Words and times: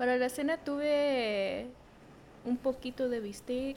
Para 0.00 0.16
la 0.16 0.30
cena 0.30 0.56
tuve 0.56 1.66
un 2.46 2.56
poquito 2.56 3.10
de 3.10 3.20
bistec, 3.20 3.76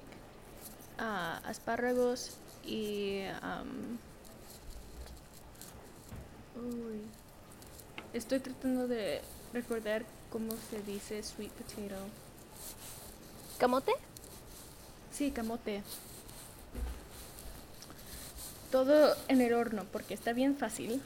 ah, 0.98 1.42
espárragos 1.52 2.38
y... 2.66 3.24
uy, 6.56 7.02
estoy 8.14 8.40
tratando 8.40 8.88
de 8.88 9.20
recordar 9.52 10.06
cómo 10.32 10.54
se 10.70 10.82
dice 10.84 11.22
sweet 11.22 11.52
potato. 11.52 12.02
¿Camote? 13.58 13.92
Sí, 15.12 15.32
camote. 15.32 15.84
Todo 18.72 19.14
en 19.28 19.42
el 19.42 19.54
horno 19.54 19.84
porque 19.92 20.14
está 20.14 20.32
bien 20.32 20.56
fácil. 20.56 21.02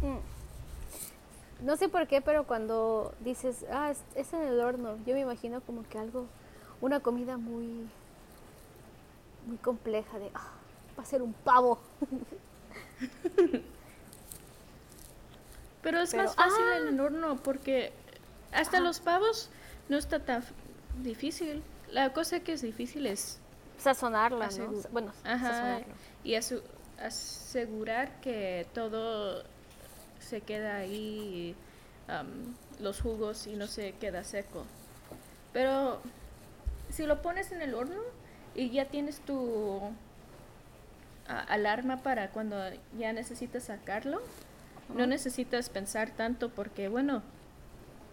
Mm. 0.00 0.31
No 1.62 1.76
sé 1.76 1.88
por 1.88 2.06
qué, 2.08 2.20
pero 2.20 2.44
cuando 2.46 3.14
dices, 3.20 3.64
ah, 3.70 3.90
es, 3.90 4.02
es 4.14 4.32
en 4.32 4.42
el 4.42 4.60
horno, 4.60 4.96
yo 5.06 5.14
me 5.14 5.20
imagino 5.20 5.60
como 5.60 5.82
que 5.88 5.96
algo, 5.98 6.26
una 6.80 7.00
comida 7.00 7.36
muy, 7.36 7.88
muy 9.46 9.56
compleja 9.62 10.18
de, 10.18 10.30
ah, 10.34 10.50
va 10.98 11.02
a 11.02 11.06
ser 11.06 11.22
un 11.22 11.32
pavo. 11.32 11.78
Pero 15.82 16.00
es 16.00 16.10
Pero- 16.12 16.24
más 16.24 16.34
fácil 16.36 16.64
¡Ah! 16.72 16.76
en 16.78 16.88
el 16.88 17.00
horno 17.00 17.36
porque 17.42 17.92
hasta 18.52 18.80
los 18.80 19.00
pavos 19.00 19.50
no 19.88 19.96
está 19.96 20.20
tan 20.20 20.44
difícil. 21.02 21.62
La 21.90 22.12
cosa 22.12 22.40
que 22.40 22.52
es 22.52 22.62
difícil 22.62 23.06
es 23.06 23.38
Sazonarla, 23.78 24.48
¿no? 24.58 24.72
Bueno, 24.92 25.12
Ajá, 25.24 25.48
sazonarlo. 25.48 25.94
y 26.22 26.32
asu- 26.34 26.62
asegurar 27.00 28.20
que 28.20 28.64
todo 28.74 29.42
se 30.22 30.40
queda 30.40 30.76
ahí, 30.76 31.54
am, 32.08 32.54
los 32.80 33.00
jugos 33.00 33.46
y 33.46 33.54
no 33.56 33.66
se 33.66 33.92
queda 33.92 34.24
seco. 34.24 34.64
Pero 35.52 36.00
si 36.90 37.04
lo 37.06 37.22
pones 37.22 37.52
en 37.52 37.62
el 37.62 37.74
horno 37.74 38.00
y 38.54 38.70
ya 38.70 38.86
tienes 38.86 39.20
tu 39.20 39.80
a- 41.28 41.40
alarma 41.40 41.98
para 42.02 42.30
cuando 42.30 42.56
ya 42.98 43.12
necesitas 43.12 43.64
sacarlo, 43.64 44.20
no 44.94 45.06
necesitas 45.06 45.68
pensar 45.70 46.10
tanto 46.10 46.50
porque 46.50 46.88
bueno, 46.88 47.22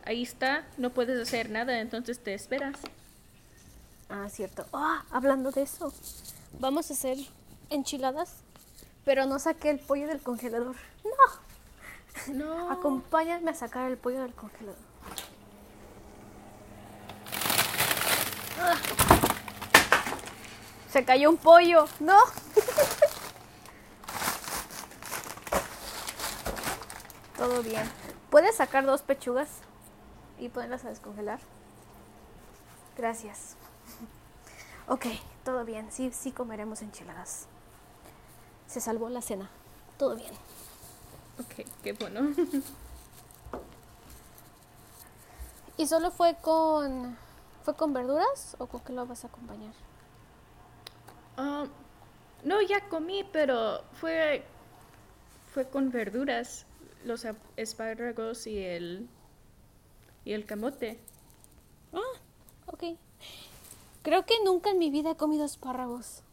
ahí 0.06 0.24
está, 0.24 0.66
no 0.78 0.92
puedes 0.92 1.20
hacer 1.20 1.50
nada, 1.50 1.80
entonces 1.80 2.20
te 2.20 2.34
esperas. 2.34 2.76
Ah, 4.10 4.28
cierto. 4.30 4.66
Ah, 4.74 5.04
hablando 5.12 5.52
de 5.52 5.64
eso, 5.64 5.94
vamos 6.60 6.90
a 6.90 6.94
hacer 6.94 7.18
enchiladas, 7.70 8.38
pero 9.06 9.26
no 9.26 9.38
saqué 9.40 9.70
el 9.70 9.80
pollo 9.80 10.08
del 10.08 10.20
congelador. 10.22 10.76
No, 11.04 11.12
No. 12.34 12.70
acompáñame 12.72 13.52
a 13.52 13.54
sacar 13.54 13.90
el 13.90 13.98
pollo 13.98 14.22
del 14.22 14.34
congelador. 14.34 14.78
Ah. 18.60 18.76
Se 20.92 21.06
cayó 21.06 21.30
un 21.30 21.38
pollo. 21.38 21.86
No. 22.00 22.18
Todo 27.38 27.64
bien. 27.64 27.90
¿Puedes 28.30 28.56
sacar 28.56 28.86
dos 28.86 29.02
pechugas 29.02 29.50
y 30.38 30.50
ponerlas 30.50 30.84
a 30.86 30.90
descongelar? 30.90 31.40
Gracias. 32.98 33.56
Ok, 34.92 35.06
todo 35.44 35.66
bien. 35.66 35.92
Sí, 35.92 36.10
sí 36.12 36.32
comeremos 36.32 36.82
enchiladas. 36.82 37.46
Se 38.66 38.82
salvó 38.82 39.08
la 39.10 39.22
cena. 39.22 39.48
Todo 40.00 40.16
bien. 40.16 40.32
Ok, 41.40 41.66
qué 41.84 41.94
bueno. 41.94 42.34
¿Y 45.78 45.88
solo 45.88 46.12
fue 46.12 46.36
con 46.42 47.18
fue 47.64 47.76
con 47.76 47.94
verduras 47.94 48.56
o 48.60 48.68
con 48.68 48.82
qué 48.82 48.94
lo 48.94 49.06
vas 49.06 49.24
a 49.24 49.28
acompañar? 49.28 49.74
Ah, 51.38 51.66
no, 52.44 52.62
ya 52.62 52.88
comí, 52.90 53.24
pero 53.24 53.84
fue 53.94 54.44
fue 55.54 55.70
con 55.70 55.90
verduras, 55.92 56.66
los 57.06 57.26
espárragos 57.56 58.46
y 58.48 58.60
el 58.60 59.08
y 60.26 60.34
el 60.34 60.46
camote. 60.46 61.00
Ah, 61.94 62.20
ok. 62.68 62.84
Creo 64.04 64.26
que 64.26 64.36
nunca 64.44 64.72
en 64.72 64.80
mi 64.80 64.90
vida 64.90 65.12
he 65.12 65.16
comido 65.16 65.46
espárragos. 65.46 66.24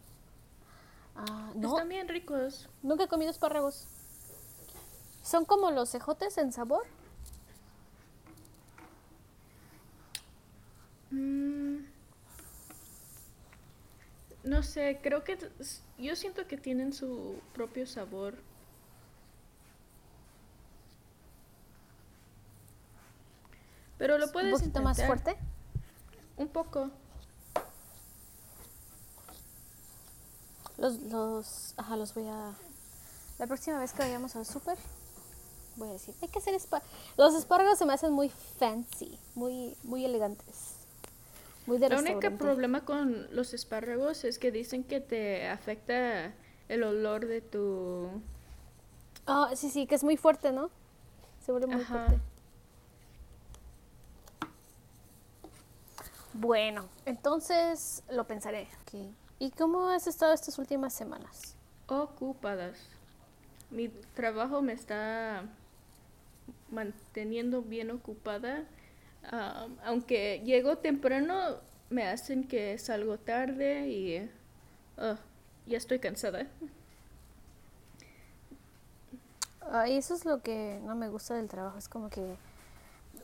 Ah, 1.14 1.50
no, 1.54 1.68
Están 1.68 1.88
bien 1.88 2.08
ricos. 2.08 2.68
nunca 2.82 3.04
he 3.04 3.08
comido 3.08 3.30
espárragos. 3.30 3.86
¿Son 5.26 5.44
como 5.44 5.72
los 5.72 5.92
ejotes 5.92 6.38
en 6.38 6.52
sabor? 6.52 6.86
Mm, 11.10 11.78
no 14.44 14.62
sé, 14.62 15.00
creo 15.02 15.24
que 15.24 15.36
yo 15.98 16.14
siento 16.14 16.46
que 16.46 16.56
tienen 16.56 16.92
su 16.92 17.40
propio 17.54 17.88
sabor. 17.88 18.36
Pero 23.98 24.18
lo 24.18 24.30
puedes 24.30 24.52
¿Un 24.52 24.60
poquito 24.60 24.80
más 24.80 25.04
fuerte? 25.04 25.36
Un 26.36 26.46
poco. 26.46 26.92
Los, 30.78 31.00
los, 31.00 31.74
ajá, 31.76 31.96
los 31.96 32.14
voy 32.14 32.28
a... 32.28 32.52
La 33.40 33.48
próxima 33.48 33.80
vez 33.80 33.92
que 33.92 34.02
vayamos 34.02 34.36
al 34.36 34.46
súper, 34.46 34.78
voy 35.76 35.88
a 35.88 35.92
decir, 35.92 36.14
hay 36.22 36.28
que 36.28 36.38
hacer 36.38 36.54
espárragos. 36.54 36.90
Los 37.16 37.34
espárragos 37.34 37.78
se 37.78 37.84
me 37.86 37.92
hacen 37.92 38.12
muy 38.12 38.28
fancy, 38.28 39.18
muy, 39.34 39.76
muy 39.84 40.04
elegantes. 40.04 40.74
Muy 41.66 41.78
de 41.78 41.86
El 41.86 41.92
único 41.94 42.14
restaurante. 42.14 42.44
problema 42.44 42.84
con 42.84 43.34
los 43.34 43.52
espárragos 43.52 44.24
es 44.24 44.38
que 44.38 44.52
dicen 44.52 44.84
que 44.84 45.00
te 45.00 45.48
afecta 45.48 46.32
el 46.68 46.82
olor 46.84 47.26
de 47.26 47.40
tu... 47.40 48.08
Ah, 49.26 49.50
sí, 49.56 49.70
sí, 49.70 49.86
que 49.86 49.96
es 49.96 50.04
muy 50.04 50.16
fuerte, 50.16 50.52
¿no? 50.52 50.70
Se 51.44 51.50
vuelve 51.52 51.66
muy 51.66 51.82
Ajá. 51.82 52.06
fuerte. 52.06 52.20
Bueno, 56.34 56.84
entonces 57.06 58.02
lo 58.10 58.26
pensaré. 58.26 58.68
¿Y 59.38 59.50
cómo 59.52 59.88
has 59.88 60.06
estado 60.06 60.32
estas 60.32 60.58
últimas 60.58 60.92
semanas? 60.92 61.54
ocupadas. 61.88 62.78
Mi 63.70 63.88
trabajo 63.88 64.60
me 64.60 64.72
está 64.72 65.44
manteniendo 66.70 67.62
bien 67.62 67.90
ocupada. 67.90 68.64
Ah, 69.24 69.66
aunque 69.84 70.40
llego 70.44 70.78
temprano, 70.78 71.56
me 71.90 72.06
hacen 72.06 72.46
que 72.46 72.78
salgo 72.78 73.18
tarde 73.18 73.88
y 73.88 74.30
ah, 74.98 75.18
ya 75.66 75.78
estoy 75.78 75.98
cansada. 75.98 76.46
Ay, 79.68 79.96
eso 79.96 80.14
es 80.14 80.24
lo 80.24 80.42
que 80.42 80.80
no 80.84 80.94
me 80.94 81.08
gusta 81.08 81.34
del 81.34 81.48
trabajo. 81.48 81.76
Es 81.76 81.88
como 81.88 82.08
que... 82.08 82.36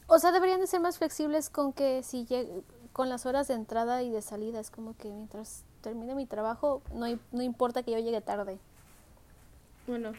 O 0.08 0.18
sea, 0.18 0.32
deberían 0.32 0.60
de 0.60 0.66
ser 0.66 0.80
más 0.80 0.98
flexibles 0.98 1.50
con 1.50 1.72
que 1.72 2.02
si 2.02 2.26
lleg- 2.26 2.64
con 2.92 3.08
las 3.08 3.26
horas 3.26 3.46
de 3.48 3.54
entrada 3.54 4.02
y 4.02 4.10
de 4.10 4.22
salida. 4.22 4.58
Es 4.58 4.70
como 4.70 4.96
que 4.96 5.08
mientras 5.08 5.64
termine 5.82 6.14
mi 6.16 6.26
trabajo, 6.26 6.82
no, 6.92 7.06
no 7.30 7.42
importa 7.42 7.82
que 7.84 7.92
yo 7.92 7.98
llegue 7.98 8.20
tarde. 8.20 8.58
Bueno, 9.86 10.12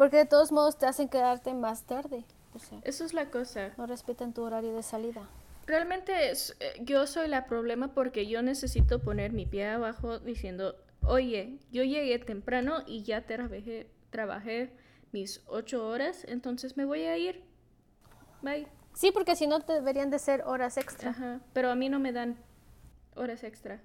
Porque 0.00 0.16
de 0.16 0.24
todos 0.24 0.50
modos 0.50 0.78
te 0.78 0.86
hacen 0.86 1.10
quedarte 1.10 1.52
más 1.52 1.82
tarde. 1.82 2.24
O 2.54 2.58
sea, 2.58 2.78
eso 2.84 3.04
es 3.04 3.12
la 3.12 3.26
cosa. 3.30 3.74
no 3.76 3.84
respetan 3.84 4.32
tu 4.32 4.40
horario 4.40 4.74
de 4.74 4.82
salida. 4.82 5.28
Realmente 5.66 6.30
es- 6.30 6.56
eh, 6.58 6.72
yo 6.80 7.06
soy 7.06 7.28
la 7.28 7.44
problema 7.44 7.88
porque 7.92 8.26
yo 8.26 8.40
necesito 8.40 9.00
poner 9.00 9.32
mi 9.34 9.44
pie 9.44 9.68
abajo 9.68 10.18
diciendo, 10.18 10.74
oye, 11.02 11.58
yo 11.70 11.84
llegué 11.84 12.18
temprano 12.18 12.78
y 12.86 13.02
ya 13.02 13.26
trabajé, 13.26 13.90
trabajé 14.08 14.72
mis 15.12 15.42
ocho 15.46 15.86
horas, 15.86 16.24
entonces 16.28 16.78
me 16.78 16.86
voy 16.86 17.02
a 17.02 17.18
ir. 17.18 17.44
Bye. 18.40 18.68
Sí, 18.94 19.10
porque 19.12 19.36
si 19.36 19.46
no 19.46 19.60
te 19.60 19.74
deberían 19.74 20.08
de 20.08 20.18
ser 20.18 20.44
horas 20.46 20.78
extra. 20.78 21.10
Ajá, 21.10 21.40
pero 21.52 21.70
a 21.70 21.74
mí 21.74 21.90
no 21.90 21.98
me 21.98 22.12
dan 22.12 22.38
horas 23.16 23.44
extra 23.44 23.82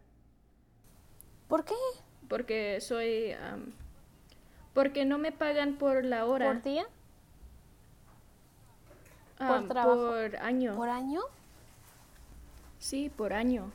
¿Por 1.50 1.66
qué? 1.66 1.76
porque 2.30 2.80
soy... 2.80 3.34
am, 3.34 3.74
porque 4.76 5.06
no 5.06 5.18
me 5.18 5.32
pagan 5.32 5.78
por 5.78 6.04
la 6.06 6.26
hora. 6.26 6.52
¿Por 6.52 6.62
día? 6.62 6.86
am, 9.40 9.68
trabajo? 9.68 9.96
Por 10.10 10.36
año. 10.36 10.76
¿Por 10.76 10.90
año? 10.90 11.22
Sí, 12.78 13.10
por 13.10 13.34
año. 13.34 13.72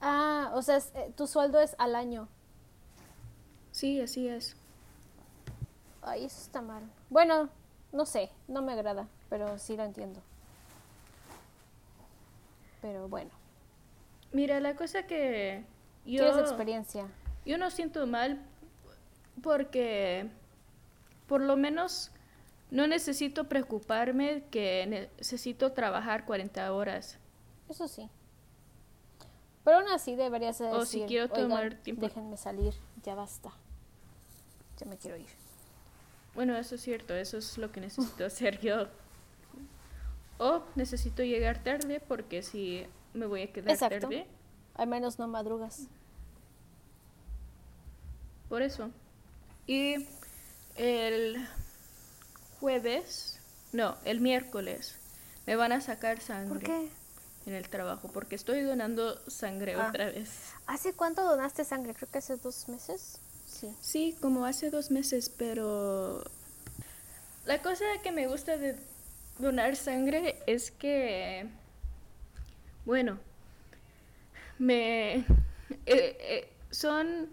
Ah, 0.00 0.50
o 0.52 0.60
sea, 0.60 0.76
es- 0.76 0.92
eh, 0.96 1.12
tu 1.16 1.26
sueldo 1.26 1.60
es 1.60 1.74
al 1.78 1.94
año. 1.94 2.28
Sí, 3.70 4.00
así 4.00 4.28
es. 4.28 4.56
Ay, 6.02 6.24
eso 6.24 6.40
está 6.42 6.60
mal. 6.60 6.82
Bueno, 7.08 7.48
no 7.92 8.04
sé, 8.04 8.30
no 8.48 8.62
me 8.62 8.72
agrada, 8.72 9.06
pero 9.30 9.58
sí 9.58 9.76
lo 9.76 9.84
entiendo. 9.84 10.20
Pero 12.82 13.08
bueno, 13.08 13.30
Mira, 14.32 14.58
la 14.60 14.74
cosa 14.74 15.04
que 15.06 15.64
yo... 16.04 16.18
¿quieres 16.24 16.36
experiencia? 16.38 17.06
Yo 17.46 17.56
no 17.58 17.70
siento 17.70 18.06
mal 18.06 18.42
porque 19.44 20.26
por 21.28 21.42
lo 21.42 21.54
menos 21.56 22.10
no 22.70 22.86
necesito 22.86 23.44
preocuparme 23.44 24.44
que 24.50 24.86
necesito 25.18 25.72
trabajar 25.72 26.24
40 26.24 26.72
horas. 26.72 27.18
Eso 27.68 27.86
sí. 27.86 28.08
Pero 29.62 29.78
aún 29.78 29.88
así 29.88 30.16
deberías 30.16 30.58
decir, 30.58 30.74
O 30.74 30.84
si 30.86 31.02
quiero 31.02 31.28
tomar 31.28 31.74
tiempo. 31.74 32.06
déjenme 32.06 32.36
salir, 32.38 32.72
ya 33.02 33.14
basta. 33.14 33.50
Ya 34.78 34.86
me 34.86 34.96
quiero 34.96 35.18
ir. 35.18 35.28
Bueno, 36.34 36.56
eso 36.56 36.74
es 36.74 36.80
cierto, 36.80 37.14
eso 37.14 37.36
es 37.38 37.58
lo 37.58 37.70
que 37.70 37.80
necesito 37.82 38.24
hacer 38.26 38.60
yo. 38.60 38.86
O 40.38 40.62
necesito 40.74 41.22
llegar 41.22 41.62
tarde 41.62 42.00
porque 42.00 42.42
si 42.42 42.86
me 43.12 43.26
voy 43.26 43.42
a 43.42 43.52
quedar 43.52 43.70
Exacto. 43.70 44.00
tarde, 44.00 44.26
Al 44.74 44.88
menos 44.88 45.18
no 45.18 45.28
madrugas. 45.28 45.86
por 48.48 48.62
eso. 48.62 48.90
Y 49.66 50.06
el 50.76 51.46
jueves, 52.60 53.38
no, 53.72 53.96
el 54.04 54.20
miércoles, 54.20 54.96
me 55.46 55.56
van 55.56 55.72
a 55.72 55.80
sacar 55.80 56.20
sangre 56.20 56.48
¿Por 56.48 56.62
qué? 56.62 56.88
en 57.46 57.54
el 57.54 57.68
trabajo 57.68 58.10
porque 58.12 58.34
estoy 58.34 58.62
donando 58.62 59.20
sangre 59.30 59.74
Ah. 59.74 59.88
otra 59.88 60.06
vez. 60.06 60.30
¿Hace 60.66 60.92
cuánto 60.94 61.22
donaste 61.24 61.64
sangre? 61.64 61.94
Creo 61.94 62.10
que 62.10 62.18
hace 62.18 62.36
dos 62.36 62.68
meses. 62.68 63.18
Sí. 63.46 63.74
Sí, 63.80 64.16
como 64.20 64.44
hace 64.46 64.70
dos 64.70 64.90
meses, 64.90 65.28
pero 65.28 66.24
la 67.44 67.62
cosa 67.62 67.84
que 68.02 68.10
me 68.12 68.26
gusta 68.26 68.56
de 68.56 68.76
donar 69.38 69.76
sangre 69.76 70.36
es 70.46 70.70
que, 70.70 71.46
bueno, 72.84 73.18
me 74.58 75.16
eh, 75.16 75.24
eh, 75.86 76.48
son 76.70 77.28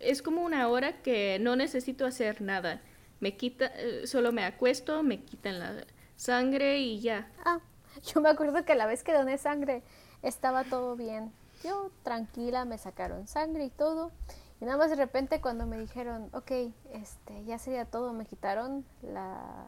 es 0.00 0.22
como 0.22 0.42
una 0.42 0.68
hora 0.68 1.02
que 1.02 1.38
no 1.40 1.56
necesito 1.56 2.06
hacer 2.06 2.42
nada. 2.42 2.80
Me 3.20 3.36
quita, 3.36 3.66
eh, 3.76 4.06
solo 4.06 4.32
me 4.32 4.44
acuesto, 4.44 5.02
me 5.02 5.22
quitan 5.22 5.58
la 5.58 5.84
sangre 6.16 6.78
y 6.78 7.00
ya. 7.00 7.30
Ah, 7.44 7.60
yo 8.14 8.20
me 8.20 8.28
acuerdo 8.28 8.64
que 8.64 8.74
la 8.74 8.86
vez 8.86 9.02
que 9.02 9.12
doné 9.12 9.38
sangre 9.38 9.82
estaba 10.22 10.64
todo 10.64 10.96
bien. 10.96 11.32
Yo 11.64 11.90
tranquila, 12.02 12.64
me 12.64 12.78
sacaron 12.78 13.26
sangre 13.26 13.64
y 13.64 13.70
todo. 13.70 14.12
Y 14.60 14.64
nada 14.64 14.78
más 14.78 14.90
de 14.90 14.96
repente 14.96 15.40
cuando 15.40 15.66
me 15.66 15.78
dijeron, 15.78 16.30
ok, 16.32 16.50
este, 16.92 17.44
ya 17.44 17.58
sería 17.58 17.84
todo, 17.84 18.12
me 18.12 18.24
quitaron 18.24 18.86
la, 19.02 19.66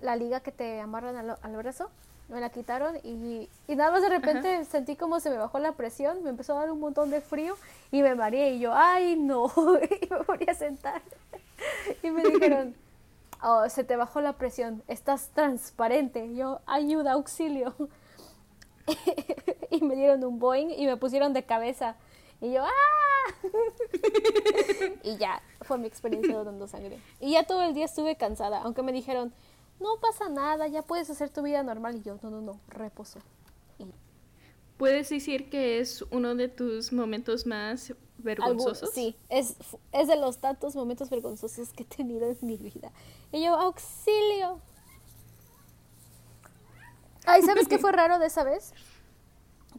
la 0.00 0.16
liga 0.16 0.40
que 0.40 0.52
te 0.52 0.80
amarran 0.80 1.16
al, 1.16 1.38
al 1.40 1.56
brazo. 1.56 1.90
Me 2.28 2.40
la 2.40 2.48
quitaron 2.48 2.96
y, 3.02 3.48
y 3.68 3.76
nada 3.76 3.90
más 3.90 4.02
de 4.02 4.08
repente 4.08 4.64
sentí 4.64 4.96
como 4.96 5.20
se 5.20 5.28
me 5.28 5.36
bajó 5.36 5.58
la 5.58 5.72
presión, 5.72 6.22
me 6.22 6.30
empezó 6.30 6.56
a 6.56 6.60
dar 6.60 6.70
un 6.70 6.80
montón 6.80 7.10
de 7.10 7.20
frío 7.20 7.56
y 7.90 8.02
me 8.02 8.14
mareé 8.14 8.54
y 8.54 8.60
yo, 8.60 8.72
ay 8.74 9.16
no, 9.16 9.52
y 10.00 10.08
me 10.08 10.16
volví 10.26 10.46
a 10.48 10.54
sentar. 10.54 11.02
Y 12.02 12.10
me 12.10 12.22
dijeron, 12.22 12.74
oh, 13.42 13.68
se 13.68 13.84
te 13.84 13.96
bajó 13.96 14.20
la 14.20 14.34
presión, 14.34 14.82
estás 14.88 15.28
transparente. 15.28 16.26
Y 16.26 16.36
yo, 16.36 16.60
ayuda, 16.66 17.12
auxilio. 17.12 17.74
y 19.70 19.80
me 19.82 19.94
dieron 19.94 20.24
un 20.24 20.38
Boeing 20.38 20.70
y 20.70 20.86
me 20.86 20.96
pusieron 20.96 21.32
de 21.32 21.44
cabeza. 21.44 21.96
Y 22.40 22.52
yo, 22.52 22.64
¡ah! 22.64 22.70
y 25.02 25.16
ya, 25.16 25.40
fue 25.62 25.78
mi 25.78 25.86
experiencia 25.86 26.34
donando 26.34 26.66
sangre. 26.66 26.98
Y 27.20 27.32
ya 27.32 27.44
todo 27.44 27.62
el 27.62 27.74
día 27.74 27.84
estuve 27.84 28.16
cansada, 28.16 28.60
aunque 28.62 28.82
me 28.82 28.92
dijeron, 28.92 29.32
no 29.80 29.98
pasa 30.00 30.28
nada, 30.28 30.66
ya 30.68 30.82
puedes 30.82 31.10
hacer 31.10 31.30
tu 31.30 31.42
vida 31.42 31.62
normal. 31.62 31.96
Y 31.96 32.02
yo, 32.02 32.18
no, 32.22 32.30
no, 32.30 32.40
no, 32.40 32.60
reposo. 32.68 33.18
Y 33.78 33.86
¿Puedes 34.76 35.08
decir 35.10 35.50
que 35.50 35.80
es 35.80 36.02
uno 36.10 36.34
de 36.34 36.48
tus 36.48 36.92
momentos 36.92 37.46
más 37.46 37.90
algún- 37.90 38.04
vergonzosos? 38.18 38.90
sí, 38.92 39.16
es, 39.28 39.56
es 39.92 40.08
de 40.08 40.16
los 40.16 40.38
tantos 40.38 40.74
momentos 40.76 41.10
vergonzosos 41.10 41.72
que 41.72 41.82
he 41.82 41.86
tenido 41.86 42.28
en 42.30 42.38
mi 42.42 42.56
vida. 42.56 42.90
Y 43.32 43.44
yo, 43.44 43.54
auxilio. 43.54 44.60
Ay, 47.26 47.42
¿sabes 47.42 47.68
qué 47.68 47.78
fue 47.78 47.92
raro 47.92 48.18
de 48.18 48.26
esa 48.26 48.44
vez? 48.44 48.72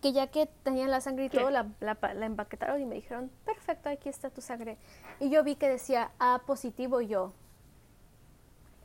Que 0.02 0.12
ya 0.12 0.28
que 0.28 0.48
tenían 0.64 0.92
la 0.92 1.00
sangre 1.00 1.26
y 1.26 1.30
todo, 1.30 1.50
la, 1.50 1.72
la, 1.80 1.98
la 2.14 2.26
empaquetaron 2.26 2.82
y 2.82 2.86
me 2.86 2.96
dijeron, 2.96 3.32
perfecto, 3.46 3.90
aquí 3.90 4.10
está 4.10 4.30
tu 4.30 4.42
sangre. 4.42 4.78
Y 5.20 5.30
yo 5.30 5.44
vi 5.44 5.56
que 5.56 5.70
decía 5.70 6.12
A 6.20 6.42
positivo 6.46 7.00
y 7.02 7.08
yo, 7.08 7.32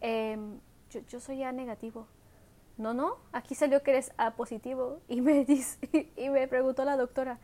"Em, 0.00 0.60
yo, 0.90 1.00
yo 1.08 1.20
soy 1.20 1.42
A 1.42 1.52
negativo. 1.52 2.06
No, 2.76 2.94
no, 2.94 3.16
aquí 3.32 3.54
salió 3.54 3.82
que 3.82 3.90
eres 3.92 4.12
A 4.16 4.32
positivo. 4.32 5.00
Y 5.08 5.20
me, 5.20 5.44
dice, 5.44 5.78
y 6.16 6.28
me 6.30 6.48
preguntó 6.48 6.84
la 6.84 6.96
doctora, 6.96 7.38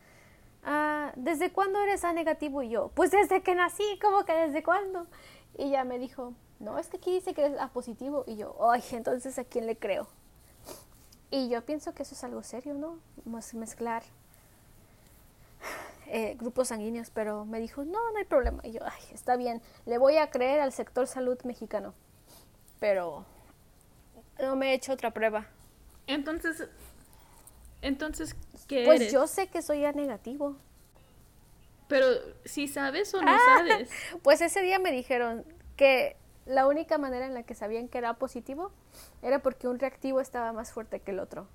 "Ah, 0.63 1.11
¿desde 1.15 1.51
cuándo 1.51 1.79
eres 1.79 2.03
A 2.03 2.13
negativo? 2.13 2.63
Y 2.63 2.69
yo, 2.69 2.89
pues 2.95 3.11
desde 3.11 3.41
que 3.43 3.55
nací, 3.55 3.83
¿cómo 4.01 4.25
que 4.25 4.33
desde 4.33 4.63
cuándo? 4.63 5.07
Y 5.57 5.65
ella 5.65 5.83
me 5.83 5.99
dijo, 5.99 6.33
no, 6.59 6.77
es 6.79 6.87
que 6.89 6.97
aquí 6.97 7.11
dice 7.13 7.33
que 7.33 7.45
eres 7.45 7.59
A 7.59 7.69
positivo. 7.69 8.23
Y 8.27 8.35
yo, 8.37 8.55
ay, 8.71 8.83
entonces 8.91 9.37
¿a 9.39 9.43
quién 9.43 9.65
le 9.67 9.77
creo? 9.77 10.07
Y 11.29 11.49
yo 11.49 11.63
pienso 11.65 11.93
que 11.93 12.03
eso 12.03 12.15
es 12.15 12.23
algo 12.23 12.41
serio, 12.43 12.73
¿no? 12.73 12.99
Mez- 13.25 13.53
Mezclar 13.53 14.03
eh, 16.07 16.35
grupos 16.39 16.69
sanguíneos, 16.69 17.09
pero 17.09 17.43
me 17.45 17.59
dijo, 17.59 17.83
no, 17.83 18.11
no 18.11 18.17
hay 18.17 18.23
problema. 18.25 18.61
Y 18.63 18.71
yo, 18.71 18.79
ay, 18.85 19.01
está 19.13 19.35
bien, 19.35 19.61
le 19.85 19.97
voy 19.97 20.17
a 20.17 20.29
creer 20.31 20.61
al 20.61 20.71
sector 20.71 21.05
salud 21.05 21.37
mexicano. 21.43 21.93
Pero 22.79 23.25
no 24.41 24.55
me 24.55 24.71
he 24.71 24.73
hecho 24.73 24.93
otra 24.93 25.11
prueba. 25.11 25.47
Entonces, 26.07 26.67
entonces, 27.81 28.35
¿qué 28.67 28.85
Pues 28.85 29.01
eres? 29.01 29.13
yo 29.13 29.27
sé 29.27 29.47
que 29.47 29.61
soy 29.61 29.83
A 29.85 29.91
negativo. 29.91 30.55
Pero 31.87 32.05
si 32.45 32.67
sabes 32.67 33.13
o 33.13 33.21
no 33.21 33.31
Ah. 33.31 33.39
sabes. 33.45 33.89
Pues 34.23 34.41
ese 34.41 34.61
día 34.61 34.79
me 34.79 34.91
dijeron 34.91 35.45
que 35.75 36.17
la 36.45 36.67
única 36.67 36.97
manera 36.97 37.25
en 37.25 37.33
la 37.33 37.43
que 37.43 37.55
sabían 37.55 37.87
que 37.87 37.97
era 37.97 38.13
positivo 38.15 38.71
era 39.21 39.39
porque 39.39 39.67
un 39.67 39.79
reactivo 39.79 40.19
estaba 40.21 40.51
más 40.53 40.71
fuerte 40.71 40.99
que 41.01 41.11
el 41.11 41.19
otro. 41.19 41.47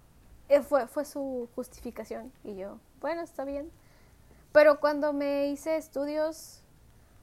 Eh, 0.48 0.60
fue, 0.62 0.86
fue 0.86 1.04
su 1.04 1.48
justificación. 1.54 2.32
Y 2.44 2.56
yo, 2.56 2.78
bueno, 3.00 3.22
está 3.22 3.44
bien. 3.44 3.70
Pero 4.52 4.80
cuando 4.80 5.12
me 5.14 5.48
hice 5.48 5.76
estudios, 5.76 6.62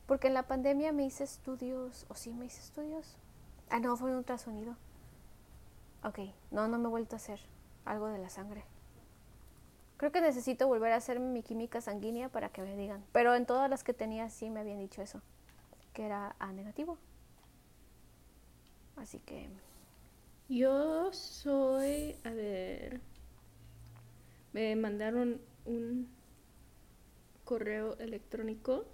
porque 0.07 0.27
en 0.27 0.33
la 0.33 0.43
pandemia 0.43 0.91
me 0.91 1.05
hice 1.05 1.23
estudios, 1.23 2.05
o 2.09 2.15
sí 2.15 2.31
me 2.33 2.45
hice 2.45 2.59
estudios. 2.61 3.15
Ah, 3.69 3.79
no, 3.79 3.95
fue 3.97 4.09
un 4.09 4.17
ultrasonido. 4.17 4.75
Ok, 6.03 6.19
no, 6.51 6.67
no 6.67 6.77
me 6.77 6.85
he 6.85 6.89
vuelto 6.89 7.15
a 7.15 7.17
hacer 7.17 7.39
algo 7.85 8.07
de 8.07 8.19
la 8.19 8.29
sangre. 8.29 8.63
Creo 9.97 10.11
que 10.11 10.21
necesito 10.21 10.67
volver 10.67 10.93
a 10.93 10.97
hacer 10.97 11.19
mi 11.19 11.43
química 11.43 11.81
sanguínea 11.81 12.29
para 12.29 12.49
que 12.49 12.61
me 12.61 12.75
digan. 12.75 13.03
Pero 13.11 13.35
en 13.35 13.45
todas 13.45 13.69
las 13.69 13.83
que 13.83 13.93
tenía 13.93 14.29
sí 14.29 14.49
me 14.49 14.61
habían 14.61 14.79
dicho 14.79 15.01
eso, 15.01 15.21
que 15.93 16.05
era 16.05 16.35
A 16.39 16.51
negativo. 16.53 16.97
Así 18.95 19.19
que 19.19 19.49
Yo 20.49 21.11
soy, 21.13 22.15
a 22.23 22.31
ver, 22.31 23.01
me 24.53 24.75
mandaron 24.75 25.41
un 25.65 26.09
correo 27.45 27.97
electrónico 27.99 28.85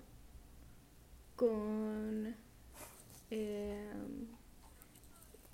con, 1.36 2.36
em, 3.30 4.27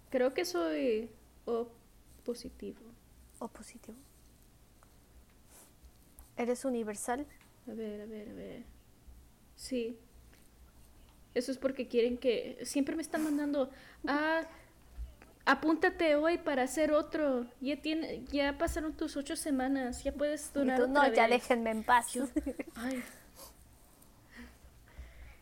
creo 0.09 0.33
que 0.33 0.45
soy 0.45 1.11
O 1.45 1.67
positivo. 2.23 2.79
O 3.39 3.47
positivo. 3.47 3.97
¿Eres 6.37 6.65
universal? 6.65 7.25
A 7.67 7.71
ver, 7.73 8.01
a 8.01 8.05
ver, 8.05 8.29
a 8.29 8.33
ver. 8.33 8.63
Sí. 9.55 9.97
Eso 11.33 11.51
es 11.51 11.57
porque 11.57 11.87
quieren 11.87 12.17
que... 12.17 12.59
Siempre 12.63 12.95
me 12.95 13.01
están 13.01 13.23
mandando... 13.23 13.69
Ah, 14.07 14.41
apúntate 15.45 16.15
hoy 16.15 16.37
para 16.37 16.63
hacer 16.63 16.91
otro. 16.91 17.45
Ya, 17.61 17.81
tiene, 17.81 18.25
ya 18.25 18.57
pasaron 18.57 18.93
tus 18.93 19.15
ocho 19.17 19.35
semanas. 19.35 20.03
Ya 20.03 20.11
puedes 20.13 20.49
Y 20.49 20.53
donar 20.59 20.77
tú, 20.79 20.83
otra 20.89 21.07
no, 21.09 21.13
ya 21.13 21.27
vez". 21.27 21.41
déjenme 21.41 21.71
en 21.71 21.83
paz. 21.83 22.13
Yo- 22.13 22.27
Ay. 22.75 23.03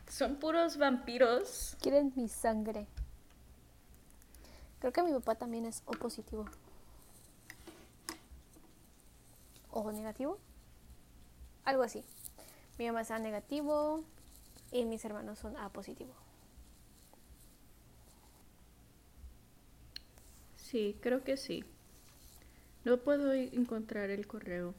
Son 0.07 0.35
puros 0.35 0.77
vampiros. 0.77 1.75
Quieren 1.81 2.11
mi 2.15 2.27
sangre. 2.27 2.87
Creo 4.79 4.93
que 4.93 5.03
mi 5.03 5.11
papá 5.11 5.35
también 5.35 5.65
es 5.65 5.83
O 5.85 5.91
positivo. 5.91 6.45
¿O 9.71 9.91
negativo? 9.91 10.37
Algo 11.65 11.83
así. 11.83 12.03
Mi 12.77 12.87
mamá 12.87 13.01
es 13.01 13.11
A 13.11 13.19
negativo 13.19 14.03
y 14.71 14.85
mis 14.85 15.03
hermanos 15.03 15.39
son 15.39 15.57
A 15.57 15.69
positivo. 15.69 16.13
Sí, 20.55 20.97
creo 21.01 21.23
que 21.23 21.35
sí. 21.35 21.65
No 22.85 22.97
puedo 22.97 23.33
encontrar 23.33 24.09
el 24.11 24.27
correo. 24.27 24.73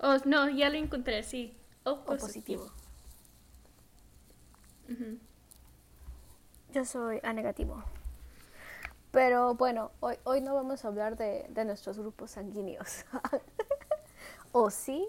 Oh, 0.00 0.16
no, 0.24 0.48
ya 0.48 0.70
lo 0.70 0.76
encontré, 0.76 1.22
sí. 1.22 1.54
O 1.84 1.92
O 1.92 2.04
positivo. 2.04 2.70
Yo 6.72 6.84
soy 6.84 7.20
A 7.22 7.32
negativo. 7.32 7.82
Pero 9.10 9.54
bueno, 9.54 9.90
hoy, 10.00 10.16
hoy 10.24 10.40
no 10.42 10.54
vamos 10.54 10.84
a 10.84 10.88
hablar 10.88 11.16
de, 11.16 11.46
de 11.48 11.64
nuestros 11.64 11.98
grupos 11.98 12.32
sanguíneos. 12.32 13.04
¿O 14.52 14.70
sí? 14.70 15.08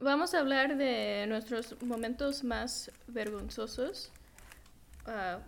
Vamos 0.00 0.34
a 0.34 0.40
hablar 0.40 0.76
de 0.76 1.24
nuestros 1.28 1.80
momentos 1.82 2.44
más 2.44 2.90
vergonzosos 3.06 4.10
ah, 5.06 5.38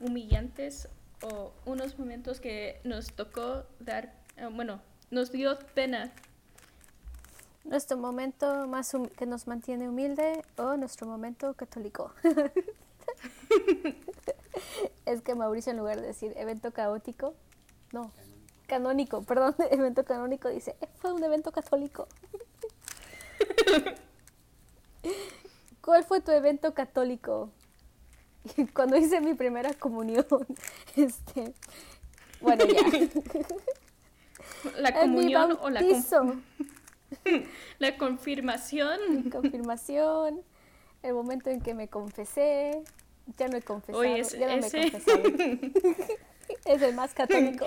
humillantes 0.00 0.88
o 1.22 1.52
unos 1.64 1.98
momentos 1.98 2.40
que 2.40 2.80
nos 2.84 3.12
tocó 3.12 3.64
dar, 3.78 4.12
ah, 4.36 4.48
bueno, 4.52 4.82
nos 5.10 5.30
dio 5.30 5.56
pena? 5.74 6.12
Nuestro 7.64 7.96
momento 7.96 8.66
más 8.66 8.92
que 9.16 9.24
nos 9.24 9.46
mantiene 9.46 9.88
humilde 9.88 10.42
o 10.56 10.76
nuestro 10.76 11.06
momento 11.06 11.54
católico. 11.54 12.12
es 15.06 15.22
que 15.22 15.34
Mauricio 15.34 15.72
en 15.72 15.78
lugar 15.78 16.00
de 16.00 16.06
decir 16.08 16.32
evento 16.36 16.72
caótico, 16.72 17.34
no, 17.92 18.10
canónico, 18.66 19.22
perdón, 19.22 19.54
evento 19.70 20.04
canónico 20.04 20.48
dice, 20.48 20.76
"Eh, 20.80 20.88
fue 20.96 21.12
un 21.12 21.22
evento 21.24 21.52
católico. 21.52 22.08
¿Cuál 25.80 26.04
fue 26.04 26.20
tu 26.20 26.30
evento 26.30 26.74
católico? 26.74 27.50
Cuando 28.74 28.96
hice 28.96 29.20
mi 29.20 29.34
primera 29.34 29.72
comunión, 29.74 30.24
este, 30.96 31.54
bueno 32.40 32.64
ya. 32.66 32.82
¿La 34.78 34.92
comunión 35.00 35.58
o 35.60 35.70
la, 35.70 35.80
con- 35.80 35.90
bautizo. 35.90 36.36
la 37.78 37.96
confirmación? 37.98 38.98
mi 39.24 39.30
confirmación, 39.30 40.42
el 41.02 41.14
momento 41.14 41.50
en 41.50 41.60
que 41.60 41.74
me 41.74 41.88
confesé, 41.88 42.82
ya 43.38 43.48
no 43.48 43.56
he 43.56 43.62
confesado, 43.62 43.98
Oye, 44.00 44.20
es- 44.20 44.32
ya 44.38 44.46
no 44.48 44.56
me 44.60 44.66
he 44.66 44.90
confesado. 44.90 45.22
es 46.66 46.82
el 46.82 46.94
más 46.94 47.14
católico. 47.14 47.66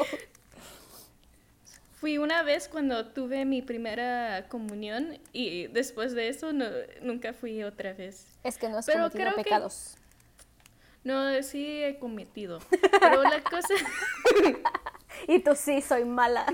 Fui 1.99 2.17
una 2.17 2.43
vez 2.43 2.67
cuando 2.67 3.07
tuve 3.07 3.45
mi 3.45 3.61
primera 3.61 4.47
comunión 4.49 5.17
y 5.33 5.67
después 5.67 6.13
de 6.13 6.27
eso 6.29 6.53
no- 6.53 6.69
nunca 7.01 7.33
fui 7.33 7.63
otra 7.63 7.93
vez. 7.93 8.27
Es 8.43 8.57
que 8.57 8.69
no 8.69 8.77
has 8.77 8.85
Pero 8.85 8.99
cometido 9.09 9.21
creo 9.31 9.35
que- 9.37 9.43
pecados. 9.43 9.97
No, 11.03 11.41
sí 11.43 11.83
he 11.83 11.97
cometido. 11.99 12.59
Pero 12.99 13.23
la 13.23 13.41
cosa, 13.43 13.73
Y 15.27 15.39
tú 15.39 15.55
sí, 15.55 15.81
soy 15.81 16.03
mala. 16.03 16.45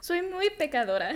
soy 0.00 0.22
muy 0.22 0.50
pecadora. 0.50 1.12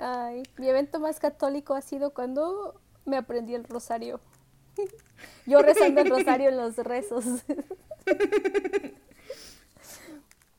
Ay, 0.00 0.44
mi 0.56 0.66
evento 0.66 0.98
más 0.98 1.20
católico 1.20 1.74
ha 1.74 1.82
sido 1.82 2.14
cuando 2.14 2.80
me 3.04 3.18
aprendí 3.18 3.54
el 3.54 3.64
rosario. 3.64 4.18
Yo 5.46 5.60
rezando 5.60 6.00
el 6.00 6.08
rosario 6.08 6.48
en 6.48 6.56
los 6.56 6.76
rezos. 6.78 7.24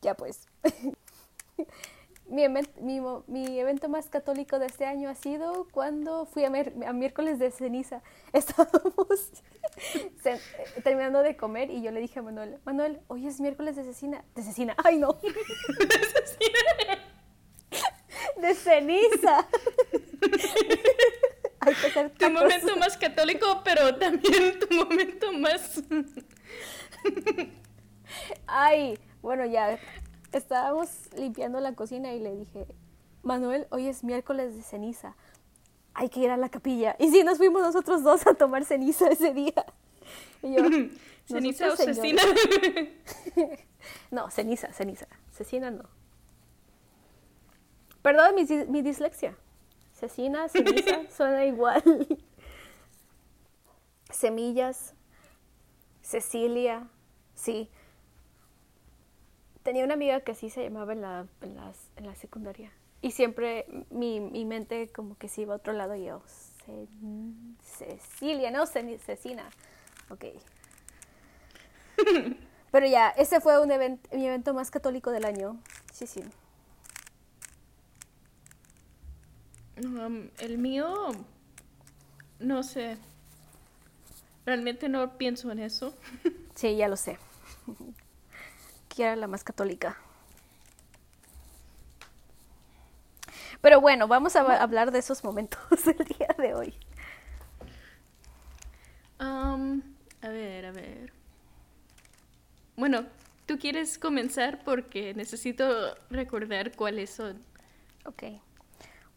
ya 0.02 0.14
pues. 0.14 0.48
Mi, 2.28 2.48
mi 2.48 3.02
mi 3.28 3.60
evento 3.60 3.90
más 3.90 4.08
católico 4.08 4.58
de 4.58 4.68
este 4.68 4.86
año 4.86 5.10
ha 5.10 5.16
sido 5.16 5.68
cuando 5.70 6.26
fui 6.26 6.46
a, 6.46 6.50
miércoles 6.50 7.40
de 7.40 7.52
ceniza. 7.52 8.02
Estábamos 8.32 9.34
eh, 10.24 10.40
terminando 10.82 11.24
de 11.24 11.36
comer 11.36 11.70
y 11.70 11.82
yo 11.82 11.92
le 11.92 12.00
dije 12.00 12.20
a 12.20 12.22
Manuel, 12.22 12.58
Manuel, 12.64 13.02
hoy 13.10 13.28
es 13.28 13.42
miércoles 13.42 13.76
de 13.76 13.84
cecina. 13.84 14.24
De 14.34 14.44
cecina, 14.44 14.78
ay 14.82 14.98
no. 14.98 15.20
de 15.22 15.30
ceniza. 18.56 19.48
Hay 21.64 21.76
que 21.76 21.88
hacer 21.88 22.10
Tu 22.18 22.30
momento 22.30 22.76
más 22.78 22.98
católico, 22.98 23.62
pero 23.64 23.96
también 23.96 24.60
tu 24.60 24.76
momento 24.76 25.32
más... 25.34 25.82
Ay, 28.48 29.00
bueno, 29.22 29.46
ya 29.46 29.80
estábamos 30.32 30.90
limpiando 31.16 31.60
la 31.60 31.74
cocina 31.76 32.14
y 32.14 32.20
le 32.20 32.36
dije, 32.36 32.66
Manuel, 33.24 33.68
hoy 33.70 33.88
es 33.88 34.04
miércoles 34.04 34.56
de 34.56 34.64
ceniza. 34.64 35.16
Hay 35.94 36.10
que 36.10 36.22
ir 36.22 36.32
a 36.32 36.38
la 36.38 36.50
capilla. 36.50 36.96
Y 37.00 37.10
sí, 37.12 37.24
nos 37.24 37.38
fuimos 37.38 37.62
nosotros 37.62 38.04
dos 38.04 38.26
a 38.26 38.34
tomar 38.34 38.66
ceniza 38.66 39.08
ese 39.10 39.34
día. 39.34 39.66
Y 40.42 40.56
yo, 40.56 40.64
Ceniza 41.26 41.66
o 41.66 41.70
"Nosotros, 41.70 41.98
cecina. 41.98 42.22
señor". 43.34 43.60
No, 44.12 44.30
ceniza, 44.30 44.72
ceniza. 44.74 45.08
Cecina 45.32 45.72
no. 45.72 45.84
Perdón 48.02 48.36
mi, 48.36 48.46
dis- 48.46 48.68
mi 48.68 48.82
dislexia. 48.82 49.36
Cecina, 49.94 50.48
ceniza, 50.50 51.02
suena 51.16 51.46
igual. 51.46 51.84
Semillas, 54.10 54.94
Cecilia, 56.02 56.88
sí. 57.36 57.70
Tenía 59.64 59.86
una 59.86 59.94
amiga 59.94 60.22
que 60.22 60.34
sí 60.36 60.50
se 60.50 60.64
llamaba 60.64 60.94
en 60.94 61.02
la, 61.02 61.28
en 61.42 61.56
las- 61.56 61.90
en 61.96 62.06
la 62.08 62.16
secundaria. 62.16 62.72
Y 63.02 63.12
siempre 63.12 63.66
mi, 63.90 64.20
mi 64.20 64.46
mente 64.46 64.90
como 64.92 65.18
que 65.18 65.28
se 65.28 65.42
iba 65.42 65.54
a 65.54 65.58
otro 65.58 65.74
lado 65.74 65.96
y 65.96 66.06
yo, 66.06 66.22
"Ce- 66.28 66.88
Cecilia, 67.64 68.52
no, 68.52 68.66
Cecina. 68.68 69.50
Ok. 70.10 70.26
Pero 72.72 72.86
ya, 72.88 73.10
ese 73.10 73.40
fue 73.42 73.62
un 73.62 73.70
event- 73.72 74.00
mi 74.14 74.26
evento 74.28 74.54
más 74.54 74.72
católico 74.72 75.12
del 75.12 75.26
año. 75.26 75.60
Sí, 75.94 76.08
sí. 76.08 76.24
Um, 79.84 80.30
el 80.40 80.58
mío, 80.58 81.12
no 82.40 82.64
sé. 82.64 82.98
Realmente 84.46 84.90
no 84.90 85.18
pienso 85.18 85.52
en 85.52 85.60
eso. 85.60 85.96
Sí, 86.54 86.76
ya 86.76 86.88
lo 86.90 86.98
sé. 86.98 87.18
Era 89.02 89.16
la 89.16 89.26
más 89.26 89.44
católica. 89.44 89.98
Pero 93.60 93.82
bueno, 93.82 94.08
vamos 94.08 94.36
a 94.36 94.42
hablar 94.62 94.92
de 94.92 95.00
esos 95.00 95.24
momentos 95.24 95.60
el 95.88 96.06
día 96.06 96.36
de 96.38 96.54
hoy. 96.54 96.76
Um, 99.20 99.82
a 100.22 100.28
ver, 100.28 100.66
a 100.68 100.72
ver. 100.72 101.12
Bueno, 102.76 103.06
tú 103.48 103.58
quieres 103.58 103.98
comenzar 103.98 104.64
porque 104.64 105.16
necesito 105.16 105.96
recordar 106.12 106.76
cuáles 106.76 107.10
son. 107.10 107.42
Ok. 108.06 108.24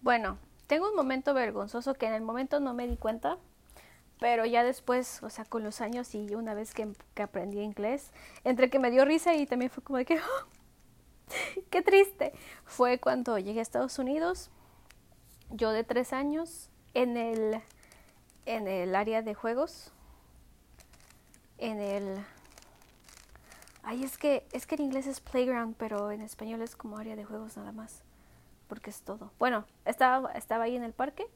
Bueno, 0.00 0.38
tengo 0.66 0.88
un 0.88 0.97
momento 0.97 1.35
vergonzoso 1.35 1.94
que 1.94 2.06
en 2.06 2.14
el 2.14 2.23
momento 2.23 2.61
no 2.61 2.75
me 2.75 2.87
di 2.87 2.97
cuenta, 2.97 3.38
pero 4.18 4.47
ya 4.47 4.64
después, 4.64 5.23
o 5.23 5.30
sea, 5.30 5.44
con 5.44 5.62
los 5.62 5.80
años 5.80 6.14
y 6.14 6.35
una 6.35 6.54
vez 6.54 6.73
que, 6.73 6.88
aprendí 7.23 7.61
inglés, 7.61 8.12
entre 8.44 8.71
que 8.71 8.78
me 8.78 8.90
dio 8.90 9.04
risa 9.04 9.35
y 9.35 9.47
también 9.47 9.71
fue 9.71 9.83
como 9.83 9.99
de 9.99 10.04
que, 10.04 10.18
¡ah! 10.18 10.47
¡qué 11.71 11.83
triste! 11.83 12.33
Fue 12.64 12.99
cuando 12.99 13.38
llegué 13.38 13.59
a 13.59 13.62
Estados 13.62 13.99
Unidos, 13.99 14.50
yo 15.50 15.71
de 15.71 15.85
tres 15.85 16.12
años, 16.12 16.71
en 16.94 17.16
el, 17.16 17.61
en 18.47 18.68
el 18.68 18.94
área 18.94 19.23
de 19.23 19.35
juegos, 19.35 19.92
en 21.59 21.80
el... 21.80 22.25
Ay, 23.83 24.02
es 24.02 24.16
que, 24.16 24.47
es 24.52 24.66
que 24.66 24.76
en 24.76 24.83
inglés 24.83 25.06
es 25.06 25.21
playground, 25.21 25.76
pero 25.76 26.11
en 26.11 26.23
español 26.23 26.62
es 26.62 26.75
como 26.75 26.97
área 26.97 27.16
de 27.16 27.25
juegos 27.25 27.59
nada 27.59 27.73
más 27.73 28.03
porque 28.68 28.90
es 28.90 29.02
todo. 29.02 29.30
Bueno, 29.38 29.64
estaba, 29.85 30.33
estaba 30.33 30.64
ahí 30.64 30.76
en 30.76 30.83
el 30.83 30.92
parque, 30.92 31.26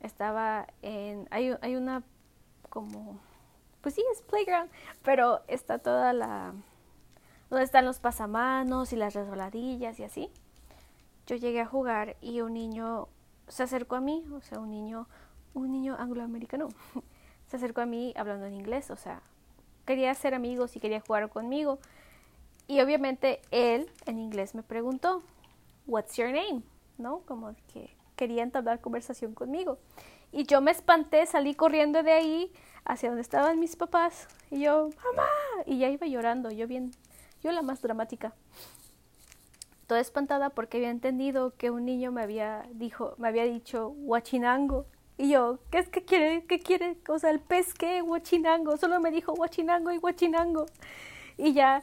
estaba 0.00 0.66
en, 0.82 1.28
hay, 1.30 1.54
hay 1.60 1.76
una 1.76 2.02
como, 2.68 3.18
pues 3.80 3.94
sí, 3.94 4.04
es 4.12 4.22
playground, 4.22 4.70
pero 5.02 5.42
está 5.48 5.78
toda 5.78 6.12
la, 6.12 6.52
donde 7.50 7.64
están 7.64 7.84
los 7.84 7.98
pasamanos 7.98 8.92
y 8.92 8.96
las 8.96 9.14
resbaladillas 9.14 9.98
y 9.98 10.04
así. 10.04 10.30
Yo 11.26 11.36
llegué 11.36 11.60
a 11.60 11.66
jugar 11.66 12.16
y 12.20 12.40
un 12.40 12.54
niño 12.54 13.08
se 13.48 13.62
acercó 13.62 13.96
a 13.96 14.00
mí, 14.00 14.24
o 14.32 14.40
sea, 14.40 14.60
un 14.60 14.70
niño, 14.70 15.08
un 15.54 15.72
niño 15.72 15.96
angloamericano, 15.98 16.68
se 17.46 17.56
acercó 17.56 17.80
a 17.80 17.86
mí 17.86 18.12
hablando 18.16 18.46
en 18.46 18.54
inglés, 18.54 18.90
o 18.90 18.96
sea, 18.96 19.22
quería 19.86 20.14
ser 20.14 20.34
amigos 20.34 20.76
y 20.76 20.80
quería 20.80 21.00
jugar 21.00 21.28
conmigo. 21.30 21.78
Y 22.66 22.80
obviamente 22.82 23.40
él 23.50 23.90
en 24.04 24.18
inglés 24.18 24.54
me 24.54 24.62
preguntó, 24.62 25.22
What's 25.88 26.16
your 26.16 26.28
name? 26.28 26.62
¿No? 26.98 27.20
Como 27.20 27.54
que 27.72 27.96
quería 28.14 28.42
entablar 28.42 28.82
conversación 28.82 29.32
conmigo. 29.32 29.78
Y 30.32 30.44
yo 30.44 30.60
me 30.60 30.70
espanté, 30.70 31.24
salí 31.24 31.54
corriendo 31.54 32.02
de 32.02 32.12
ahí 32.12 32.52
hacia 32.84 33.08
donde 33.08 33.22
estaban 33.22 33.58
mis 33.58 33.74
papás. 33.74 34.28
Y 34.50 34.60
yo, 34.60 34.90
mamá. 35.02 35.28
Y 35.64 35.78
ya 35.78 35.88
iba 35.88 36.06
llorando, 36.06 36.50
yo 36.50 36.66
bien, 36.66 36.90
yo 37.42 37.52
la 37.52 37.62
más 37.62 37.80
dramática. 37.80 38.34
Toda 39.86 40.00
espantada 40.00 40.50
porque 40.50 40.76
había 40.76 40.90
entendido 40.90 41.54
que 41.56 41.70
un 41.70 41.86
niño 41.86 42.12
me 42.12 42.20
había, 42.20 42.68
dijo, 42.74 43.14
me 43.16 43.28
había 43.28 43.44
dicho 43.44 43.88
huachinango. 43.88 44.84
Y 45.16 45.30
yo, 45.30 45.58
¿qué 45.70 45.78
es 45.78 45.88
que 45.88 46.04
quiere? 46.04 46.44
¿Qué 46.44 46.60
quiere? 46.60 46.98
O 47.08 47.18
sea, 47.18 47.30
el 47.30 47.40
pez 47.40 47.72
qué, 47.72 48.02
huachinango. 48.02 48.76
Solo 48.76 49.00
me 49.00 49.10
dijo 49.10 49.32
huachinango 49.32 49.90
y 49.90 49.96
huachinango. 49.96 50.66
Y 51.38 51.54
ya, 51.54 51.80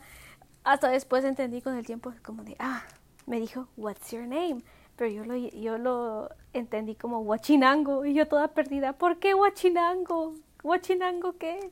hasta 0.64 0.90
después 0.90 1.26
entendí 1.26 1.64
con 1.64 1.76
el 1.76 1.88
tiempo 1.88 2.14
como 2.24 2.44
de, 2.44 2.56
ah, 2.60 2.84
me 3.26 3.40
dijo, 3.40 3.68
what's 3.78 4.12
your 4.12 4.28
name? 4.28 4.64
Pero 4.96 5.12
yo 5.12 5.26
lo, 5.26 5.36
yo 5.36 5.78
lo 5.78 6.30
entendí 6.54 6.96
como 6.96 7.20
huachinango 7.20 8.06
y 8.06 8.14
yo 8.14 8.28
toda 8.28 8.50
perdida, 8.50 8.94
¿por 8.94 9.20
qué 9.20 9.34
huachinango? 9.34 10.36
¿Huachinango 10.64 11.38
qué? 11.38 11.72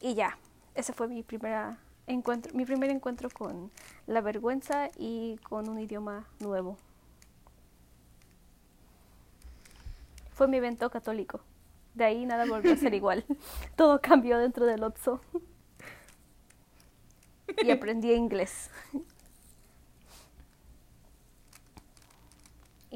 Y 0.00 0.14
ya, 0.14 0.38
ese 0.74 0.92
fue 0.92 1.08
mi 1.08 1.22
primera 1.22 1.78
encuentro, 2.06 2.52
mi 2.54 2.64
primer 2.64 2.90
encuentro 2.90 3.28
con 3.30 3.70
la 4.06 4.20
vergüenza 4.20 4.90
y 4.96 5.38
con 5.42 5.68
un 5.68 5.78
idioma 5.78 6.26
nuevo. 6.40 6.76
Fue 10.32 10.48
mi 10.48 10.58
evento 10.58 10.90
católico. 10.90 11.40
De 11.94 12.04
ahí 12.04 12.26
nada 12.26 12.44
volvió 12.46 12.72
a 12.72 12.76
ser 12.76 12.94
igual. 12.94 13.24
Todo 13.74 14.00
cambió 14.00 14.38
dentro 14.38 14.66
del 14.66 14.82
Otso. 14.82 15.20
Y 17.62 17.70
aprendí 17.70 18.12
inglés. 18.12 18.70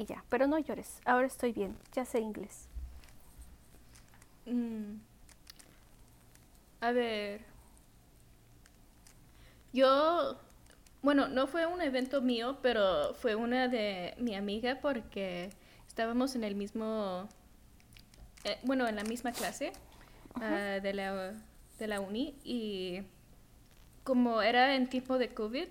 Y 0.01 0.05
ya, 0.05 0.23
pero 0.29 0.47
no 0.47 0.57
llores. 0.57 0.99
Ahora 1.05 1.27
estoy 1.27 1.53
bien. 1.53 1.77
Ya 1.93 2.05
sé 2.05 2.19
inglés. 2.19 2.67
Mm. 4.47 4.95
A 6.79 6.91
ver. 6.91 7.41
Yo, 9.71 10.39
bueno, 11.03 11.27
no 11.27 11.45
fue 11.45 11.67
un 11.67 11.81
evento 11.83 12.19
mío, 12.19 12.57
pero 12.63 13.13
fue 13.13 13.35
una 13.35 13.67
de 13.67 14.15
mi 14.17 14.33
amiga 14.33 14.79
porque 14.81 15.51
estábamos 15.87 16.35
en 16.35 16.45
el 16.45 16.55
mismo, 16.55 17.29
eh, 18.43 18.57
bueno, 18.63 18.87
en 18.87 18.95
la 18.95 19.03
misma 19.03 19.33
clase 19.33 19.71
ah, 20.33 20.79
de, 20.81 20.93
la, 20.95 21.35
de 21.77 21.87
la 21.87 21.99
uni 21.99 22.39
y 22.43 23.03
como 24.03 24.41
era 24.41 24.75
en 24.75 24.89
tiempo 24.89 25.19
de 25.19 25.31
COVID, 25.31 25.67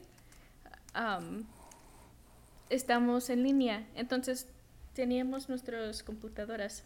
estamos 2.71 3.29
en 3.31 3.43
línea, 3.43 3.87
entonces 3.95 4.49
teníamos 4.95 5.49
nuestras 5.49 6.03
computadoras 6.03 6.85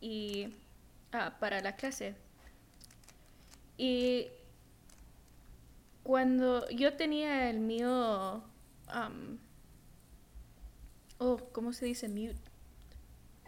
y 0.00 0.54
ah, 1.12 1.36
para 1.38 1.60
la 1.60 1.76
clase. 1.76 2.14
Y 3.76 4.26
cuando 6.02 6.68
yo 6.70 6.94
tenía 6.94 7.48
el 7.50 7.60
mío, 7.60 8.42
oh, 11.18 11.36
¿cómo 11.52 11.72
se 11.72 11.86
dice? 11.86 12.08
Mute. 12.08 12.36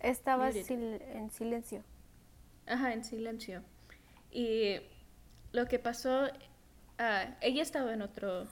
Estaba 0.02 0.50
en 0.50 1.30
silencio. 1.30 1.82
Ajá, 2.66 2.92
en 2.92 3.04
silencio. 3.04 3.62
Y 4.30 4.76
lo 5.52 5.66
que 5.66 5.78
pasó, 5.78 6.28
ah, 6.98 7.36
ella 7.40 7.62
estaba 7.62 7.92
en 7.94 8.02
otro, 8.02 8.46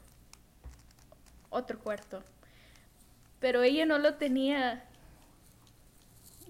otro 1.50 1.78
cuarto, 1.80 2.22
pero 3.42 3.62
ella 3.62 3.84
no 3.84 3.98
lo 3.98 4.14
tenía. 4.14 4.84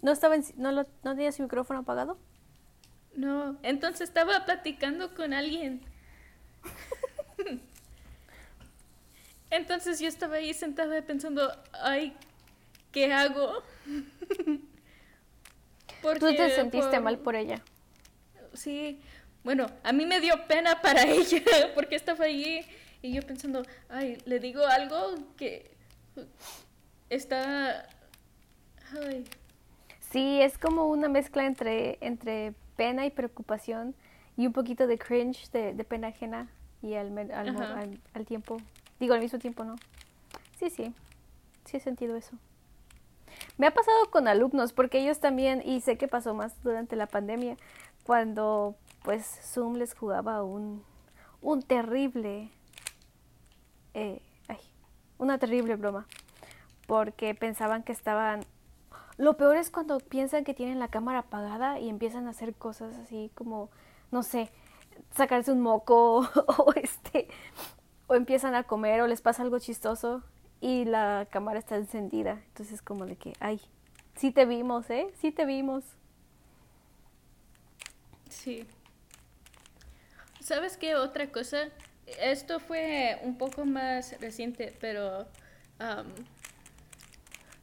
¿No, 0.03 0.13
estaba 0.13 0.37
no, 0.57 0.71
lo, 0.73 0.87
¿No 1.03 1.17
tenía 1.17 1.33
su 1.33 1.43
micrófono 1.43 1.81
apagado? 1.81 2.19
No, 3.15 3.59
entonces 3.63 4.03
estaba 4.03 4.45
platicando 4.45 5.15
con 5.15 5.33
alguien. 5.33 5.81
Entonces 9.51 10.01
yo 10.01 10.09
estaba 10.09 10.37
ahí 10.37 10.55
sentada 10.55 11.03
pensando, 11.03 11.53
ay, 11.73 12.15
¿qué 12.91 13.13
hago? 13.13 13.63
Porque, 16.03 16.21
Tú 16.27 16.35
te 16.35 16.51
sentiste 16.55 17.01
mal 17.01 17.19
por 17.19 17.37
ella. 17.37 17.61
Sí, 18.55 18.99
bueno, 19.45 19.67
a 19.83 19.93
mí 19.93 20.07
me 20.07 20.21
dio 20.21 20.47
pena 20.47 20.81
para 20.81 21.03
ella 21.07 21.43
porque 21.75 21.97
estaba 21.97 22.25
ahí 22.25 22.65
y 23.03 23.13
yo 23.13 23.23
pensando, 23.23 23.63
ay, 23.91 24.17
le 24.25 24.41
digo 24.41 24.65
algo 24.65 25.17
que 25.37 25.71
está... 27.14 27.87
Ay. 29.00 29.25
Sí, 30.11 30.40
es 30.42 30.59
como 30.59 30.87
una 30.87 31.09
mezcla 31.09 31.47
entre, 31.47 31.99
entre 32.00 32.54
pena 32.76 33.07
y 33.07 33.11
preocupación 33.11 33.95
y 34.37 34.47
un 34.47 34.52
poquito 34.52 34.87
de 34.87 34.99
cringe, 34.99 35.50
de, 35.50 35.75
de 35.75 35.85
pena 35.85 36.09
ajena 36.09 36.49
y 36.83 36.95
al, 36.95 37.16
al, 37.33 38.00
al, 38.12 38.26
tiempo, 38.26 38.59
digo 38.99 39.14
al 39.14 39.21
mismo 39.21 39.38
tiempo, 39.38 39.64
¿no? 39.64 39.76
Sí, 40.59 40.69
sí, 40.69 40.92
sí 41.64 41.76
he 41.76 41.81
sentido 41.81 42.16
eso. 42.16 42.37
Me 43.57 43.66
ha 43.66 43.71
pasado 43.73 44.11
con 44.11 44.28
alumnos, 44.28 44.73
porque 44.73 44.99
ellos 44.99 45.21
también, 45.21 45.62
y 45.64 45.81
sé 45.81 45.97
que 45.97 46.09
pasó 46.09 46.35
más 46.35 46.61
durante 46.62 46.97
la 46.97 47.07
pandemia, 47.07 47.57
cuando 48.04 48.76
pues 49.02 49.25
Zoom 49.52 49.76
les 49.76 49.95
jugaba 49.95 50.42
un, 50.42 50.85
un 51.40 51.62
terrible, 51.62 52.50
eh, 53.95 54.21
ay, 54.49 54.58
una 55.19 55.39
terrible 55.39 55.76
broma, 55.76 56.06
porque 56.86 57.34
pensaban 57.34 57.82
que 57.82 57.92
estaban... 57.92 58.45
Lo 59.18 59.36
peor 59.36 59.56
es 59.56 59.71
cuando 59.71 59.99
piensan 59.99 60.45
que 60.45 60.54
tienen 60.54 60.78
la 60.78 60.88
cámara 60.88 61.21
apagada 61.21 61.78
y 61.78 61.88
empiezan 61.88 62.26
a 62.26 62.30
hacer 62.30 62.54
cosas 62.54 62.97
así 62.97 63.30
como, 63.34 63.71
no 64.10 64.23
sé, 64.23 64.50
sacarse 65.14 65.52
un 65.52 65.60
moco 65.60 66.21
o 66.58 66.73
este 66.75 67.28
o 68.06 68.14
empiezan 68.14 68.54
a 68.54 68.64
comer 68.64 69.00
o 69.00 69.06
les 69.06 69.21
pasa 69.21 69.42
algo 69.42 69.58
chistoso 69.58 70.23
y 70.60 70.84
la 70.84 71.26
cámara 71.30 71.58
está 71.58 71.76
encendida. 71.76 72.42
Entonces 72.49 72.82
como 72.82 73.06
de 73.06 73.16
que, 73.16 73.32
ay, 73.40 73.60
sí 74.16 74.30
te 74.30 74.45
vimos, 74.45 74.88
¿eh? 74.90 75.08
Sí 75.21 75.32
te 75.32 75.45
vimos. 75.45 75.84
Sí. 78.28 78.66
¿Sabes 80.40 80.76
qué 80.76 80.97
otra 80.97 81.30
cosa? 81.30 81.68
Esto 82.06 82.60
fue 82.60 83.18
un 83.23 83.38
poco 83.38 83.64
más 83.64 84.21
reciente, 84.21 84.76
pero 84.80 85.26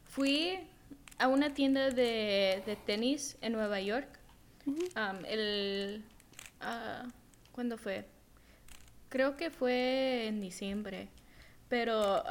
fui 0.10 0.60
a 1.18 1.28
una 1.28 1.54
tienda 1.54 1.92
de, 1.92 2.78
tenis 2.86 3.38
en 3.42 3.54
Nueva 3.54 3.80
York. 3.80 4.08
el, 5.28 6.04
ah, 6.62 7.06
¿Cuándo 7.52 7.78
fue? 7.78 8.06
Creo 9.10 9.38
que 9.38 9.50
fue 9.50 10.28
en 10.28 10.42
diciembre. 10.42 11.10
Pero 11.68 12.24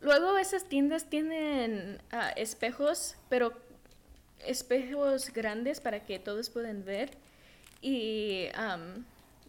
luego 0.00 0.36
esas 0.38 0.64
tiendas 0.64 1.08
tienen 1.08 2.02
ah, 2.10 2.30
espejos, 2.30 3.16
pero 3.28 3.52
espejos 4.40 5.32
grandes 5.32 5.80
para 5.80 6.04
que 6.04 6.18
todos 6.18 6.50
puedan 6.50 6.84
ver. 6.84 7.10
Y 7.80 8.48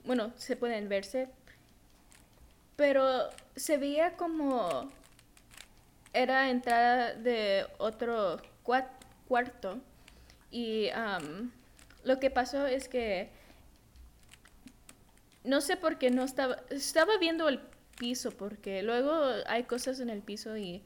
bueno, 0.04 0.32
se 0.38 0.56
pueden 0.56 0.90
verse. 0.90 1.30
Pero 2.76 3.30
se 3.56 3.78
veía 3.78 4.16
como 4.18 4.92
era 6.18 6.50
entrada 6.50 7.14
de 7.14 7.66
otro 7.78 8.42
cuarto. 8.64 9.80
Y 10.50 10.90
lo 12.04 12.20
que 12.20 12.30
pasó 12.30 12.66
es 12.66 12.88
que 12.88 13.30
no 15.44 15.62
sé 15.62 15.78
por 15.78 15.98
qué 15.98 16.10
no 16.10 16.24
estaba, 16.24 16.58
estaba 16.70 17.18
viendo 17.18 17.48
el 17.48 17.60
piso, 17.98 18.32
porque 18.32 18.84
luego 18.84 19.14
hay 19.46 19.64
cosas 19.64 20.00
en 20.00 20.10
el 20.10 20.22
piso 20.22 20.58
y 20.58 20.84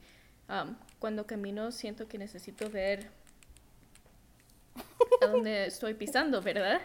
um, 0.48 0.76
cuando 0.98 1.26
camino 1.26 1.72
siento 1.72 2.08
que 2.08 2.18
necesito 2.18 2.70
ver 2.70 3.10
a 5.20 5.26
dónde 5.26 5.66
estoy 5.66 5.94
pisando, 5.94 6.42
¿verdad? 6.42 6.80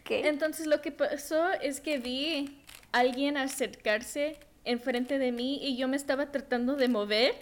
Okay. 0.00 0.24
Entonces 0.24 0.66
lo 0.66 0.80
que 0.82 0.92
pasó 0.92 1.50
es 1.52 1.80
que 1.80 1.98
vi 1.98 2.62
a 2.92 3.00
alguien 3.00 3.36
acercarse 3.36 4.36
enfrente 4.64 5.18
de 5.18 5.32
mí 5.32 5.58
y 5.62 5.76
yo 5.76 5.88
me 5.88 5.96
estaba 5.96 6.30
tratando 6.30 6.76
de 6.76 6.88
mover 6.88 7.34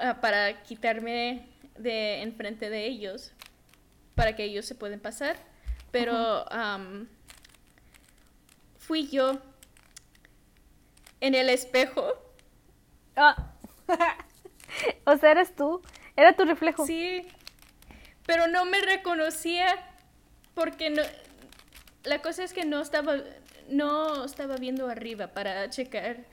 uh, 0.00 0.20
para 0.20 0.62
quitarme 0.62 1.48
de 1.76 2.22
enfrente 2.22 2.70
de 2.70 2.86
ellos, 2.86 3.32
para 4.14 4.34
que 4.36 4.44
ellos 4.44 4.66
se 4.66 4.74
puedan 4.74 5.00
pasar. 5.00 5.36
Pero 5.90 6.44
um, 6.44 7.06
fui 8.78 9.08
yo 9.08 9.38
en 11.20 11.34
el 11.34 11.48
espejo. 11.48 12.14
Ah. 13.16 13.52
o 15.04 15.16
sea, 15.16 15.30
eres 15.30 15.54
tú. 15.54 15.82
Era 16.16 16.34
tu 16.36 16.44
reflejo. 16.44 16.86
Sí. 16.86 17.26
Pero 18.26 18.46
no 18.48 18.64
me 18.64 18.80
reconocía 18.80 19.66
porque 20.54 20.90
no. 20.90 21.02
La 22.04 22.20
cosa 22.20 22.44
es 22.44 22.52
que 22.52 22.64
no 22.64 22.80
estaba. 22.80 23.16
No 23.68 24.24
estaba 24.24 24.56
viendo 24.56 24.88
arriba 24.88 25.28
para 25.28 25.68
checar. 25.70 26.24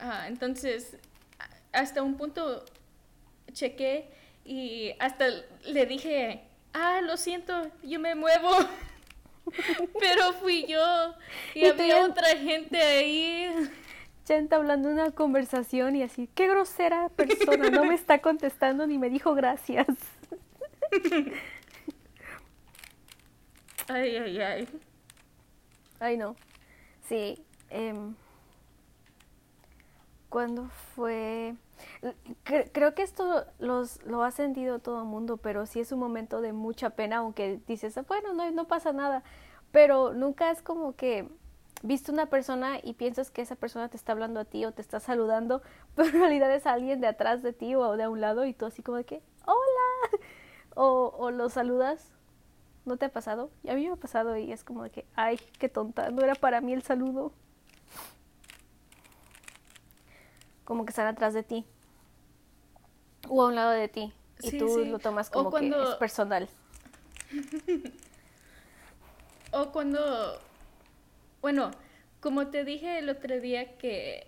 Ah, 0.00 0.26
entonces, 0.28 0.96
hasta 1.72 2.02
un 2.02 2.16
punto 2.16 2.64
chequé 3.52 4.08
y 4.44 4.92
hasta 4.98 5.26
le 5.64 5.86
dije, 5.86 6.42
ah, 6.72 7.00
lo 7.02 7.16
siento, 7.16 7.70
yo 7.82 7.98
me 8.00 8.14
muevo. 8.14 8.50
Pero 10.00 10.32
fui 10.34 10.66
yo 10.66 11.14
y, 11.54 11.66
había 11.66 12.04
otra 12.04 12.36
gente 12.36 12.80
ahí. 12.80 13.48
Ya 14.26 14.42
hablando 14.56 14.88
una 14.88 15.12
conversación 15.12 15.94
y 15.94 16.02
así, 16.02 16.28
qué 16.34 16.48
grosera 16.48 17.08
persona, 17.10 17.70
no 17.70 17.84
me 17.84 17.94
está 17.94 18.20
contestando 18.20 18.86
ni 18.86 18.98
me 18.98 19.08
dijo 19.08 19.34
gracias. 19.34 19.86
Ay, 23.88 24.16
ay, 24.16 24.40
ay. 24.40 24.68
Ay, 26.00 26.16
no. 26.16 26.34
Sí. 27.08 27.40
Eh, 27.70 27.94
¿Cuándo 30.28 30.68
fue? 30.94 31.54
Creo 32.72 32.94
que 32.94 33.02
esto 33.02 33.44
los, 33.58 34.04
lo 34.04 34.22
ha 34.22 34.30
sentido 34.30 34.78
todo 34.78 35.00
el 35.00 35.06
mundo, 35.06 35.36
pero 35.36 35.66
sí 35.66 35.80
es 35.80 35.92
un 35.92 35.98
momento 35.98 36.40
de 36.40 36.52
mucha 36.52 36.90
pena, 36.90 37.18
aunque 37.18 37.60
dices, 37.66 37.98
bueno, 38.06 38.32
no, 38.34 38.50
no 38.50 38.66
pasa 38.66 38.92
nada, 38.92 39.22
pero 39.72 40.12
nunca 40.12 40.50
es 40.50 40.62
como 40.62 40.94
que 40.96 41.28
viste 41.82 42.10
una 42.10 42.26
persona 42.26 42.78
y 42.82 42.94
piensas 42.94 43.30
que 43.30 43.42
esa 43.42 43.56
persona 43.56 43.88
te 43.88 43.96
está 43.96 44.12
hablando 44.12 44.40
a 44.40 44.44
ti 44.44 44.64
o 44.64 44.72
te 44.72 44.82
está 44.82 45.00
saludando, 45.00 45.62
pero 45.94 46.08
en 46.08 46.20
realidad 46.20 46.54
es 46.54 46.66
alguien 46.66 47.00
de 47.00 47.08
atrás 47.08 47.42
de 47.42 47.52
ti 47.52 47.74
o 47.74 47.96
de 47.96 48.04
a 48.04 48.10
un 48.10 48.20
lado 48.20 48.44
y 48.44 48.54
tú 48.54 48.66
así 48.66 48.82
como 48.82 48.98
de 48.98 49.04
que, 49.04 49.22
hola, 49.46 50.18
o, 50.74 51.14
o 51.16 51.30
lo 51.30 51.48
saludas. 51.48 52.12
¿No 52.84 52.98
te 52.98 53.06
ha 53.06 53.08
pasado? 53.08 53.50
Y 53.64 53.70
a 53.70 53.74
mí 53.74 53.84
me 53.84 53.94
ha 53.94 53.96
pasado 53.96 54.36
y 54.36 54.52
es 54.52 54.62
como 54.62 54.84
de 54.84 54.90
que, 54.90 55.06
ay, 55.16 55.40
qué 55.58 55.68
tonta, 55.68 56.10
no 56.10 56.22
era 56.22 56.36
para 56.36 56.60
mí 56.60 56.72
el 56.72 56.82
saludo. 56.82 57.32
Como 60.66 60.84
que 60.84 60.90
están 60.90 61.06
atrás 61.06 61.32
de 61.32 61.42
ti. 61.42 61.64
O 63.28 63.42
a 63.42 63.46
un 63.46 63.54
lado 63.54 63.70
de 63.70 63.88
ti. 63.88 64.12
Y 64.42 64.50
Sí, 64.50 64.58
tú 64.58 64.68
sí. 64.68 64.84
lo 64.90 64.98
tomas 64.98 65.30
como 65.30 65.48
que 65.48 65.52
cuando- 65.52 65.92
es 65.92 65.96
personal. 65.96 66.46
O 69.52 69.70
cuando, 69.72 70.38
bueno, 71.40 71.70
como 72.20 72.48
te 72.48 72.64
dije 72.64 72.98
el 72.98 73.08
otro 73.08 73.40
día 73.40 73.78
que 73.78 74.26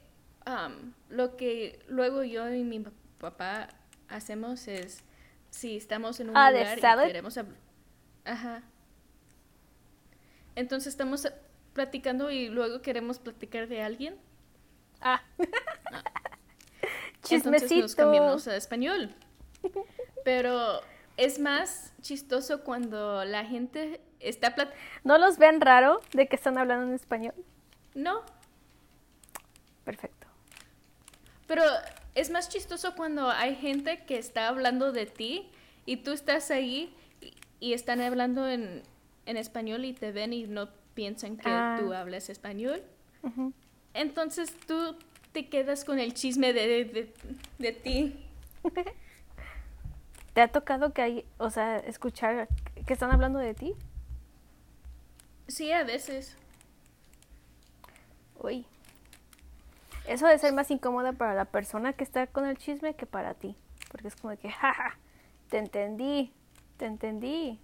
lo 1.11 1.37
que 1.37 1.85
luego 1.89 2.23
yo 2.23 2.49
y 2.55 2.63
mi 2.63 2.81
pa- 2.81 2.93
papá 3.19 3.69
hacemos 4.09 4.69
es, 4.69 5.03
si 5.51 5.77
estamos 5.77 6.21
en 6.21 6.31
un 6.31 6.37
Ah, 6.37 6.51
¿de 6.51 6.61
lugar 6.61 6.79
y 7.05 7.07
queremos 7.09 7.37
hab- 7.37 7.55
Ajá. 8.25 8.63
Entonces 10.55 10.95
estamos 10.95 11.29
platicando 11.75 12.31
y 12.31 12.49
luego 12.49 12.81
queremos 12.81 13.19
platicar 13.19 13.69
de 13.69 13.83
alguien. 13.83 14.17
Ah. 15.03 15.21
Entonces 17.25 17.45
nos 17.47 17.61
Chismecito. 17.63 17.97
cambiamos 17.97 18.49
a 18.49 18.57
español. 18.57 19.15
Pero 20.25 20.81
es 21.17 21.39
más 21.39 21.93
chistoso 22.01 22.63
cuando 22.65 23.25
la 23.25 23.45
gente 23.45 24.01
está 24.21 24.55
platicando. 24.55 24.85
¿No 25.05 25.19
los 25.19 25.39
ven 25.39 25.61
raro 25.61 26.01
de 26.13 26.27
que 26.29 26.37
están 26.37 26.59
hablando 26.59 26.87
en 26.89 26.95
español? 26.95 27.35
No, 27.95 28.23
Perfecto. 29.85 30.27
Pero 31.47 31.63
es 32.15 32.31
más 32.31 32.49
chistoso 32.51 32.95
cuando 32.95 33.31
hay 33.31 33.55
gente 33.57 34.05
que 34.05 34.19
está 34.19 34.49
hablando 34.49 34.93
de 34.93 35.07
ti 35.07 35.51
y 35.87 35.99
tú 35.99 36.13
estás 36.13 36.51
ahí 36.51 36.95
y, 37.23 37.33
y 37.59 37.73
están 37.73 38.03
hablando 38.03 38.47
en, 38.47 38.83
en 39.25 39.37
español 39.39 39.87
y 39.87 39.95
te 39.95 40.13
ven 40.13 40.35
y 40.35 40.45
no 40.47 40.69
piensan 40.93 41.39
que 41.39 41.49
Ah. 41.49 41.79
tú 41.81 41.95
hablas 41.95 42.29
español. 42.29 42.83
Entonces 43.95 44.55
tú 44.67 44.97
te 45.33 45.49
quedas 45.49 45.85
con 45.85 45.99
el 45.99 46.15
chisme 46.15 46.53
de, 46.53 46.67
de, 46.67 46.85
de- 46.85 47.15
de 47.59 47.73
ti. 47.73 48.25
¿Te 50.35 50.41
ha 50.41 50.49
tocado 50.49 50.93
que 50.93 51.03
hay, 51.03 51.25
o 51.39 51.51
sea, 51.51 51.79
escuchar 51.79 52.49
que 52.87 52.93
están 52.93 53.11
hablando 53.11 53.39
de 53.39 53.55
ti? 53.55 53.75
Sí, 55.49 55.73
a 55.73 55.83
veces. 55.85 56.37
Uy. 58.41 58.65
Eso 60.07 60.27
debe 60.27 60.39
ser 60.39 60.53
más 60.55 60.71
incómoda 60.71 61.13
para 61.13 61.35
la 61.35 61.45
persona 61.45 61.93
que 61.93 62.05
está 62.05 62.27
con 62.29 62.47
el 62.47 62.57
chisme 62.57 62.95
que 62.95 63.05
para 63.07 63.35
ti. 63.35 63.57
Porque 63.91 64.09
es 64.09 64.17
como 64.17 64.31
de 64.31 64.37
que, 64.37 64.51
jaja, 64.51 64.97
te 65.51 65.59
entendí, 65.59 66.33
te 66.77 66.87
entendí. 66.87 67.59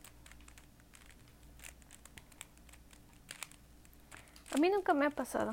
A 4.54 4.58
mí 4.58 4.68
nunca 4.70 4.94
me 4.94 5.06
ha 5.06 5.10
pasado. 5.10 5.50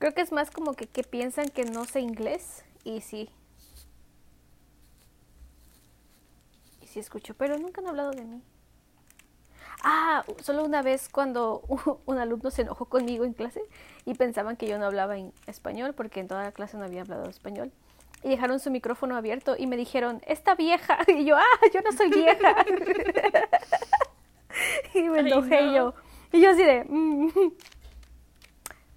Creo 0.00 0.12
que 0.14 0.22
es 0.22 0.32
más 0.32 0.50
como 0.50 0.72
que, 0.72 0.86
que 0.88 1.04
piensan 1.04 1.48
que 1.50 1.64
no 1.64 1.84
sé 1.84 2.00
inglés 2.00 2.64
y 2.84 3.02
sí. 3.02 3.28
Y 6.82 6.86
sí 6.86 6.98
escucho, 6.98 7.34
pero 7.34 7.58
nunca 7.58 7.82
han 7.82 7.88
hablado 7.88 8.10
de 8.10 8.24
mí. 8.24 8.42
Ah, 9.84 10.24
solo 10.42 10.64
una 10.64 10.82
vez 10.82 11.08
cuando 11.10 11.62
un 12.06 12.18
alumno 12.18 12.50
se 12.50 12.62
enojó 12.62 12.86
conmigo 12.86 13.24
en 13.24 13.34
clase 13.34 13.60
y 14.06 14.14
pensaban 14.14 14.56
que 14.56 14.66
yo 14.66 14.78
no 14.78 14.86
hablaba 14.86 15.18
en 15.18 15.32
español 15.46 15.92
porque 15.94 16.20
en 16.20 16.28
toda 16.28 16.42
la 16.44 16.52
clase 16.52 16.78
no 16.78 16.84
había 16.84 17.02
hablado 17.02 17.28
español. 17.28 17.70
Y 18.22 18.30
dejaron 18.30 18.58
su 18.60 18.70
micrófono 18.70 19.16
abierto 19.16 19.54
y 19.58 19.66
me 19.66 19.76
dijeron, 19.76 20.22
esta 20.26 20.54
vieja. 20.54 20.98
Y 21.08 21.24
yo, 21.26 21.36
ah, 21.36 21.44
yo 21.74 21.80
no 21.82 21.92
soy 21.92 22.08
vieja. 22.10 22.56
y 24.94 25.02
me 25.02 25.20
Ay, 25.20 25.26
enojé 25.26 25.62
no. 25.62 25.74
yo. 25.74 25.94
Y 26.32 26.40
yo 26.40 26.50
así 26.50 26.62
de, 26.62 26.84
"Mm, 26.84 27.28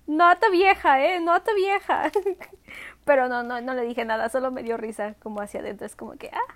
no 0.08 0.32
está 0.32 0.50
vieja, 0.50 1.04
¿eh? 1.04 1.20
No 1.20 1.36
está 1.36 1.54
vieja. 1.54 2.12
Pero 3.06 3.28
no, 3.28 3.44
no, 3.44 3.62
no 3.62 3.74
le 3.74 3.84
dije 3.84 4.06
nada, 4.06 4.30
solo 4.30 4.52
me 4.52 4.64
dio 4.64 4.78
risa 4.78 5.16
como 5.22 5.42
hacia 5.42 5.60
adentro. 5.60 5.86
Es 5.86 5.96
como 5.96 6.14
que, 6.14 6.30
ah, 6.34 6.54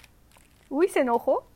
uy, 0.69 0.87
se 0.89 1.01
enojó. 1.01 1.47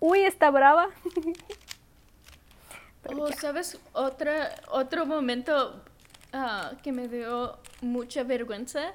Uy, 0.00 0.20
está 0.20 0.50
brava. 0.50 0.88
Pero 3.02 3.22
Oh. 3.22 3.32
¿sabes? 3.32 3.78
Otra, 3.92 4.50
otro 4.68 5.06
momento 5.06 5.80
ah, 6.32 6.72
que 6.82 6.90
me 6.92 7.06
dio 7.06 7.58
mucha 7.80 8.24
vergüenza 8.24 8.92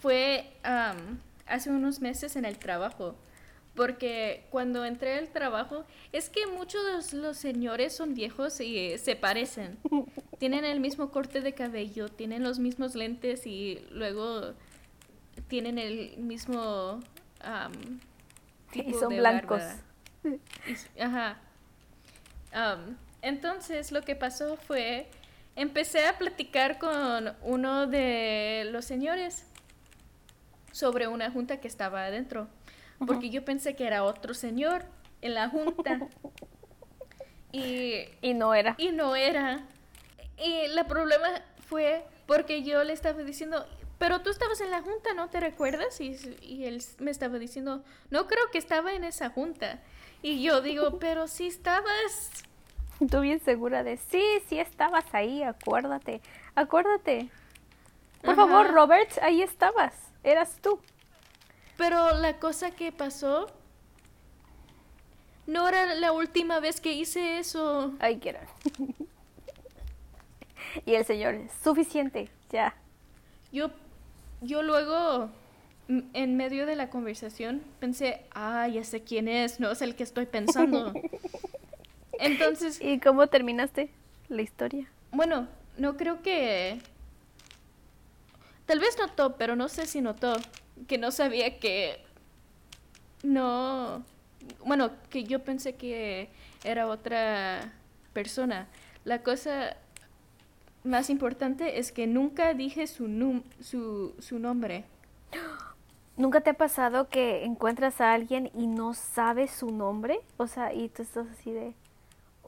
fue 0.00 0.52
hace 1.46 1.70
unos 1.70 2.00
meses 2.00 2.36
en 2.36 2.44
el 2.44 2.58
trabajo. 2.58 3.14
Porque 3.76 4.46
cuando 4.50 4.84
entré 4.84 5.18
al 5.18 5.28
trabajo, 5.28 5.84
es 6.12 6.30
que 6.30 6.46
muchos 6.46 6.84
de 6.86 6.92
los, 6.92 7.12
los 7.12 7.36
señores 7.36 7.94
son 7.94 8.14
viejos 8.14 8.60
y 8.60 8.78
eh, 8.78 8.98
se 8.98 9.14
parecen. 9.16 9.78
Tienen 10.38 10.64
el 10.64 10.80
mismo 10.80 11.10
corte 11.10 11.40
de 11.40 11.52
cabello, 11.54 12.08
tienen 12.08 12.42
los 12.42 12.58
mismos 12.58 12.94
lentes 12.94 13.46
y 13.46 13.86
luego 13.90 14.54
tienen 15.48 15.78
el 15.78 16.16
mismo 16.18 17.00
am, 17.40 17.72
Y 18.74 18.92
son 18.92 19.10
de 19.10 19.18
blancos. 19.18 19.62
Y- 20.24 21.00
Ajá. 21.00 21.40
Entonces 23.22 23.92
lo 23.92 24.02
que 24.02 24.14
pasó 24.16 24.56
fue, 24.56 25.08
empecé 25.56 26.06
a 26.06 26.18
platicar 26.18 26.78
con 26.78 27.34
uno 27.42 27.86
de 27.86 28.68
los 28.70 28.84
señores 28.84 29.44
sobre 30.72 31.08
una 31.08 31.30
junta 31.30 31.60
que 31.60 31.68
estaba 31.68 32.04
adentro, 32.04 32.48
porque 33.04 33.30
yo 33.30 33.44
pensé 33.44 33.74
que 33.76 33.86
era 33.86 34.04
otro 34.04 34.34
señor 34.34 34.84
en 35.22 35.34
la 35.34 35.48
junta. 35.48 36.00
y, 37.52 38.04
Y 38.22 38.34
no 38.34 38.54
era. 38.54 38.74
y 38.78 38.92
no 38.92 39.16
era. 39.16 39.64
Y 40.38 40.52
el 40.52 40.84
problema 40.86 41.28
fue 41.68 42.04
porque 42.26 42.62
yo 42.62 42.84
le 42.84 42.92
estaba 42.92 43.22
diciendo, 43.22 43.66
pero 43.98 44.20
tú 44.20 44.30
estabas 44.30 44.60
en 44.60 44.70
la 44.70 44.82
junta, 44.82 45.14
¿no 45.14 45.28
te 45.28 45.40
recuerdas? 45.40 46.00
Y, 46.00 46.16
y 46.42 46.64
él 46.66 46.82
me 46.98 47.10
estaba 47.10 47.38
diciendo, 47.38 47.82
no 48.10 48.26
creo 48.26 48.50
que 48.52 48.58
estaba 48.58 48.92
en 48.92 49.04
esa 49.04 49.30
junta. 49.30 49.80
Y 50.22 50.42
yo 50.42 50.60
digo, 50.60 50.98
pero 51.00 51.28
si 51.28 51.46
estabas. 51.46 52.30
Tú 53.10 53.20
bien 53.20 53.40
segura 53.40 53.82
de, 53.82 53.98
sí, 53.98 54.22
sí 54.48 54.58
estabas 54.58 55.04
ahí, 55.12 55.42
acuérdate, 55.42 56.20
acuérdate. 56.54 57.28
Por 58.22 58.32
Ajá. 58.32 58.46
favor, 58.46 58.72
Robert, 58.72 59.10
ahí 59.22 59.42
estabas, 59.42 59.94
eras 60.24 60.56
tú. 60.62 60.80
Pero 61.76 62.14
la 62.14 62.38
cosa 62.38 62.70
que 62.70 62.92
pasó 62.92 63.48
no 65.46 65.68
era 65.68 65.94
la 65.94 66.12
última 66.12 66.60
vez 66.60 66.80
que 66.80 66.92
hice 66.92 67.38
eso. 67.38 67.94
Ay, 67.98 68.16
que 68.16 68.30
era. 68.30 68.46
y 70.86 70.94
el 70.94 71.04
señor, 71.04 71.40
suficiente, 71.62 72.30
ya. 72.50 72.74
Yo, 73.52 73.70
yo 74.40 74.62
luego, 74.62 75.30
en 75.88 76.36
medio 76.36 76.66
de 76.66 76.76
la 76.76 76.90
conversación, 76.90 77.62
pensé, 77.78 78.22
ah, 78.32 78.66
ya 78.68 78.82
sé 78.82 79.02
quién 79.02 79.28
es, 79.28 79.60
no 79.60 79.70
es 79.70 79.82
el 79.82 79.94
que 79.94 80.02
estoy 80.02 80.26
pensando. 80.26 80.92
Entonces, 82.18 82.80
¿Y 82.80 82.98
cómo 82.98 83.26
terminaste 83.26 83.90
la 84.28 84.42
historia? 84.42 84.88
bueno, 85.12 85.48
no 85.78 85.96
creo 85.96 86.22
que... 86.22 86.80
Tal 88.64 88.80
vez 88.80 88.98
notó, 88.98 89.36
pero 89.36 89.54
no 89.54 89.68
sé 89.68 89.86
si 89.86 90.00
notó 90.00 90.34
que 90.86 90.98
no 90.98 91.10
sabía 91.10 91.58
que... 91.58 92.04
No... 93.22 94.04
Bueno, 94.64 94.90
que 95.10 95.24
yo 95.24 95.42
pensé 95.42 95.74
que 95.74 96.28
era 96.64 96.86
otra 96.86 97.72
persona. 98.12 98.68
La 99.04 99.22
cosa 99.22 99.76
más 100.84 101.10
importante 101.10 101.78
es 101.78 101.90
que 101.90 102.06
nunca 102.06 102.54
dije 102.54 102.86
su, 102.86 103.08
num- 103.08 103.42
su, 103.60 104.14
su 104.20 104.38
nombre. 104.38 104.84
¿Nunca 106.16 106.40
te 106.40 106.50
ha 106.50 106.54
pasado 106.54 107.08
que 107.08 107.44
encuentras 107.44 108.00
a 108.00 108.12
alguien 108.12 108.50
y 108.54 108.68
no 108.68 108.94
sabes 108.94 109.50
su 109.50 109.70
nombre? 109.70 110.20
O 110.38 110.46
sea, 110.46 110.72
y 110.72 110.88
tú 110.88 111.02
estás 111.02 111.26
así 111.28 111.50
de, 111.52 111.74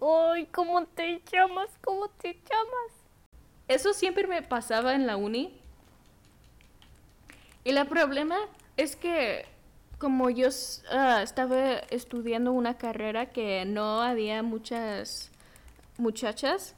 ¡ay, 0.01 0.47
cómo 0.47 0.87
te 0.87 1.21
llamas! 1.31 1.69
¿Cómo 1.83 2.09
te 2.09 2.35
llamas? 2.35 2.93
Eso 3.67 3.93
siempre 3.93 4.27
me 4.27 4.41
pasaba 4.41 4.95
en 4.95 5.07
la 5.07 5.17
uni. 5.17 5.58
Y 7.69 7.71
el 7.71 7.87
problema 7.87 8.39
es 8.79 8.97
que 8.97 9.45
como 9.99 10.31
yo 10.31 10.49
ah, 10.91 11.21
estaba 11.23 11.81
estudiando 11.91 12.51
una 12.51 12.79
carrera 12.79 13.27
que 13.27 13.67
no 13.67 14.01
había 14.01 14.43
muchas 14.43 15.31
muchachas, 15.99 16.75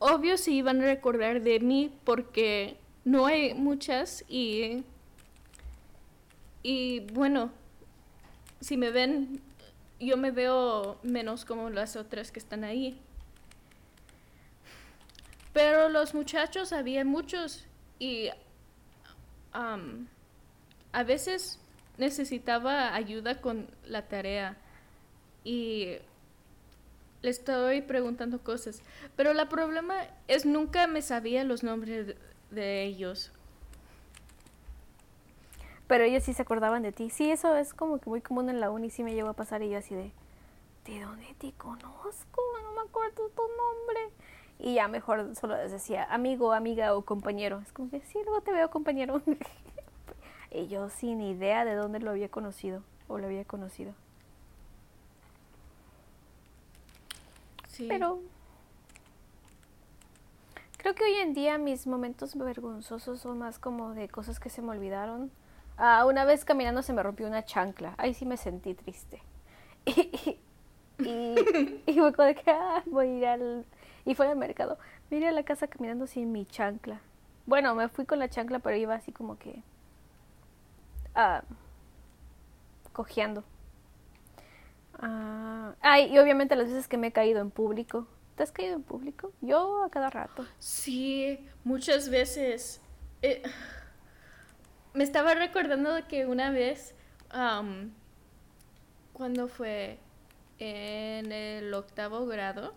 obvio 0.00 0.36
se 0.36 0.50
iban 0.50 0.82
a 0.82 0.86
recordar 0.86 1.42
de 1.42 1.60
mí 1.60 1.92
porque 2.02 2.76
no 3.04 3.26
hay 3.26 3.54
muchas 3.54 4.24
y 4.28 4.82
y 6.64 7.06
bueno, 7.12 7.52
si 8.60 8.76
me 8.76 8.90
ven 8.90 9.40
yo 10.00 10.16
me 10.16 10.32
veo 10.32 10.98
menos 11.04 11.44
como 11.44 11.70
las 11.70 11.94
otras 11.94 12.32
que 12.32 12.40
están 12.40 12.64
ahí. 12.64 13.00
Pero 15.52 15.88
los 15.88 16.14
muchachos 16.14 16.72
había 16.72 17.04
muchos 17.04 17.64
y 18.00 18.30
am, 19.52 20.08
a 20.92 21.02
veces 21.02 21.58
necesitaba 21.98 22.94
ayuda 22.94 23.40
con 23.40 23.68
la 23.84 24.08
tarea 24.08 24.56
y 25.44 25.98
le 27.22 27.30
estoy 27.30 27.82
preguntando 27.82 28.42
cosas. 28.42 28.82
Pero 29.16 29.30
el 29.30 29.48
problema 29.48 29.94
es 30.28 30.46
nunca 30.46 30.86
me 30.86 31.02
sabía 31.02 31.44
los 31.44 31.62
nombres 31.62 32.16
de, 32.50 32.82
ellos. 32.82 33.32
Pero 35.86 36.04
ellos 36.04 36.24
sí 36.24 36.32
se 36.32 36.42
acordaban 36.42 36.82
de 36.82 36.92
ti. 36.92 37.10
Sí, 37.10 37.30
eso 37.30 37.56
es 37.56 37.74
como 37.74 38.00
que 38.00 38.08
muy 38.08 38.20
común 38.20 38.48
en 38.48 38.60
la 38.60 38.70
uni. 38.70 38.90
Sí 38.90 39.02
me 39.02 39.14
llegó 39.14 39.28
a 39.28 39.34
pasar 39.34 39.62
y 39.62 39.70
yo 39.70 39.78
así 39.78 39.94
de, 39.94 40.12
¿de 40.86 41.00
dónde 41.00 41.34
te 41.38 41.52
conozco? 41.52 42.42
No 42.62 42.72
me 42.72 42.88
acuerdo 42.88 43.28
tu 43.28 43.42
nombre. 43.42 44.14
Y 44.62 44.74
ya 44.74 44.88
mejor 44.88 45.34
solo 45.36 45.56
les 45.56 45.72
decía 45.72 46.04
amigo, 46.10 46.52
amiga 46.52 46.94
o 46.94 47.02
compañero. 47.02 47.60
Es 47.60 47.72
como 47.72 47.90
que 47.90 48.00
sí, 48.02 48.18
luego 48.24 48.42
te 48.42 48.52
veo 48.52 48.70
compañero. 48.70 49.22
y 50.50 50.68
yo 50.68 50.90
sin 50.90 51.22
idea 51.22 51.64
de 51.64 51.74
dónde 51.74 51.98
lo 51.98 52.10
había 52.10 52.28
conocido 52.28 52.82
o 53.08 53.18
lo 53.18 53.26
había 53.26 53.44
conocido. 53.44 53.94
Pero 57.88 58.20
creo 60.76 60.94
que 60.94 61.04
hoy 61.04 61.14
en 61.14 61.32
día 61.32 61.56
mis 61.56 61.86
momentos 61.86 62.36
vergonzosos 62.36 63.20
son 63.20 63.38
más 63.38 63.58
como 63.58 63.94
de 63.94 64.08
cosas 64.08 64.38
que 64.38 64.50
se 64.50 64.60
me 64.60 64.70
olvidaron. 64.70 65.30
Ah, 65.78 66.04
una 66.06 66.26
vez 66.26 66.44
caminando 66.44 66.82
se 66.82 66.92
me 66.92 67.02
rompió 67.02 67.26
una 67.26 67.42
chancla. 67.44 67.94
Ahí 67.96 68.12
sí 68.12 68.26
me 68.26 68.36
sentí 68.36 68.74
triste. 68.74 69.22
Y, 71.02 71.34
y, 71.86 71.96
como 71.96 72.10
de 72.10 72.34
que 72.34 72.50
ah, 72.50 72.82
voy 72.84 73.06
a 73.06 73.16
ir 73.16 73.26
al... 73.26 73.64
Y 74.04 74.14
fue 74.14 74.28
al 74.28 74.36
mercado. 74.36 74.78
Me 75.10 75.26
a 75.26 75.32
la 75.32 75.42
casa 75.42 75.68
caminando 75.68 76.06
sin 76.06 76.32
mi 76.32 76.46
chancla. 76.46 77.00
Bueno, 77.46 77.74
me 77.74 77.88
fui 77.88 78.06
con 78.06 78.18
la 78.18 78.28
chancla, 78.28 78.60
pero 78.60 78.76
iba 78.76 78.94
así 78.94 79.12
como 79.12 79.38
que... 79.38 79.62
Ah, 81.14 81.42
cojeando. 82.92 83.44
Ah, 84.98 85.74
ay, 85.80 86.12
y 86.12 86.18
obviamente 86.18 86.56
las 86.56 86.68
veces 86.68 86.88
que 86.88 86.96
me 86.96 87.08
he 87.08 87.12
caído 87.12 87.40
en 87.40 87.50
público. 87.50 88.06
¿Te 88.36 88.42
has 88.42 88.52
caído 88.52 88.74
en 88.74 88.82
público? 88.82 89.32
Yo 89.40 89.84
a 89.84 89.90
cada 89.90 90.10
rato. 90.10 90.46
Sí, 90.58 91.46
muchas 91.64 92.08
veces. 92.08 92.80
Eh, 93.22 93.42
me 94.94 95.04
estaba 95.04 95.34
recordando 95.34 95.90
que 96.08 96.26
una 96.26 96.50
vez, 96.50 96.94
cuando 99.12 99.48
fue 99.48 99.98
en 100.58 101.32
el 101.32 101.72
octavo 101.74 102.26
grado, 102.26 102.74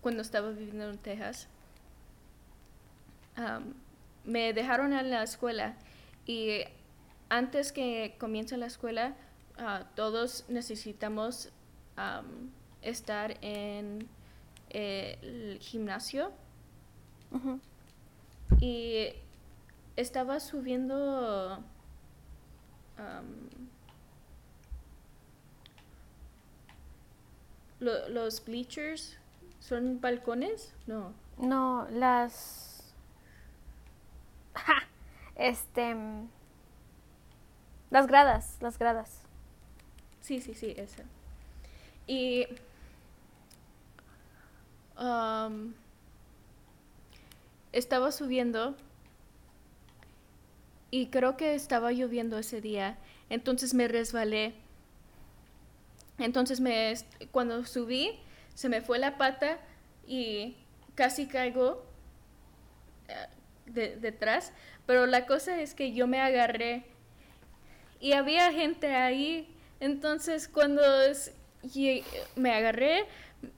cuando 0.00 0.22
estaba 0.22 0.50
viviendo 0.50 0.90
en 0.90 0.98
Texas, 0.98 1.48
me 4.24 4.52
dejaron 4.52 4.92
a 4.92 5.02
la 5.02 5.22
escuela 5.22 5.74
y 6.26 6.60
antes 7.28 7.72
que 7.72 8.14
comience 8.18 8.56
la 8.56 8.66
escuela, 8.66 9.14
Ah, 9.58 9.84
todos 9.94 10.44
necesitamos 10.48 11.50
estar 12.80 13.36
en 13.42 14.08
eh, 14.70 15.18
el 15.22 15.58
gimnasio. 15.60 16.32
Y 18.60 19.08
estaba 19.96 20.40
subiendo 20.40 21.62
los 27.82 28.44
bleachers. 28.44 29.18
¿Son 29.60 30.00
balcones? 30.00 30.74
No. 30.86 31.12
No, 31.38 31.86
las... 31.90 32.94
Este... 35.36 35.96
Las 37.90 38.06
gradas, 38.06 38.56
las 38.60 38.78
gradas. 38.78 39.20
Sí, 40.22 40.40
sí, 40.40 40.54
sí, 40.54 40.74
esa. 40.76 41.02
Y 42.06 42.46
um, 44.98 45.74
estaba 47.72 48.12
subiendo 48.12 48.76
y 50.90 51.06
creo 51.08 51.36
que 51.36 51.54
estaba 51.54 51.92
lloviendo 51.92 52.38
ese 52.38 52.60
día, 52.60 52.98
entonces 53.30 53.74
me 53.74 53.88
resbalé. 53.88 54.54
Entonces 56.18 56.60
me 56.60 56.94
cuando 57.30 57.64
subí 57.64 58.20
se 58.54 58.68
me 58.68 58.80
fue 58.80 58.98
la 58.98 59.16
pata 59.16 59.58
y 60.06 60.56
casi 60.94 61.26
caigo 61.26 61.84
eh, 63.08 63.96
detrás, 64.00 64.52
pero 64.86 65.06
la 65.06 65.26
cosa 65.26 65.60
es 65.60 65.74
que 65.74 65.92
yo 65.92 66.06
me 66.06 66.20
agarré 66.20 66.84
y 67.98 68.12
había 68.12 68.52
gente 68.52 68.94
ahí 68.94 69.48
entonces 69.82 70.46
cuando 70.46 70.80
me 72.36 72.52
agarré, 72.52 73.04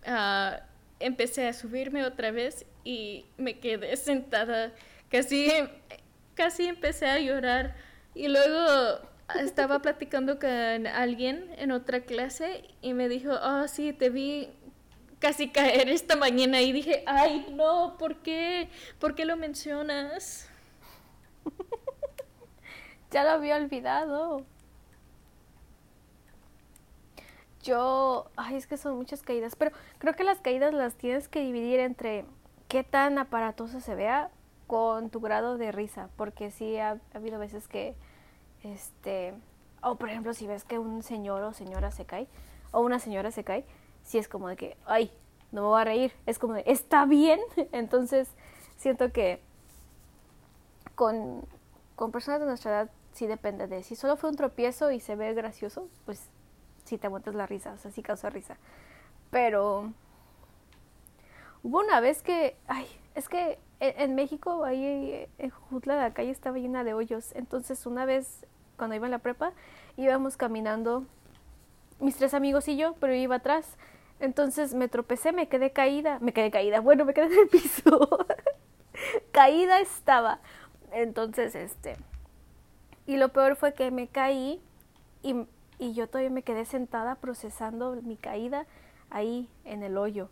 ah, 0.07 0.61
empecé 0.99 1.47
a 1.47 1.53
subirme 1.53 2.07
otra 2.07 2.31
vez 2.31 2.64
y 2.83 3.27
me 3.37 3.59
quedé 3.59 3.95
sentada. 3.99 4.73
Casi, 5.11 5.53
casi 6.35 6.67
empecé 6.67 7.05
a 7.05 7.19
llorar. 7.19 7.77
Y 8.14 8.29
luego 8.29 9.01
estaba 9.41 9.81
platicando 9.81 10.39
con 10.39 10.87
alguien 10.87 11.51
en 11.57 11.73
otra 11.73 12.01
clase 12.01 12.65
y 12.81 12.95
me 12.95 13.09
dijo, 13.09 13.33
oh 13.33 13.67
sí, 13.69 13.93
te 13.93 14.11
vi 14.11 14.51
casi 15.19 15.51
caer 15.51 15.89
esta 15.89 16.17
mañana 16.17 16.61
y 16.61 16.73
dije, 16.73 17.03
ay, 17.07 17.47
no, 17.53 17.97
¿por 17.99 18.17
qué? 18.17 18.69
¿Por 18.99 19.15
qué 19.15 19.25
lo 19.25 19.37
mencionas? 19.37 20.51
ya 23.11 23.25
lo 23.25 23.31
había 23.31 23.57
olvidado. 23.57 24.45
Yo, 27.63 28.31
ay, 28.37 28.57
es 28.57 28.67
que 28.67 28.77
son 28.77 28.97
muchas 28.97 29.23
caídas, 29.23 29.57
pero 29.57 29.75
creo 29.99 30.13
que 30.13 30.25
las 30.25 30.41
caídas 30.41 30.75
las 30.75 30.97
tienes 30.97 31.29
que 31.29 31.41
dividir 31.41 31.81
entre 31.81 32.27
qué 32.69 32.85
tan 32.85 33.17
aparatosa 33.17 33.81
se 33.81 33.95
vea 33.95 34.31
con 34.67 35.09
tu 35.09 35.21
grado 35.21 35.57
de 35.57 35.73
risa, 35.73 36.11
porque 36.17 36.51
sí 36.51 36.77
ha, 36.77 37.01
habido 37.15 37.39
veces 37.39 37.67
que, 37.67 37.95
este, 38.64 39.35
o 39.83 39.96
por 39.96 40.09
ejemplo, 40.09 40.35
si 40.35 40.46
ves 40.46 40.64
que 40.64 40.79
un 40.79 41.03
señor 41.03 41.42
o 41.42 41.53
señora 41.53 41.90
se 41.90 42.05
cae, 42.05 42.27
o 42.72 42.81
una 42.81 42.98
señora 42.98 43.31
se 43.31 43.44
cae, 43.44 43.64
sí 44.03 44.18
es 44.18 44.29
como 44.29 44.48
de 44.48 44.57
que, 44.57 44.77
ay, 44.87 45.11
no 45.53 45.62
me 45.62 45.68
voy 45.68 45.81
a 45.81 45.85
reír, 45.85 46.12
es 46.27 46.38
como 46.38 46.55
de, 46.55 46.64
está 46.66 47.05
bien, 47.05 47.40
entonces 47.72 48.29
siento 48.77 49.12
que 49.12 49.40
con, 50.94 51.44
con 51.96 52.12
personas 52.12 52.40
de 52.40 52.46
nuestra 52.46 52.70
edad 52.70 52.90
sí 53.12 53.27
depende 53.27 53.66
de, 53.66 53.83
si 53.83 53.96
solo 53.96 54.16
fue 54.16 54.31
un 54.31 54.37
tropiezo 54.37 54.90
y 54.90 55.00
se 55.00 55.14
ve 55.14 55.33
gracioso, 55.35 55.88
pues 56.05 56.29
si 56.85 56.98
te 56.98 57.07
aguantas 57.07 57.35
la 57.35 57.46
risa, 57.46 57.72
o 57.72 57.79
sea, 57.79 57.90
sí 57.90 58.03
causa 58.03 58.31
risa. 58.31 58.57
Pero 59.31 59.92
hubo 61.62 61.81
una 61.81 62.00
vez 62.00 62.22
que, 62.22 62.57
ay, 62.66 62.87
es 63.14 63.29
que 63.29 63.59
en, 63.81 64.14
México, 64.14 64.64
ahí 64.64 65.27
en 65.38 65.50
Jutla, 65.50 65.96
la 65.96 66.14
calle 66.14 66.31
estaba 66.31 66.59
llena 66.59 66.85
de 66.85 66.94
hoyos. 66.94 67.33
Entonces, 67.35 67.87
una 67.87 68.05
vez, 68.05 68.46
cuando 68.77 68.97
iba 68.97 69.07
en 69.07 69.13
la 69.13 69.19
prepa, 69.19 69.53
íbamos 69.97 70.37
caminando, 70.37 71.05
mis 72.01 72.17
tres 72.17 72.35
amigos 72.35 72.69
y 72.69 72.77
yo, 72.77 72.95
pero 73.01 73.13
yo 73.13 73.21
iba 73.21 73.37
atrás. 73.37 73.77
Entonces 74.21 74.75
me 74.75 74.89
tropecé, 74.89 75.33
me 75.33 75.49
quedé 75.49 75.73
caída, 75.73 76.19
me 76.21 76.33
quedé 76.33 76.51
caída, 76.51 76.81
bueno, 76.81 77.05
me 77.05 77.15
quedé 77.15 77.27
en 77.27 77.41
el 77.41 77.49
piso. 77.49 78.09
caída 79.33 79.81
estaba. 79.81 80.41
Entonces, 80.93 81.55
este. 81.55 81.97
Y 83.07 83.17
lo 83.17 83.31
peor 83.31 83.57
fue 83.57 83.75
que 83.75 83.91
me 83.91 84.07
caí 84.09 84.63
y 85.23 85.47
y 85.79 85.93
yo 85.93 86.09
todavía 86.09 86.31
me 86.31 86.43
quedé 86.43 86.65
sentada 86.65 87.17
procesando 87.17 88.01
mi 88.03 88.17
caída 88.17 88.67
ahí 89.11 89.49
en 89.65 89.83
el 89.83 89.97
hoyo. 89.99 90.29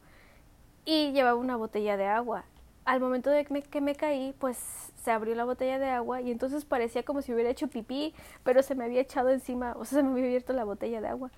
Y 0.84 1.12
llevaba 1.12 1.36
una 1.36 1.56
botella 1.56 1.96
de 1.96 2.06
agua. 2.06 2.44
Al 2.84 3.00
momento 3.00 3.30
de 3.30 3.44
que 3.44 3.80
me, 3.80 3.94
caí, 3.94 4.34
pues 4.38 4.58
se 5.02 5.10
abrió 5.10 5.34
la 5.34 5.44
botella 5.44 5.78
de 5.78 5.88
agua 5.88 6.20
y 6.20 6.30
entonces 6.30 6.64
parecía 6.64 7.04
como 7.04 7.22
si 7.22 7.32
hubiera 7.32 7.50
hecho 7.50 7.68
pipí, 7.68 8.14
pero 8.42 8.62
se 8.62 8.74
me 8.74 8.84
había 8.84 9.00
echado 9.00 9.30
encima, 9.30 9.74
o 9.78 9.84
sea, 9.84 9.98
se 9.98 10.02
me 10.02 10.10
había 10.10 10.24
abierto 10.24 10.52
la 10.52 10.64
botella 10.64 11.00
de 11.00 11.08
agua. 11.08 11.30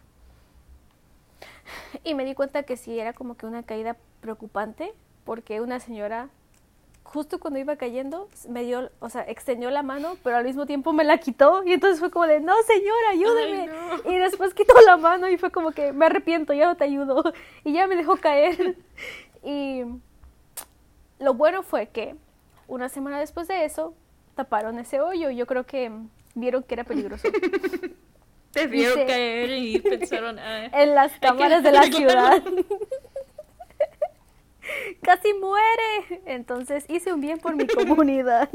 Y 2.02 2.14
me 2.14 2.24
di 2.24 2.34
cuenta 2.34 2.62
que 2.62 2.76
sí 2.76 2.98
era 2.98 3.12
como 3.12 3.36
que 3.36 3.46
una 3.46 3.62
caída 3.62 3.96
preocupante, 4.20 4.94
porque 5.24 5.60
una 5.60 5.80
señora 5.80 6.30
justo 7.04 7.38
cuando 7.38 7.60
iba 7.60 7.76
cayendo, 7.76 8.28
me 8.48 8.64
dio, 8.64 8.90
o 8.98 9.08
sea, 9.08 9.22
extendió 9.22 9.70
la 9.70 9.82
mano, 9.82 10.16
pero 10.24 10.36
al 10.36 10.44
mismo 10.44 10.66
tiempo 10.66 10.92
me 10.92 11.04
la 11.04 11.18
quitó. 11.18 11.62
Y 11.64 11.72
entonces 11.72 12.00
fue 12.00 12.10
como 12.10 12.26
de, 12.26 12.40
no, 12.40 12.54
señora, 12.66 13.10
ayúdeme. 13.12 13.70
Y 14.10 14.18
después 14.18 14.52
quitó 14.52 14.74
la 14.84 14.96
mano 14.96 15.28
y 15.28 15.36
fue 15.36 15.52
como 15.52 15.70
que, 15.70 15.92
me 15.92 16.06
arrepiento, 16.06 16.52
ya 16.54 16.66
no 16.66 16.74
te 16.74 16.84
ayudo. 16.84 17.32
Y 17.62 17.72
ya 17.74 17.86
me 17.86 17.94
dejó 17.94 18.16
caer. 18.16 18.76
Y 19.44 19.82
lo 21.18 21.34
bueno 21.34 21.62
fue 21.62 21.88
que 21.88 22.14
una 22.66 22.88
semana 22.88 23.18
después 23.18 23.48
de 23.48 23.64
eso, 23.64 23.94
taparon 24.34 24.78
ese 24.78 25.00
hoyo. 25.00 25.30
Yo 25.30 25.46
creo 25.46 25.64
que 25.64 25.90
vieron 26.34 26.62
que 26.62 26.74
era 26.74 26.84
peligroso. 26.84 27.28
Te 28.52 28.68
vieron 28.68 29.06
caer 29.06 29.50
y 29.50 29.78
pensaron, 29.80 30.38
ah, 30.38 30.66
en 30.66 30.94
las 30.94 31.12
cámaras 31.18 31.64
de 31.64 31.72
la 31.72 31.82
ciudad 31.82 32.40
casi 35.02 35.34
muere. 35.34 36.22
Entonces 36.24 36.84
hice 36.88 37.12
un 37.12 37.20
bien 37.20 37.38
por 37.38 37.56
mi 37.56 37.66
comunidad. 37.66 38.48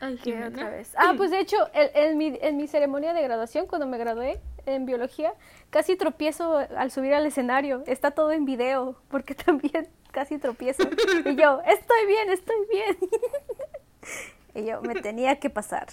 Ay, 0.00 0.16
¿Qué 0.16 0.32
Jimena. 0.32 0.48
otra 0.48 0.70
vez? 0.70 0.92
Ah, 0.96 1.14
pues 1.16 1.30
de 1.30 1.40
hecho, 1.40 1.56
el- 1.74 1.90
en, 1.94 2.18
mi, 2.18 2.38
en 2.40 2.56
mi 2.56 2.66
ceremonia 2.66 3.12
de 3.14 3.22
graduación, 3.22 3.66
cuando 3.66 3.86
me 3.86 3.98
gradué 3.98 4.40
en 4.66 4.86
biología, 4.86 5.34
casi 5.70 5.96
tropiezo 5.96 6.56
al 6.56 6.90
subir 6.90 7.14
al 7.14 7.26
escenario. 7.26 7.82
Está 7.86 8.10
todo 8.12 8.32
en 8.32 8.44
video, 8.44 8.96
porque 9.08 9.34
también 9.46 9.88
casi 10.10 10.38
tropiezo. 10.38 10.82
Y 11.24 11.36
yo, 11.36 11.60
estoy 11.66 12.06
bien, 12.06 12.30
estoy 12.30 12.56
bien. 12.70 12.96
y 14.54 14.64
yo, 14.70 14.80
me 14.82 14.94
tenía 14.94 15.38
que 15.40 15.50
pasar. 15.50 15.88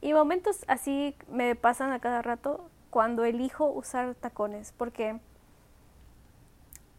Y 0.00 0.12
momentos 0.14 0.64
así 0.66 1.14
me 1.28 1.54
pasan 1.56 1.92
a 1.92 2.00
cada 2.00 2.22
rato 2.22 2.70
cuando 2.90 3.24
elijo 3.24 3.66
usar 3.70 4.14
tacones, 4.14 4.72
porque 4.76 5.18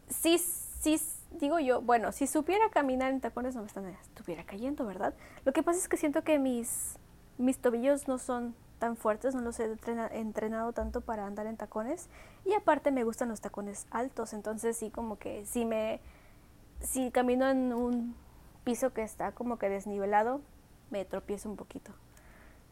sí, 0.10 0.38
sí, 0.38 1.02
digo 1.32 1.60
yo, 1.60 1.82
bueno, 1.82 2.12
si 2.12 2.28
supiera 2.28 2.70
caminar 2.70 3.12
en 3.12 3.22
tacones 3.22 3.56
no 3.56 3.62
me 3.62 3.67
están, 3.67 3.86
estuviera 3.86 4.44
cayendo, 4.44 4.86
¿verdad? 4.86 5.13
Lo 5.46 5.54
que 5.54 5.63
pasa 5.63 5.80
es 5.80 5.88
que 5.88 5.98
siento 5.98 6.24
que 6.24 6.39
mis, 6.39 6.96
mis 7.38 7.58
tobillos 7.58 8.08
no 8.08 8.17
son 8.17 8.56
tan 8.80 8.98
fuertes, 8.98 9.36
no 9.36 9.41
los 9.41 9.60
he 9.60 9.65
entrena- 9.65 10.10
entrenado 10.12 10.74
tanto 10.74 11.02
para 11.02 11.26
andar 11.26 11.46
en 11.46 11.56
tacones 11.58 12.10
y 12.46 12.54
aparte 12.54 12.91
me 12.91 13.04
gustan 13.04 13.30
los 13.30 13.39
tacones 13.41 13.86
altos, 13.91 14.34
entonces 14.34 14.78
sí 14.78 14.89
como 14.89 15.17
que 15.20 15.46
si 15.46 15.65
me, 15.65 16.00
si 16.80 17.12
camino 17.12 17.48
en 17.48 17.74
un 17.74 18.15
piso 18.63 18.91
que 18.91 19.04
está 19.04 19.32
como 19.34 19.58
que 19.58 19.70
desnivelado, 19.70 20.41
me 20.89 21.06
tropiezo 21.06 21.50
un 21.50 21.58
poquito. 21.58 21.91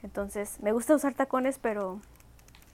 Entonces 0.01 0.59
me 0.61 0.71
gusta 0.71 0.95
usar 0.95 1.13
tacones, 1.13 1.59
pero 1.59 1.99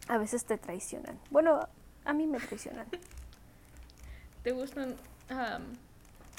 a 0.07 0.17
veces 0.17 0.45
te 0.45 0.57
traicionan. 0.57 1.19
Bueno, 1.29 1.67
a 2.05 2.13
mí 2.13 2.27
me 2.27 2.39
traicionan. 2.39 2.87
¿Te 4.43 4.51
gustan 4.51 4.95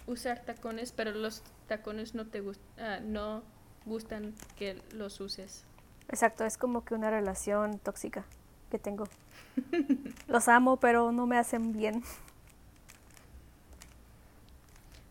usar 0.06 0.40
tacones, 0.44 0.92
pero 0.92 1.10
los 1.12 1.42
tacones 1.68 2.14
no 2.14 2.26
te 2.26 2.42
gust- 2.42 2.60
ah, 2.78 3.00
no 3.02 3.42
gustan 3.84 4.34
que 4.56 4.80
los 4.92 5.20
uses? 5.20 5.64
Exacto, 6.08 6.44
es 6.44 6.56
como 6.56 6.84
que 6.84 6.94
una 6.94 7.10
relación 7.10 7.78
tóxica 7.78 8.24
que 8.70 8.78
tengo. 8.78 9.08
Los 10.28 10.48
amo, 10.48 10.76
pero 10.76 11.10
no 11.12 11.26
me 11.26 11.38
hacen 11.38 11.72
bien. 11.72 12.02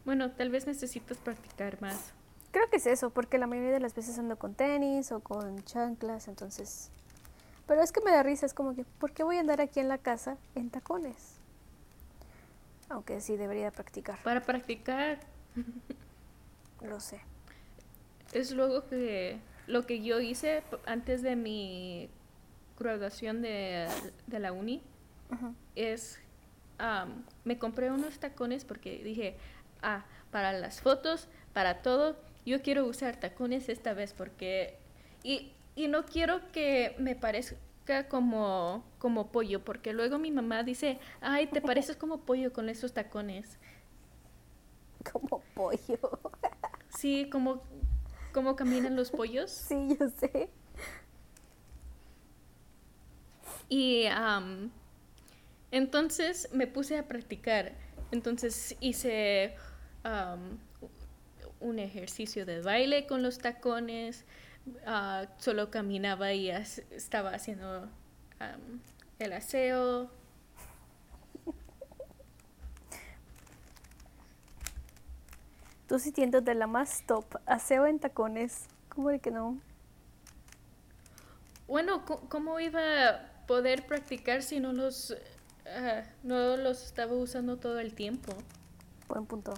Bueno, 0.06 0.32
tal 0.32 0.50
vez 0.52 0.68
necesitas 0.68 1.18
practicar 1.18 1.82
más. 1.82 2.12
Creo 2.52 2.70
que 2.70 2.78
es 2.78 2.86
eso, 2.86 3.10
porque 3.10 3.38
la 3.38 3.48
mayoría 3.48 3.72
de 3.72 3.80
las 3.80 3.96
veces 3.96 4.18
ando 4.20 4.38
con 4.38 4.54
tenis 4.54 5.12
o 5.12 5.20
con 5.20 5.64
chanclas, 5.66 6.28
entonces... 6.28 6.92
Pero 7.68 7.82
es 7.82 7.92
que 7.92 8.02
me 8.02 8.12
da 8.12 8.22
risa, 8.24 8.46
es 8.46 8.54
como 8.54 8.76
que, 8.76 8.86
¿por 8.86 9.12
qué 9.12 9.24
voy 9.24 9.38
a 9.38 9.40
andar 9.40 9.60
aquí 9.60 9.80
en 9.80 9.90
la 9.90 9.98
casa 9.98 10.38
en 10.54 10.70
tacones? 10.70 11.40
Aunque 12.90 13.20
sí 13.22 13.36
debería 13.36 13.72
practicar, 13.72 14.22
Para 14.24 14.42
practicar 14.42 15.20
lo 16.82 17.00
sé. 17.00 17.20
es 18.34 18.52
luego 18.52 18.88
que 18.88 19.40
lo 19.68 19.86
que 19.86 20.04
yo 20.04 20.20
hice 20.20 20.64
antes 20.86 21.22
de 21.22 21.36
mi 21.36 22.10
graduación 22.78 23.42
de, 23.42 23.88
de 24.28 24.40
la 24.40 24.52
uni 24.52 24.82
es 25.76 26.20
me 27.46 27.58
compré 27.58 27.90
unos 27.92 28.20
tacones 28.20 28.66
porque 28.66 29.02
dije, 29.04 29.36
ah, 29.82 30.04
para 30.32 30.52
las 30.54 30.82
fotos, 30.82 31.28
para 31.54 31.82
todo, 31.82 32.18
yo 32.46 32.62
quiero 32.62 32.86
usar 32.86 33.16
tacones 33.18 33.70
esta 33.70 33.94
vez 33.94 34.14
porque 34.14 34.78
y, 35.24 35.54
y 35.76 35.88
no 35.88 36.06
quiero 36.06 36.52
que 36.52 36.96
me 37.00 37.16
parezca 37.16 37.56
como 38.10 38.84
como 39.00 39.32
pollo 39.32 39.64
porque 39.64 39.94
luego 39.94 40.18
mi 40.20 40.32
mamá 40.32 40.64
dice, 40.64 41.00
"Ay, 41.22 41.48
te 41.48 41.62
pareces 41.62 41.96
como 41.98 42.22
pollo 42.26 42.54
con 42.54 42.70
esos 42.70 42.94
tacones." 42.94 43.58
Como 45.12 45.42
pollo. 45.54 46.00
Sí, 46.90 47.30
como 47.32 47.62
como 48.32 48.56
caminan 48.56 48.96
los 48.96 49.12
pollos. 49.12 49.52
sí, 49.52 49.98
yo 50.00 50.10
sé. 50.10 50.50
Y 53.70 54.06
am, 54.08 54.72
entonces 55.72 56.50
me 56.54 56.68
puse 56.68 56.98
a 56.98 57.08
practicar. 57.08 57.74
Entonces 58.12 58.76
hice 58.80 59.56
am, 60.04 60.60
un 61.60 61.80
ejercicio 61.80 62.46
de 62.46 62.62
baile 62.62 63.08
con 63.08 63.24
los 63.24 63.40
tacones. 63.40 64.26
Ah, 64.86 65.26
solo 65.38 65.72
caminaba 65.72 66.34
y 66.34 66.50
estaba 66.50 67.32
haciendo 67.32 67.90
el 69.20 69.34
aseo. 69.34 70.10
Tú 75.88 76.00
de 76.42 76.56
la 76.56 76.68
más 76.68 77.04
top. 77.06 77.26
Aseo 77.46 77.86
en 77.86 78.00
tacones. 78.00 78.66
¿Cómo 78.90 79.10
de 79.10 79.20
que 79.20 79.32
no? 79.32 79.60
Bueno, 81.68 82.06
¿cómo 82.06 82.60
iba 82.60 83.10
a 83.10 83.46
poder 83.48 83.86
practicar 83.86 84.42
si 84.42 84.60
no 84.60 84.74
los, 84.74 85.16
ah, 85.68 86.04
no 86.24 86.58
los 86.58 86.84
estaba 86.84 87.14
usando 87.14 87.58
todo 87.58 87.80
el 87.80 87.94
tiempo? 87.94 88.34
Buen 89.08 89.26
punto. 89.26 89.54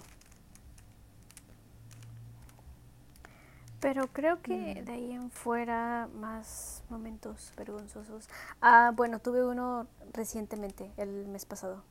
Pero 3.79 4.07
creo 4.07 4.41
que 4.41 4.81
de 4.83 4.91
ahí 4.91 5.11
en 5.11 5.29
fuera 5.29 6.09
más 6.15 6.83
momentos 6.89 7.53
vergonzosos. 7.55 8.27
Ah, 8.59 8.91
bueno, 8.95 9.19
tuve 9.19 9.45
uno 9.45 9.85
recientemente, 10.13 10.91
el 10.97 11.27
mes 11.27 11.45
pasado. 11.45 11.83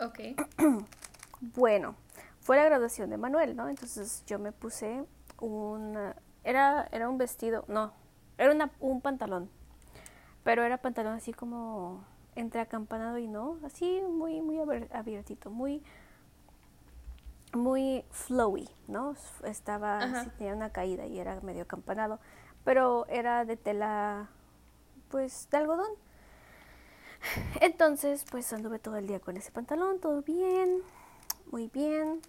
Ok. 0.00 0.20
Bueno, 1.54 1.94
fue 2.40 2.56
la 2.56 2.64
graduación 2.64 3.10
de 3.10 3.18
Manuel, 3.18 3.56
¿no? 3.56 3.68
Entonces 3.68 4.24
yo 4.26 4.38
me 4.38 4.52
puse 4.52 5.04
un... 5.38 5.94
Era, 6.44 6.88
era 6.92 7.10
un 7.10 7.18
vestido, 7.18 7.66
no, 7.68 7.92
era 8.38 8.52
una- 8.54 8.70
un 8.80 9.02
pantalón. 9.02 9.50
Pero 10.44 10.64
era 10.64 10.78
pantalón 10.78 11.12
así 11.12 11.34
como 11.34 12.02
entre 12.36 12.62
acampanado 12.62 13.18
y 13.18 13.28
no, 13.28 13.58
así 13.66 14.00
muy, 14.08 14.40
muy 14.40 14.58
abiertito, 14.92 15.50
muy, 15.50 15.82
muy 17.56 18.04
flowy, 18.10 18.68
¿no? 18.88 19.14
Estaba, 19.44 20.26
tenía 20.38 20.54
una 20.54 20.70
caída 20.70 21.06
y 21.06 21.18
era 21.18 21.40
medio 21.40 21.62
acampanado. 21.62 22.18
Pero 22.64 23.06
era 23.08 23.44
de 23.44 23.56
tela, 23.56 24.28
pues, 25.10 25.48
de 25.50 25.56
algodón. 25.56 25.90
Entonces, 27.60 28.24
pues 28.30 28.52
anduve 28.52 28.78
todo 28.78 28.96
el 28.96 29.06
día 29.06 29.20
con 29.20 29.36
ese 29.36 29.50
pantalón, 29.50 30.00
todo 30.00 30.22
bien, 30.22 30.82
muy 31.50 31.68
bien. 31.68 32.20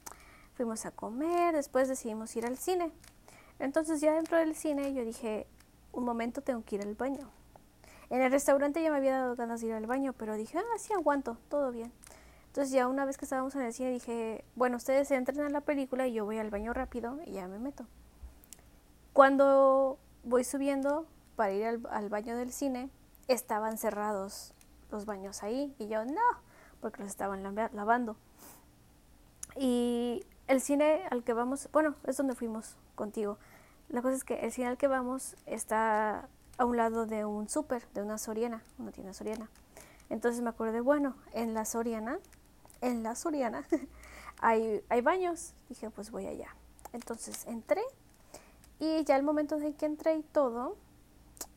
Fuimos 0.55 0.85
a 0.85 0.91
comer, 0.91 1.55
después 1.55 1.87
decidimos 1.87 2.35
ir 2.35 2.45
al 2.45 2.57
cine. 2.57 2.91
Entonces 3.59 4.01
ya 4.01 4.13
dentro 4.13 4.37
del 4.37 4.55
cine 4.55 4.93
yo 4.93 5.03
dije, 5.03 5.47
un 5.91 6.03
momento 6.03 6.41
tengo 6.41 6.63
que 6.63 6.75
ir 6.75 6.81
al 6.81 6.95
baño. 6.95 7.29
En 8.09 8.21
el 8.21 8.31
restaurante 8.31 8.81
ya 8.81 8.89
me 8.89 8.97
había 8.97 9.17
dado 9.17 9.35
ganas 9.35 9.61
de 9.61 9.67
ir 9.67 9.73
al 9.73 9.85
baño, 9.85 10.13
pero 10.13 10.35
dije, 10.35 10.57
ah, 10.57 10.77
sí 10.77 10.93
aguanto, 10.93 11.37
todo 11.49 11.71
bien. 11.71 11.91
Entonces 12.57 12.73
ya 12.73 12.87
una 12.87 13.05
vez 13.05 13.19
que 13.19 13.25
estábamos 13.25 13.53
en 13.55 13.61
el 13.61 13.71
cine 13.71 13.91
dije, 13.91 14.43
bueno, 14.55 14.77
ustedes 14.77 15.11
entren 15.11 15.41
a 15.41 15.49
la 15.49 15.61
película 15.61 16.07
y 16.07 16.13
yo 16.13 16.25
voy 16.25 16.39
al 16.39 16.49
baño 16.49 16.73
rápido 16.73 17.19
y 17.23 17.33
ya 17.33 17.47
me 17.47 17.59
meto. 17.59 17.85
Cuando 19.13 19.99
voy 20.23 20.43
subiendo 20.43 21.05
para 21.35 21.51
ir 21.51 21.67
al, 21.67 21.87
al 21.91 22.09
baño 22.09 22.35
del 22.35 22.51
cine, 22.51 22.89
estaban 23.27 23.77
cerrados 23.77 24.55
los 24.89 25.05
baños 25.05 25.43
ahí 25.43 25.75
y 25.77 25.87
yo 25.87 26.03
no, 26.03 26.19
porque 26.81 27.03
los 27.03 27.11
estaban 27.11 27.43
lava- 27.43 27.69
lavando. 27.73 28.15
Y 29.55 30.25
el 30.47 30.59
cine 30.59 31.03
al 31.11 31.23
que 31.23 31.33
vamos, 31.33 31.69
bueno, 31.71 31.93
es 32.07 32.17
donde 32.17 32.33
fuimos 32.33 32.75
contigo. 32.95 33.37
La 33.87 34.01
cosa 34.01 34.15
es 34.15 34.23
que 34.23 34.39
el 34.39 34.51
cine 34.51 34.69
al 34.69 34.77
que 34.79 34.87
vamos 34.87 35.35
está 35.45 36.27
a 36.57 36.65
un 36.65 36.75
lado 36.75 37.05
de 37.05 37.23
un 37.23 37.49
súper, 37.49 37.87
de 37.93 38.01
una 38.01 38.17
Soriana, 38.17 38.63
una 38.79 38.91
tienda 38.91 39.13
Soriana. 39.13 39.47
Entonces 40.09 40.41
me 40.41 40.49
acordé, 40.49 40.81
bueno, 40.81 41.13
en 41.33 41.53
la 41.53 41.65
Soriana, 41.65 42.17
en 42.81 43.03
la 43.03 43.15
Soriana 43.15 43.65
hay, 44.41 44.83
hay 44.89 45.01
baños. 45.01 45.53
Dije, 45.69 45.89
pues 45.89 46.11
voy 46.11 46.27
allá. 46.27 46.55
Entonces 46.93 47.45
entré 47.47 47.81
y 48.79 49.03
ya 49.05 49.15
al 49.15 49.23
momento 49.23 49.55
en 49.57 49.73
que 49.73 49.85
entré 49.85 50.15
y 50.15 50.23
todo, 50.23 50.75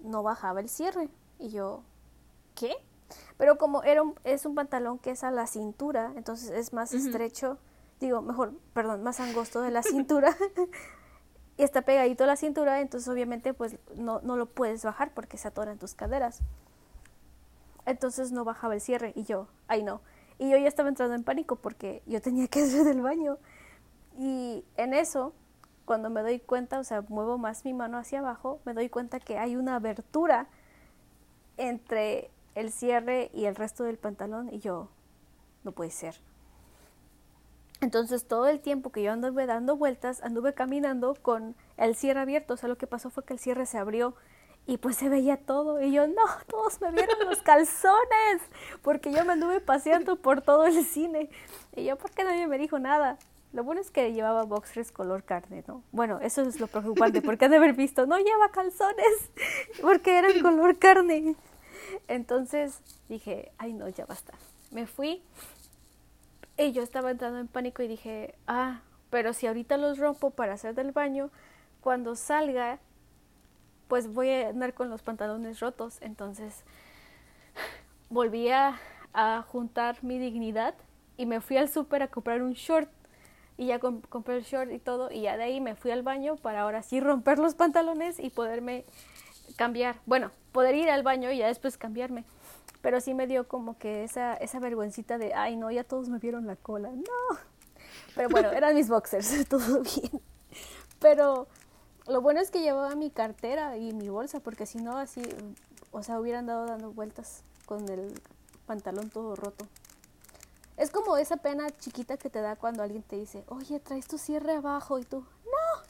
no 0.00 0.22
bajaba 0.22 0.60
el 0.60 0.68
cierre. 0.68 1.08
Y 1.38 1.50
yo, 1.50 1.82
¿qué? 2.54 2.74
Pero 3.36 3.58
como 3.58 3.82
era 3.82 4.02
un- 4.02 4.14
es 4.24 4.46
un 4.46 4.54
pantalón 4.54 4.98
que 4.98 5.10
es 5.12 5.24
a 5.24 5.30
la 5.30 5.46
cintura, 5.46 6.12
entonces 6.16 6.50
es 6.50 6.72
más 6.72 6.92
estrecho, 6.94 7.58
digo, 7.98 8.22
mejor, 8.22 8.52
perdón, 8.72 9.02
más 9.02 9.20
angosto 9.20 9.60
de 9.62 9.70
la 9.70 9.82
cintura. 9.82 10.36
y 11.56 11.62
está 11.62 11.82
pegadito 11.82 12.24
a 12.24 12.26
la 12.26 12.36
cintura, 12.36 12.80
entonces 12.80 13.08
obviamente 13.08 13.52
pues 13.54 13.76
no, 13.96 14.20
no 14.22 14.36
lo 14.36 14.46
puedes 14.46 14.82
bajar 14.84 15.12
porque 15.12 15.36
se 15.38 15.48
atoran 15.48 15.78
tus 15.78 15.94
caderas. 15.94 16.40
Entonces 17.86 18.32
no 18.32 18.44
bajaba 18.44 18.74
el 18.74 18.80
cierre 18.80 19.12
y 19.16 19.24
yo, 19.24 19.48
ay 19.68 19.82
no. 19.82 20.00
Y 20.40 20.48
yo 20.48 20.56
ya 20.56 20.68
estaba 20.68 20.88
entrando 20.88 21.14
en 21.14 21.22
pánico 21.22 21.56
porque 21.56 22.02
yo 22.06 22.22
tenía 22.22 22.48
que 22.48 22.62
hacer 22.64 22.84
del 22.84 23.02
baño. 23.02 23.36
Y 24.18 24.64
en 24.78 24.94
eso, 24.94 25.34
cuando 25.84 26.08
me 26.08 26.22
doy 26.22 26.40
cuenta, 26.40 26.80
o 26.80 26.84
sea, 26.84 27.02
muevo 27.02 27.36
más 27.36 27.66
mi 27.66 27.74
mano 27.74 27.98
hacia 27.98 28.20
abajo, 28.20 28.58
me 28.64 28.72
doy 28.72 28.88
cuenta 28.88 29.20
que 29.20 29.36
hay 29.36 29.54
una 29.54 29.76
abertura 29.76 30.48
entre 31.58 32.30
el 32.54 32.72
cierre 32.72 33.30
y 33.34 33.44
el 33.44 33.54
resto 33.54 33.84
del 33.84 33.98
pantalón 33.98 34.48
y 34.50 34.60
yo, 34.60 34.88
no 35.62 35.72
puede 35.72 35.90
ser. 35.90 36.16
Entonces 37.82 38.26
todo 38.26 38.48
el 38.48 38.60
tiempo 38.60 38.90
que 38.92 39.02
yo 39.02 39.12
anduve 39.12 39.44
dando 39.44 39.76
vueltas, 39.76 40.22
anduve 40.22 40.54
caminando 40.54 41.16
con 41.20 41.54
el 41.76 41.94
cierre 41.96 42.20
abierto. 42.20 42.54
O 42.54 42.56
sea, 42.56 42.70
lo 42.70 42.78
que 42.78 42.86
pasó 42.86 43.10
fue 43.10 43.24
que 43.24 43.34
el 43.34 43.38
cierre 43.38 43.66
se 43.66 43.76
abrió 43.76 44.14
y 44.66 44.76
pues 44.78 44.96
se 44.96 45.08
veía 45.08 45.36
todo. 45.36 45.80
Y 45.82 45.92
yo, 45.92 46.06
no, 46.06 46.22
todos 46.46 46.80
me 46.80 46.90
vieron 46.92 47.18
los 47.26 47.42
calzones, 47.42 48.42
porque 48.82 49.12
yo 49.12 49.24
me 49.24 49.32
anduve 49.32 49.60
paseando 49.60 50.16
por 50.16 50.42
todo 50.42 50.66
el 50.66 50.84
cine. 50.84 51.30
Y 51.74 51.84
yo, 51.84 51.96
¿por 51.96 52.10
qué 52.10 52.24
nadie 52.24 52.46
me 52.46 52.58
dijo 52.58 52.78
nada? 52.78 53.18
Lo 53.52 53.64
bueno 53.64 53.80
es 53.80 53.90
que 53.90 54.12
llevaba 54.12 54.44
boxers 54.44 54.92
color 54.92 55.24
carne, 55.24 55.64
¿no? 55.66 55.82
Bueno, 55.90 56.20
eso 56.20 56.42
es 56.42 56.60
lo 56.60 56.68
preocupante, 56.68 57.20
porque 57.20 57.46
han 57.46 57.50
de 57.50 57.56
haber 57.56 57.72
visto, 57.72 58.06
no 58.06 58.16
lleva 58.18 58.50
calzones, 58.52 59.30
porque 59.82 60.18
eran 60.18 60.40
color 60.40 60.78
carne. 60.78 61.34
Entonces 62.06 62.80
dije, 63.08 63.50
ay 63.58 63.72
no, 63.72 63.88
ya 63.88 64.06
basta. 64.06 64.34
Me 64.70 64.86
fui 64.86 65.22
y 66.56 66.72
yo 66.72 66.82
estaba 66.82 67.10
entrando 67.10 67.40
en 67.40 67.48
pánico 67.48 67.82
y 67.82 67.88
dije, 67.88 68.34
ah, 68.46 68.82
pero 69.10 69.32
si 69.32 69.46
ahorita 69.46 69.76
los 69.76 69.98
rompo 69.98 70.30
para 70.30 70.52
hacer 70.52 70.74
del 70.74 70.92
baño, 70.92 71.30
cuando 71.80 72.14
salga, 72.14 72.78
pues 73.90 74.10
voy 74.14 74.30
a 74.30 74.48
andar 74.48 74.72
con 74.72 74.88
los 74.88 75.02
pantalones 75.02 75.60
rotos. 75.60 75.98
Entonces 76.00 76.64
volví 78.08 78.48
a, 78.48 78.80
juntar 79.48 80.02
mi 80.04 80.20
dignidad 80.20 80.76
y 81.16 81.26
me 81.26 81.40
fui 81.40 81.56
al 81.56 81.68
súper 81.68 82.04
a 82.04 82.08
comprar 82.08 82.42
un 82.42 82.52
short 82.52 82.88
y 83.56 83.66
ya 83.66 83.80
compré 83.80 84.36
el 84.36 84.44
short 84.44 84.70
y 84.70 84.78
todo 84.78 85.10
y 85.10 85.22
ya 85.22 85.36
de 85.36 85.42
ahí 85.42 85.60
me 85.60 85.74
fui 85.74 85.90
al 85.90 86.04
baño 86.04 86.36
para 86.36 86.60
ahora 86.60 86.84
sí 86.84 87.00
romper 87.00 87.40
los 87.40 87.56
pantalones 87.56 88.20
y 88.20 88.30
poderme 88.30 88.84
cambiar. 89.56 89.96
Bueno, 90.06 90.30
poder 90.52 90.76
ir 90.76 90.88
al 90.88 91.02
baño 91.02 91.32
y 91.32 91.38
ya 91.38 91.48
después 91.48 91.76
cambiarme. 91.76 92.24
Pero 92.82 93.00
sí 93.00 93.12
me 93.14 93.26
dio 93.26 93.48
como 93.48 93.76
que 93.76 94.04
esa, 94.04 94.34
esa 94.34 94.60
vergüencita 94.60 95.18
de, 95.18 95.34
ay 95.34 95.56
no, 95.56 95.72
ya 95.72 95.82
todos 95.82 96.08
me 96.08 96.20
vieron 96.20 96.46
la 96.46 96.54
cola. 96.54 96.90
No. 96.92 97.38
Pero 98.14 98.28
bueno, 98.28 98.52
eran 98.52 98.76
mis 98.76 98.88
boxers, 98.88 99.44
todo 99.48 99.82
bien. 99.82 100.22
Pero 101.00 101.48
lo 102.06 102.20
bueno 102.20 102.40
es 102.40 102.50
que 102.50 102.60
llevaba 102.60 102.94
mi 102.94 103.10
cartera 103.10 103.76
y 103.76 103.92
mi 103.92 104.08
bolsa, 104.08 104.40
porque 104.40 104.66
si 104.66 104.78
no 104.78 104.96
así, 104.98 105.22
o 105.92 106.02
sea, 106.02 106.20
hubieran 106.20 106.46
dado 106.46 106.66
dando 106.66 106.92
vueltas 106.92 107.42
con 107.66 107.88
el 107.88 108.12
pantalón 108.66 109.10
todo 109.10 109.36
roto. 109.36 109.66
Es 110.76 110.90
como 110.90 111.16
esa 111.16 111.36
pena 111.36 111.68
chiquita 111.70 112.16
que 112.16 112.30
te 112.30 112.40
da 112.40 112.56
cuando 112.56 112.82
alguien 112.82 113.02
te 113.02 113.16
dice, 113.16 113.44
oye, 113.48 113.80
traes 113.80 114.06
tu 114.06 114.16
cierre 114.16 114.54
abajo 114.56 114.98
y 114.98 115.04
tú, 115.04 115.20
no, 115.44 115.82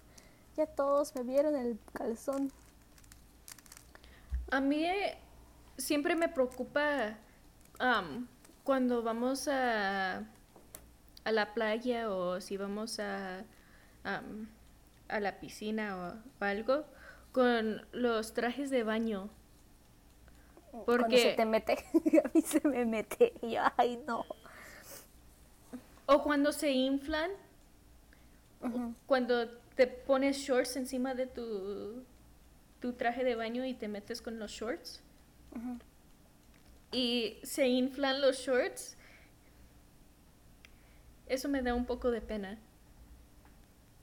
ya 0.57 0.67
todos 0.67 1.15
me 1.15 1.23
vieron 1.23 1.55
el 1.55 1.79
calzón. 1.93 2.51
A 4.51 4.61
mí 4.61 4.85
eh, 4.85 5.17
siempre 5.77 6.17
me 6.17 6.29
preocupa 6.29 7.17
cuando 8.65 9.03
vamos 9.03 9.49
a, 9.49 10.25
a 11.25 11.33
la 11.33 11.55
playa 11.55 12.11
o 12.11 12.41
si 12.41 12.57
vamos 12.57 12.99
a, 12.99 13.45
a 15.11 15.21
la 15.21 15.41
piscina 15.41 16.21
o, 16.41 16.45
algo 16.45 16.85
con 17.33 17.87
los 17.93 18.33
trajes 18.33 18.71
de 18.71 18.83
baño. 18.83 19.31
Porque 20.87 21.03
cuando 21.03 21.17
se 21.17 21.33
te 21.33 21.45
mete, 21.45 21.73
a 22.25 22.31
mí 22.33 22.43
se 22.43 22.67
me 22.67 22.85
mete 22.85 23.33
y 23.43 23.57
ay 23.77 24.03
no. 24.07 24.25
O 26.07 26.23
cuando 26.23 26.53
se 26.53 26.71
inflan, 26.71 27.31
cuando 29.07 29.49
te 29.77 29.87
pones 29.87 30.39
shorts 30.39 30.77
encima 30.77 31.15
de 31.15 31.27
tu, 31.27 32.05
tu 32.81 32.93
traje 32.95 33.25
de 33.25 33.35
baño 33.35 33.65
y 33.65 33.75
te 33.75 33.89
metes 33.89 34.21
con 34.21 34.39
los 34.39 34.51
shorts. 34.51 35.03
Y 36.93 37.39
se 37.43 37.69
inflan 37.69 38.21
los 38.21 38.39
shorts. 38.39 38.97
Eso 41.27 41.49
me 41.49 41.63
da 41.63 41.75
un 41.75 41.87
poco 41.87 42.11
de 42.11 42.21
pena. 42.21 42.59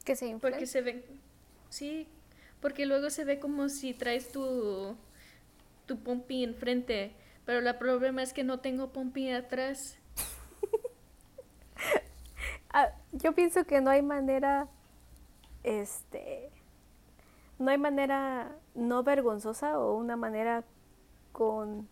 Que 0.08 0.16
se 0.16 0.26
inflan. 0.26 0.54
Porque 0.54 0.66
se 0.66 0.82
ve. 0.82 1.04
Sí, 1.70 2.08
porque 2.62 2.86
luego 2.86 3.10
se 3.10 3.26
ve 3.26 3.40
como 3.40 3.68
si 3.68 3.94
traes 3.94 4.32
tu, 4.32 4.96
tu 5.86 6.00
pompi 6.00 6.46
enfrente. 6.46 7.12
Pero 7.46 7.60
el 7.60 7.76
problema 7.76 8.24
es 8.24 8.32
que 8.32 8.46
no 8.46 8.62
tengo 8.62 8.94
pompi 8.94 9.30
atrás. 9.32 9.98
Ah, 12.70 12.92
yo 13.14 13.34
pienso 13.34 13.64
que 13.64 13.80
no 13.80 13.90
hay 13.90 14.02
manera, 14.02 14.68
este, 15.64 16.52
no 17.58 17.72
hay 17.72 17.78
manera 17.78 18.56
no 18.76 19.04
vergonzosa 19.04 19.80
o 19.80 19.96
una 19.96 20.18
manera 20.18 20.66
con 21.32 21.88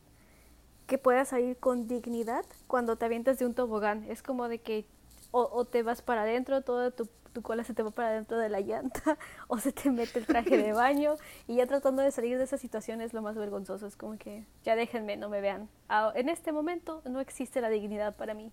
que 0.85 0.97
puedas 0.97 1.29
salir 1.29 1.57
con 1.57 1.87
dignidad 1.87 2.45
cuando 2.67 2.97
te 2.97 3.05
avientas 3.05 3.39
de 3.39 3.45
un 3.45 3.55
tobogán. 3.55 4.03
Es 4.09 4.21
como 4.21 4.49
de 4.49 4.59
que 4.59 4.85
o, 5.31 5.65
te 5.65 5.81
vas 5.81 6.01
para 6.01 6.21
adentro, 6.21 6.61
toda 6.61 6.91
tu, 6.91 7.09
tu, 7.35 7.41
cola 7.41 7.63
se 7.63 7.73
te 7.73 7.83
va 7.83 7.91
para 7.91 8.09
adentro 8.09 8.37
de 8.37 8.49
la 8.49 8.61
llanta, 8.61 9.17
o 9.47 9.57
se 9.57 9.71
te 9.71 9.91
mete 9.91 10.19
el 10.19 10.25
traje 10.25 10.57
de 10.57 10.73
baño, 10.73 11.15
y 11.47 11.57
ya 11.57 11.67
tratando 11.67 12.01
de 12.01 12.11
salir 12.11 12.37
de 12.37 12.45
esa 12.45 12.57
situación 12.57 13.01
es 13.01 13.13
lo 13.13 13.21
más 13.21 13.35
vergonzoso. 13.35 13.85
Es 13.85 13.95
como 13.95 14.17
que 14.17 14.45
ya 14.63 14.75
déjenme, 14.75 15.17
no 15.17 15.29
me 15.29 15.41
vean. 15.41 15.69
Ah, 15.89 16.11
en 16.15 16.29
este 16.29 16.51
momento 16.51 17.01
no 17.05 17.19
existe 17.19 17.61
la 17.61 17.69
dignidad 17.69 18.15
para 18.15 18.33
mí. 18.33 18.51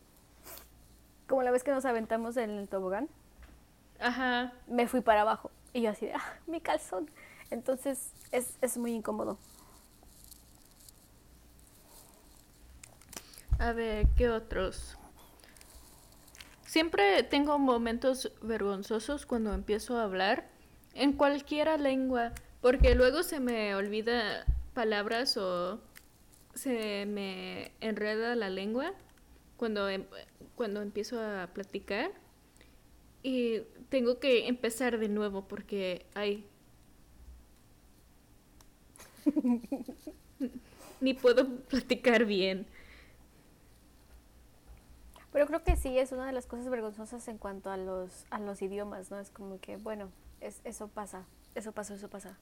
Como 1.29 1.43
la 1.43 1.51
vez 1.51 1.63
que 1.63 1.71
nos 1.71 1.85
aventamos 1.85 2.37
en 2.37 2.51
el 2.51 2.69
tobogán. 2.69 3.09
Ajá. 4.01 4.53
Me 4.67 4.89
fui 4.89 5.01
para 5.01 5.23
abajo. 5.23 5.51
Y 5.73 5.83
yo 5.83 5.91
así 5.91 6.07
de, 6.07 6.15
ah, 6.15 6.35
mi 6.47 6.61
calzón. 6.61 7.09
Entonces 7.51 8.13
es, 8.33 8.57
es 8.61 8.77
muy 8.77 8.93
incómodo. 8.93 9.39
A 13.59 13.73
ver, 13.73 14.09
¿qué 14.17 14.29
otros? 14.29 14.99
Siempre 16.73 17.23
tengo 17.23 17.59
momentos 17.59 18.33
vergonzosos 18.41 19.27
cuando 19.27 19.53
empiezo 19.53 19.99
a 19.99 20.05
hablar 20.05 20.49
en 20.95 21.13
cualquier 21.13 21.79
lengua, 21.79 22.33
porque 22.63 22.95
luego 22.95 23.23
se 23.25 23.41
me 23.41 23.75
olvida 23.75 24.47
palabras 24.73 25.37
o 25.37 25.83
se 26.55 27.05
me 27.05 27.73
enreda 27.83 28.35
la 28.37 28.49
lengua 28.49 28.95
cuando, 29.59 29.87
em, 29.91 30.07
cuando 30.55 30.81
empiezo 30.81 31.21
a 31.21 31.49
platicar 31.49 32.11
y 33.23 33.61
tengo 33.91 34.19
que 34.19 34.49
empezar 34.49 34.99
de 34.99 35.11
nuevo 35.11 35.47
porque 35.47 36.07
hay... 36.15 36.47
ni 41.03 41.13
puedo 41.13 41.55
platicar 41.69 42.25
bien. 42.25 42.67
Pero 45.33 45.47
creo 45.47 45.65
que 45.65 45.77
sí 45.77 45.99
es 45.99 46.13
una 46.13 46.27
de 46.27 46.33
las 46.33 46.47
cosas 46.47 46.69
vergonzosas 46.69 47.27
en 47.29 47.39
cuanto 47.39 47.71
a 47.71 47.79
los, 47.79 48.27
a 48.31 48.39
los 48.39 48.61
idiomas, 48.61 49.11
¿no? 49.11 49.19
Es 49.19 49.31
como 49.31 49.61
que, 49.61 49.77
bueno, 49.77 50.11
es, 50.41 50.61
eso 50.65 50.89
pasa, 50.89 51.27
eso 51.55 51.73
pasó, 51.73 51.95
eso 51.95 52.09
pasa. 52.09 52.37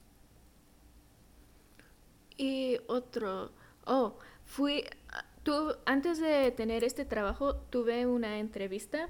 Y 2.36 2.78
otro, 2.88 3.52
oh, 3.84 4.18
fui, 4.44 4.84
tú, 5.44 5.76
antes 5.86 6.18
de 6.18 6.50
tener 6.50 6.82
este 6.82 7.04
trabajo, 7.04 7.54
tuve 7.54 8.06
una 8.06 8.38
entrevista. 8.38 9.08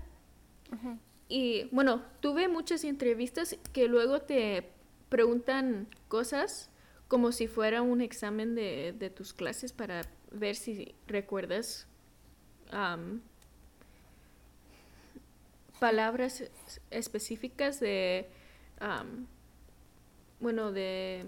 Y 1.28 1.64
bueno, 1.72 2.02
tuve 2.20 2.48
muchas 2.48 2.84
entrevistas 2.84 3.56
que 3.72 3.88
luego 3.88 4.20
te 4.20 4.70
preguntan 5.08 5.88
cosas 6.08 6.70
como 7.08 7.32
si 7.32 7.48
fuera 7.48 7.82
un 7.82 8.00
examen 8.00 8.54
de, 8.54 8.94
de 8.96 9.10
tus 9.10 9.32
clases 9.32 9.72
para 9.72 10.02
ver 10.30 10.54
si 10.54 10.94
recuerdas 11.08 11.88
palabras 15.80 16.44
específicas 16.90 17.80
de, 17.80 18.28
bueno, 20.38 20.70
de, 20.70 21.24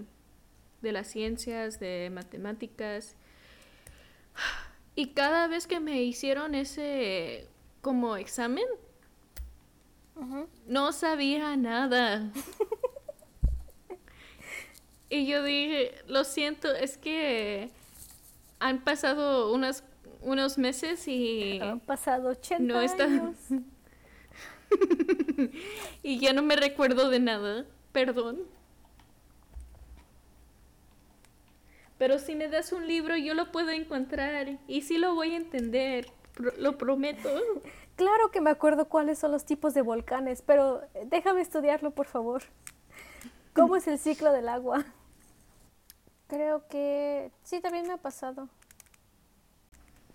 de 0.81 0.91
las 0.91 1.07
ciencias, 1.07 1.79
de 1.79 2.09
matemáticas. 2.13 3.17
Y 4.95 5.07
cada 5.07 5.47
vez 5.47 5.67
que 5.67 5.79
me 5.79 6.03
hicieron 6.03 6.55
ese 6.55 7.49
como 7.81 8.15
examen, 8.15 8.65
no 10.67 10.91
sabía 10.93 11.55
nada. 11.57 12.31
y 15.09 15.25
yo 15.25 15.43
dije, 15.43 15.95
lo 16.07 16.23
siento, 16.23 16.71
es 16.73 16.97
que 16.97 17.71
han 18.59 18.83
pasado 18.83 19.51
unas, 19.51 19.83
unos 20.21 20.57
meses 20.57 21.07
y... 21.07 21.59
Han 21.59 21.79
pasado 21.79 22.29
80 22.29 22.63
no 22.63 22.81
está... 22.81 23.05
años. 23.05 23.35
y 26.03 26.19
ya 26.19 26.33
no 26.33 26.43
me 26.43 26.55
recuerdo 26.55 27.09
de 27.09 27.19
nada, 27.19 27.65
perdón. 27.91 28.41
Pero 31.97 32.19
si 32.19 32.35
me 32.35 32.47
das 32.47 32.73
un 32.73 32.87
libro, 32.87 33.15
yo 33.15 33.33
lo 33.33 33.51
puedo 33.51 33.69
encontrar 33.69 34.59
y 34.67 34.81
sí 34.81 34.97
lo 34.97 35.15
voy 35.15 35.33
a 35.33 35.37
entender, 35.37 36.07
lo 36.57 36.77
prometo. 36.77 37.29
Claro 37.95 38.31
que 38.31 38.41
me 38.41 38.49
acuerdo 38.49 38.89
cuáles 38.89 39.19
son 39.19 39.31
los 39.31 39.45
tipos 39.45 39.75
de 39.75 39.83
volcanes, 39.83 40.41
pero 40.41 40.81
déjame 41.05 41.41
estudiarlo, 41.41 41.91
por 41.91 42.07
favor. 42.07 42.41
¿Cómo 43.53 43.75
es 43.75 43.87
el 43.87 43.99
ciclo 43.99 44.31
del 44.31 44.49
agua? 44.49 44.83
Creo 46.27 46.67
que 46.67 47.31
sí, 47.43 47.61
también 47.61 47.85
me 47.85 47.93
ha 47.93 47.97
pasado. 47.97 48.49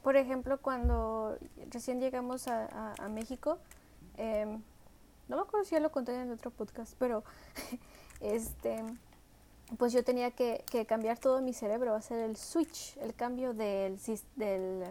Por 0.02 0.16
ejemplo, 0.16 0.58
cuando 0.60 1.38
recién 1.70 2.00
llegamos 2.00 2.48
a, 2.48 3.08
México, 3.10 3.60
em, 4.18 4.62
no 5.28 5.36
me 5.36 5.42
acuerdo 5.42 5.64
si 5.64 5.72
ya 5.72 5.80
lo 5.80 5.90
conté 5.90 6.14
en 6.14 6.30
otro 6.30 6.50
podcast, 6.50 6.94
pero 6.98 7.24
este, 8.20 8.82
pues 9.76 9.92
yo 9.92 10.02
tenía 10.04 10.30
que, 10.30 10.64
cambiar 10.86 11.18
todo 11.18 11.40
mi 11.40 11.52
cerebro, 11.52 11.94
hacer 11.94 12.18
el 12.20 12.36
switch, 12.36 12.96
el 12.98 13.14
cambio 13.14 13.54
del, 13.54 13.98
del 14.36 14.84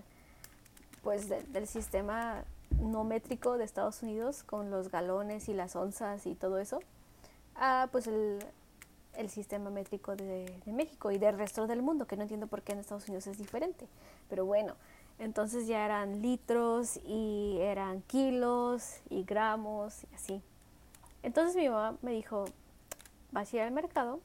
pues 1.02 1.30
del 1.30 1.68
sistema 1.68 2.44
no 2.82 3.04
métrico 3.04 3.58
de 3.58 3.64
Estados 3.64 4.04
Unidos 4.04 4.44
con 4.44 4.70
los 4.70 4.92
galones 4.92 5.48
y 5.50 5.54
las 5.54 5.76
onzas 5.76 6.26
y 6.28 6.36
todo 6.36 6.60
eso, 6.60 6.80
a 7.56 7.88
pues 7.92 8.08
el, 8.08 8.40
el 9.16 9.30
sistema 9.30 9.70
métrico 9.70 10.16
de, 10.16 10.62
de, 10.66 10.74
México 10.74 11.12
y 11.12 11.18
del 11.18 11.38
resto 11.38 11.66
del 11.66 11.82
mundo, 11.82 12.06
que 12.06 12.16
no 12.16 12.24
entiendo 12.24 12.48
por 12.48 12.62
qué 12.62 12.74
en 12.74 12.80
Estados 12.80 13.08
Unidos 13.08 13.26
es 13.28 13.38
diferente. 13.38 13.88
Pero 14.30 14.46
bueno, 14.46 14.76
entonces 15.20 15.68
ya 15.68 15.84
eran 15.86 16.22
litros 16.22 16.99
y 17.05 17.57
eran 17.59 18.01
kilos 18.03 19.01
y 19.09 19.24
gramos 19.24 20.03
y 20.11 20.15
así. 20.15 20.43
Entonces 21.24 21.55
mi 21.55 21.70
mamá 21.70 21.97
me 22.01 22.11
dijo, 22.11 22.45
vas 23.32 23.51
a 23.51 23.55
ir 23.55 23.61
al 23.63 23.72
mercado. 23.72 24.20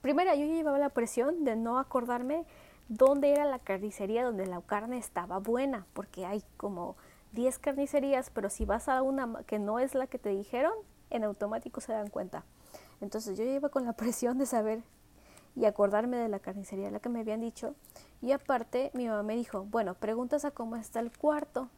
Primero 0.00 0.32
yo 0.34 0.46
llevaba 0.46 0.78
la 0.78 0.90
presión 0.90 1.44
de 1.44 1.56
no 1.56 1.78
acordarme 1.78 2.44
dónde 2.88 3.32
era 3.32 3.44
la 3.44 3.58
carnicería 3.58 4.24
donde 4.24 4.46
la 4.46 4.60
carne 4.62 4.98
estaba 4.98 5.38
buena, 5.38 5.86
porque 5.92 6.24
hay 6.24 6.42
como 6.56 6.96
10 7.32 7.58
carnicerías, 7.58 8.30
pero 8.30 8.48
si 8.48 8.64
vas 8.64 8.88
a 8.88 9.02
una 9.02 9.42
que 9.46 9.58
no 9.58 9.78
es 9.78 9.94
la 9.94 10.06
que 10.06 10.18
te 10.18 10.30
dijeron, 10.30 10.72
en 11.10 11.24
automático 11.24 11.80
se 11.80 11.92
dan 11.92 12.08
cuenta. 12.08 12.44
Entonces 13.00 13.36
yo 13.36 13.44
iba 13.44 13.68
con 13.68 13.84
la 13.84 13.92
presión 13.96 14.38
de 14.38 14.46
saber 14.46 14.82
y 15.58 15.66
acordarme 15.66 16.16
de 16.16 16.28
la 16.28 16.38
carnicería, 16.38 16.90
la 16.90 17.00
que 17.00 17.08
me 17.08 17.20
habían 17.20 17.40
dicho. 17.40 17.74
Y 18.22 18.32
aparte 18.32 18.90
mi 18.94 19.08
mamá 19.08 19.22
me 19.22 19.36
dijo, 19.36 19.64
bueno, 19.64 19.94
preguntas 19.94 20.44
a 20.44 20.50
cómo 20.50 20.76
está 20.76 21.00
el 21.00 21.10
cuarto. 21.10 21.68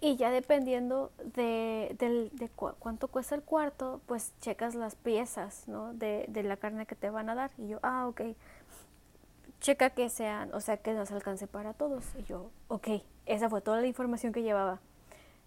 Y 0.00 0.16
ya 0.16 0.30
dependiendo 0.30 1.12
de, 1.34 1.94
de, 1.98 2.48
cuánto 2.78 3.08
cuesta 3.08 3.34
el 3.34 3.42
cuarto, 3.42 4.00
pues 4.06 4.32
checas 4.40 4.74
las 4.74 4.94
piezas, 4.94 5.68
¿no? 5.68 5.92
De, 5.92 6.24
de, 6.28 6.42
la 6.42 6.56
carne 6.56 6.86
que 6.86 6.94
te 6.94 7.10
van 7.10 7.28
a 7.28 7.34
dar. 7.34 7.50
Y 7.58 7.68
yo, 7.68 7.78
ah, 7.82 8.06
ok. 8.08 8.22
Checa 9.60 9.90
que 9.90 10.08
sean, 10.08 10.54
o 10.54 10.60
sea, 10.60 10.78
que 10.78 10.94
nos 10.94 11.10
alcance 11.10 11.46
para 11.46 11.74
todos. 11.74 12.04
Y 12.18 12.22
yo, 12.22 12.50
ok. 12.68 12.88
Esa 13.26 13.50
fue 13.50 13.60
toda 13.60 13.80
la 13.80 13.86
información 13.86 14.32
que 14.32 14.42
llevaba. 14.42 14.80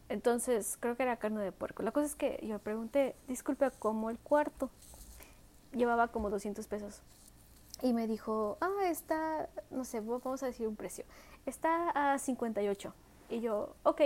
Entonces, 0.09 0.77
creo 0.79 0.95
que 0.95 1.03
era 1.03 1.17
carne 1.17 1.41
de 1.41 1.51
puerco. 1.51 1.81
La 1.83 1.91
cosa 1.91 2.05
es 2.05 2.15
que 2.15 2.39
yo 2.43 2.59
pregunté, 2.59 3.15
disculpe, 3.27 3.71
¿cómo 3.79 4.09
el 4.09 4.19
cuarto? 4.19 4.69
Llevaba 5.73 6.09
como 6.09 6.29
200 6.29 6.67
pesos. 6.67 7.01
Y 7.81 7.93
me 7.93 8.07
dijo, 8.07 8.57
ah, 8.61 8.87
está, 8.89 9.49
no 9.69 9.85
sé, 9.85 10.01
vamos 10.01 10.43
a 10.43 10.45
decir 10.45 10.67
un 10.67 10.75
precio. 10.75 11.05
Está 11.45 12.13
a 12.13 12.19
58. 12.19 12.93
Y 13.29 13.41
yo, 13.41 13.75
ok. 13.83 14.01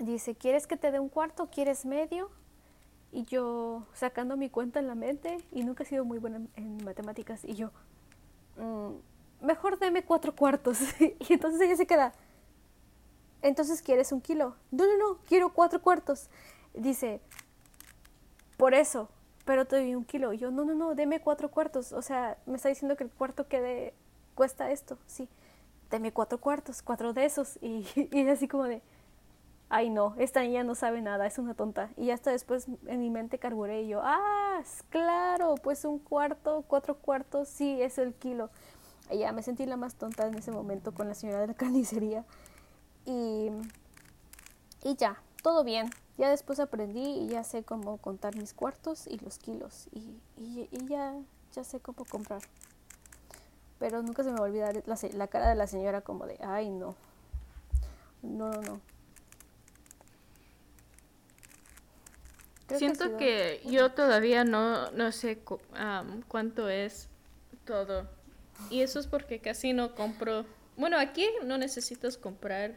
Dice, 0.00 0.34
¿quieres 0.34 0.66
que 0.66 0.76
te 0.76 0.90
dé 0.90 0.98
un 0.98 1.08
cuarto? 1.08 1.48
¿Quieres 1.50 1.86
medio? 1.86 2.30
Y 3.12 3.24
yo 3.24 3.86
sacando 3.92 4.36
mi 4.36 4.50
cuenta 4.50 4.80
en 4.80 4.88
la 4.88 4.94
mente 4.94 5.38
y 5.52 5.64
nunca 5.64 5.84
he 5.84 5.86
sido 5.86 6.04
muy 6.04 6.18
buena 6.18 6.40
en, 6.56 6.84
matemáticas. 6.84 7.44
Y 7.44 7.54
yo, 7.54 7.70
mm, 8.56 9.46
mejor 9.46 9.78
deme 9.78 10.04
cuatro 10.04 10.34
cuartos. 10.34 10.78
y 11.00 11.32
entonces 11.32 11.60
ella 11.60 11.76
se 11.76 11.86
queda, 11.86 12.12
entonces 13.42 13.82
quieres 13.82 14.12
un 14.12 14.20
kilo. 14.20 14.56
No, 14.70 14.86
no, 14.86 14.96
no, 14.96 15.18
quiero 15.26 15.52
cuatro 15.52 15.82
cuartos. 15.82 16.30
Dice, 16.74 17.20
por 18.56 18.72
eso, 18.72 19.08
pero 19.44 19.66
te 19.66 19.76
doy 19.76 19.94
un 19.94 20.04
kilo. 20.04 20.32
Y 20.32 20.38
yo, 20.38 20.50
no, 20.50 20.64
no, 20.64 20.74
no, 20.74 20.94
deme 20.94 21.20
cuatro 21.20 21.50
cuartos. 21.50 21.92
O 21.92 22.02
sea, 22.02 22.38
me 22.46 22.56
está 22.56 22.68
diciendo 22.68 22.96
que 22.96 23.04
el 23.04 23.10
cuarto 23.10 23.48
quede, 23.48 23.94
cuesta 24.34 24.70
esto. 24.70 24.98
Sí 25.06 25.28
deme 25.92 26.10
cuatro 26.12 26.40
cuartos, 26.40 26.82
cuatro 26.82 27.12
de 27.12 27.24
esos. 27.24 27.58
Y, 27.62 27.86
y 28.10 28.28
así 28.28 28.48
como 28.48 28.64
de, 28.64 28.82
ay 29.68 29.90
no, 29.90 30.16
esta 30.18 30.42
niña 30.42 30.64
no 30.64 30.74
sabe 30.74 31.00
nada, 31.00 31.26
es 31.26 31.38
una 31.38 31.54
tonta. 31.54 31.90
Y 31.96 32.10
hasta 32.10 32.32
después 32.32 32.66
en 32.86 33.00
mi 33.00 33.10
mente 33.10 33.38
carburé 33.38 33.82
y 33.82 33.88
yo, 33.88 34.00
ah, 34.02 34.60
claro, 34.88 35.54
pues 35.62 35.84
un 35.84 36.00
cuarto, 36.00 36.64
cuatro 36.66 36.96
cuartos, 36.96 37.48
sí, 37.48 37.80
es 37.80 37.98
el 37.98 38.14
kilo. 38.14 38.50
Y 39.10 39.18
ya 39.18 39.32
me 39.32 39.42
sentí 39.42 39.66
la 39.66 39.76
más 39.76 39.94
tonta 39.94 40.26
en 40.26 40.34
ese 40.34 40.50
momento 40.50 40.92
con 40.92 41.06
la 41.06 41.14
señora 41.14 41.40
de 41.40 41.46
la 41.48 41.54
carnicería. 41.62 42.24
Y, 43.04 43.50
y 44.82 44.96
ya, 44.96 45.22
todo 45.42 45.62
bien. 45.62 45.90
Ya 46.18 46.30
después 46.30 46.60
aprendí 46.60 47.02
y 47.02 47.28
ya 47.28 47.42
sé 47.42 47.64
cómo 47.64 47.96
contar 47.98 48.36
mis 48.36 48.52
cuartos 48.52 49.06
y 49.06 49.18
los 49.18 49.38
kilos. 49.38 49.88
Y, 49.92 50.20
y, 50.36 50.68
y 50.70 50.86
ya, 50.86 51.14
ya 51.54 51.64
sé 51.64 51.80
cómo 51.80 52.04
comprar. 52.04 52.42
Pero 53.78 54.02
nunca 54.02 54.22
se 54.22 54.30
me 54.30 54.36
va 54.36 54.46
a 54.46 54.48
olvidar 54.48 54.82
la, 54.86 54.98
la 55.14 55.26
cara 55.26 55.48
de 55.48 55.54
la 55.56 55.66
señora 55.66 56.02
como 56.02 56.26
de, 56.26 56.38
ay 56.42 56.70
no, 56.70 56.94
no, 58.22 58.50
no, 58.50 58.60
no. 58.62 58.80
Siento 62.78 63.16
que, 63.16 63.60
yo 63.66 63.92
todavía 63.92 64.44
no, 64.44 64.90
no 64.92 65.12
sé 65.12 65.40
cuánto 66.28 66.68
es 66.68 67.08
todo. 67.64 68.08
Y 68.70 68.82
eso 68.82 68.98
es 68.98 69.06
porque 69.06 69.40
casi 69.40 69.72
no 69.72 69.94
compro. 69.94 70.46
Bueno, 70.76 70.98
aquí 70.98 71.28
no 71.44 71.58
necesitas 71.58 72.16
comprar 72.16 72.76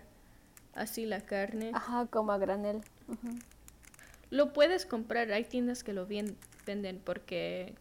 así 0.73 1.05
la 1.05 1.21
carne. 1.21 1.71
Ajá, 1.73 2.07
como 2.07 2.31
a 2.31 2.37
granel. 2.37 2.81
Lo 4.29 4.53
puedes 4.53 4.85
comprar, 4.85 5.31
hay 5.31 5.43
tiendas 5.43 5.83
que 5.83 5.93
lo 5.93 6.07
venden 6.07 7.01
porque 7.03 7.75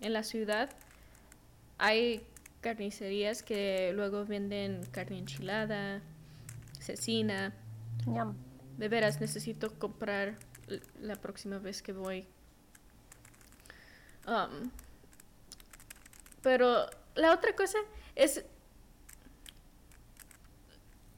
en 0.00 0.12
la 0.12 0.22
ciudad 0.22 0.70
hay 1.78 2.24
carnicerías 2.60 3.42
que 3.42 3.92
luego 3.94 4.24
venden 4.24 4.84
carne 4.90 5.18
enchilada, 5.18 6.00
cecina. 6.80 7.52
De 8.78 8.88
veras, 8.88 9.20
necesito 9.20 9.78
comprar 9.78 10.36
la 11.00 11.16
próxima 11.16 11.58
vez 11.58 11.82
que 11.82 11.92
voy. 11.92 12.26
Um, 14.26 14.70
pero 16.42 16.88
la 17.14 17.32
otra 17.32 17.54
cosa 17.54 17.78
es, 18.14 18.44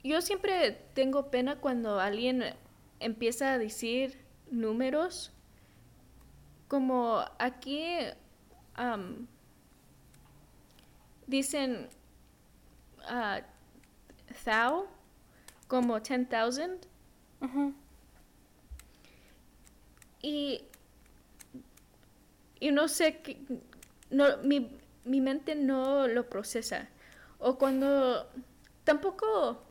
yo 0.03 0.20
siempre 0.20 0.72
tengo 0.95 1.30
pena 1.30 1.57
cuando 1.57 2.01
alguien 2.01 2.43
empieza 3.01 3.53
a 3.53 3.59
decir 3.59 4.18
números, 4.51 5.32
como 6.68 7.24
aquí 7.38 7.86
um, 8.78 9.26
dicen 11.26 11.88
uh, 13.09 13.42
thou 14.44 14.86
como 15.68 16.01
10,000. 16.01 16.80
Y, 20.22 20.64
y 22.59 22.70
no 22.72 22.88
sé, 22.88 23.18
qué, 23.18 23.38
no, 24.11 24.38
mi, 24.38 24.76
mi 25.05 25.20
mente 25.20 25.55
no 25.55 26.09
lo 26.09 26.28
procesa. 26.28 26.88
O 27.38 27.59
cuando 27.59 28.28
tampoco 28.84 29.62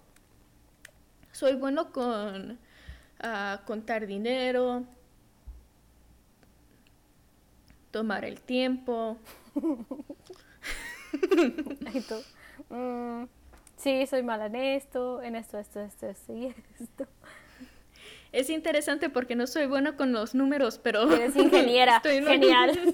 soy 1.31 1.55
bueno 1.55 1.91
con 1.91 2.57
uh, 3.23 3.63
contar 3.65 4.07
dinero, 4.07 4.83
tomar 7.91 8.25
el 8.25 8.41
tiempo. 8.41 9.17
Mm, 12.69 13.25
sí, 13.75 14.07
soy 14.07 14.23
mala 14.23 14.47
en 14.47 14.55
esto, 14.55 15.21
en 15.21 15.35
esto, 15.35 15.59
esto, 15.59 15.81
esto, 15.81 16.07
esto 16.07 16.33
y 16.33 16.53
esto. 16.79 17.05
Es 18.31 18.49
interesante 18.49 19.09
porque 19.09 19.35
no 19.35 19.47
soy 19.47 19.65
bueno 19.65 19.95
con 19.95 20.11
los 20.11 20.35
números, 20.35 20.77
pero... 20.77 21.09
Eres 21.09 21.35
ingeniera, 21.37 22.01
genial. 22.03 22.77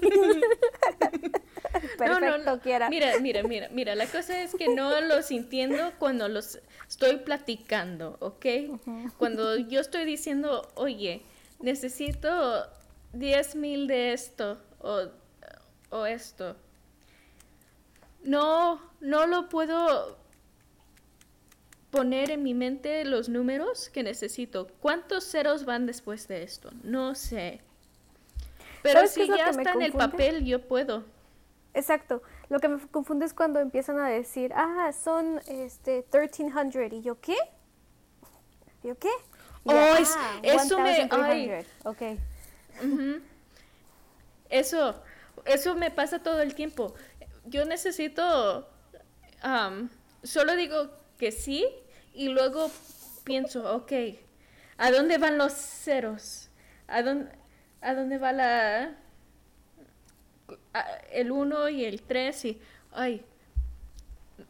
Perfecto, 1.98 2.60
quiera. 2.60 2.88
Mira, 2.88 3.18
mira, 3.20 3.42
mira, 3.42 3.68
mira, 3.70 3.94
la 3.94 4.06
cosa 4.06 4.42
es 4.42 4.54
que 4.54 4.68
no 4.68 5.00
los 5.00 5.30
entiendo 5.30 5.92
cuando 5.98 6.28
los 6.28 6.58
estoy 6.88 7.16
platicando, 7.18 8.16
¿ok? 8.20 8.46
Cuando 9.18 9.56
yo 9.56 9.80
estoy 9.80 10.04
diciendo, 10.04 10.70
oye, 10.74 11.22
necesito 11.60 12.66
10 13.12 13.54
mil 13.56 13.86
de 13.86 14.12
esto 14.12 14.60
o, 14.80 15.08
o 15.90 16.06
esto, 16.06 16.56
no, 18.24 18.80
no 19.00 19.26
lo 19.26 19.48
puedo 19.48 20.18
poner 21.90 22.30
en 22.30 22.42
mi 22.42 22.54
mente 22.54 23.04
los 23.04 23.28
números 23.28 23.90
que 23.90 24.02
necesito. 24.02 24.68
¿Cuántos 24.80 25.24
ceros 25.24 25.64
van 25.64 25.86
después 25.86 26.26
de 26.26 26.42
esto? 26.42 26.70
No 26.82 27.14
sé. 27.14 27.60
Pero 28.82 29.06
si 29.06 29.26
ya 29.28 29.50
está 29.50 29.72
en 29.72 29.82
el 29.82 29.92
papel, 29.92 30.44
yo 30.44 30.66
puedo. 30.66 31.04
Exacto. 31.74 32.22
Lo 32.48 32.60
que 32.60 32.68
me 32.68 32.86
confunde 32.88 33.26
es 33.26 33.34
cuando 33.34 33.60
empiezan 33.60 33.98
a 33.98 34.08
decir, 34.08 34.52
ah, 34.54 34.90
son 34.92 35.40
este 35.48 36.04
1300. 36.12 36.92
¿Y 36.92 37.02
yo 37.02 37.20
qué? 37.20 37.36
¿Yo 38.82 38.98
qué? 38.98 39.10
oh, 39.64 39.72
ah, 39.72 40.40
eso 40.42 40.78
me. 40.78 41.08
Ay. 41.10 41.66
Ok. 41.84 42.02
Eso, 44.50 45.02
eso 45.46 45.74
me 45.74 45.90
pasa 45.90 46.22
todo 46.22 46.42
el 46.42 46.54
tiempo 46.54 46.94
yo 47.44 47.64
necesito, 47.64 48.68
solo 50.22 50.56
digo 50.56 50.90
que 51.18 51.32
sí 51.32 51.66
y 52.14 52.28
luego 52.28 52.70
pienso, 53.24 53.74
ok, 53.74 53.92
¿a 54.78 54.90
dónde 54.90 55.18
van 55.18 55.38
los 55.38 55.52
ceros? 55.52 56.48
¿A 56.86 57.02
dónde, 57.02 57.30
a 57.80 57.94
dónde 57.94 58.18
va 58.18 58.32
la... 58.32 58.96
el 61.12 61.30
1 61.30 61.68
y 61.70 61.84
el 61.84 62.02
3 62.02 62.44
y... 62.46 62.60
Ay, 62.92 63.24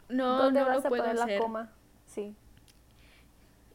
no, 0.09 0.51
no 0.51 0.71
lo 0.71 0.83
puedo 0.83 1.05
hacer. 1.05 1.17
La 1.17 1.39
coma? 1.39 1.73
Sí. 2.07 2.35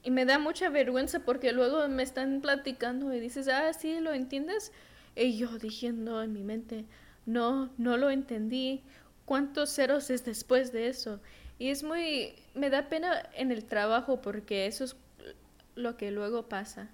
Y 0.03 0.11
me 0.11 0.25
da 0.25 0.39
mucha 0.39 0.69
vergüenza 0.69 1.19
porque 1.19 1.51
luego 1.51 1.87
me 1.89 2.03
están 2.03 2.41
platicando 2.41 3.13
y 3.13 3.19
dices, 3.19 3.47
ah, 3.47 3.73
sí, 3.73 3.99
¿lo 3.99 4.13
entiendes? 4.13 4.71
Y 5.15 5.37
yo 5.37 5.57
diciendo 5.57 6.21
en 6.21 6.33
mi 6.33 6.43
mente, 6.43 6.85
no, 7.25 7.69
no 7.77 7.97
lo 7.97 8.09
entendí. 8.09 8.83
¿Cuántos 9.25 9.73
ceros 9.73 10.09
es 10.09 10.23
después 10.23 10.71
de 10.71 10.87
eso? 10.87 11.19
Y 11.59 11.69
es 11.69 11.83
muy, 11.83 12.35
me 12.53 12.69
da 12.69 12.87
pena 12.87 13.29
en 13.33 13.51
el 13.51 13.65
trabajo 13.65 14.21
porque 14.21 14.67
eso 14.67 14.85
es 14.85 14.95
lo 15.75 15.97
que 15.97 16.11
luego 16.11 16.47
pasa. 16.47 16.89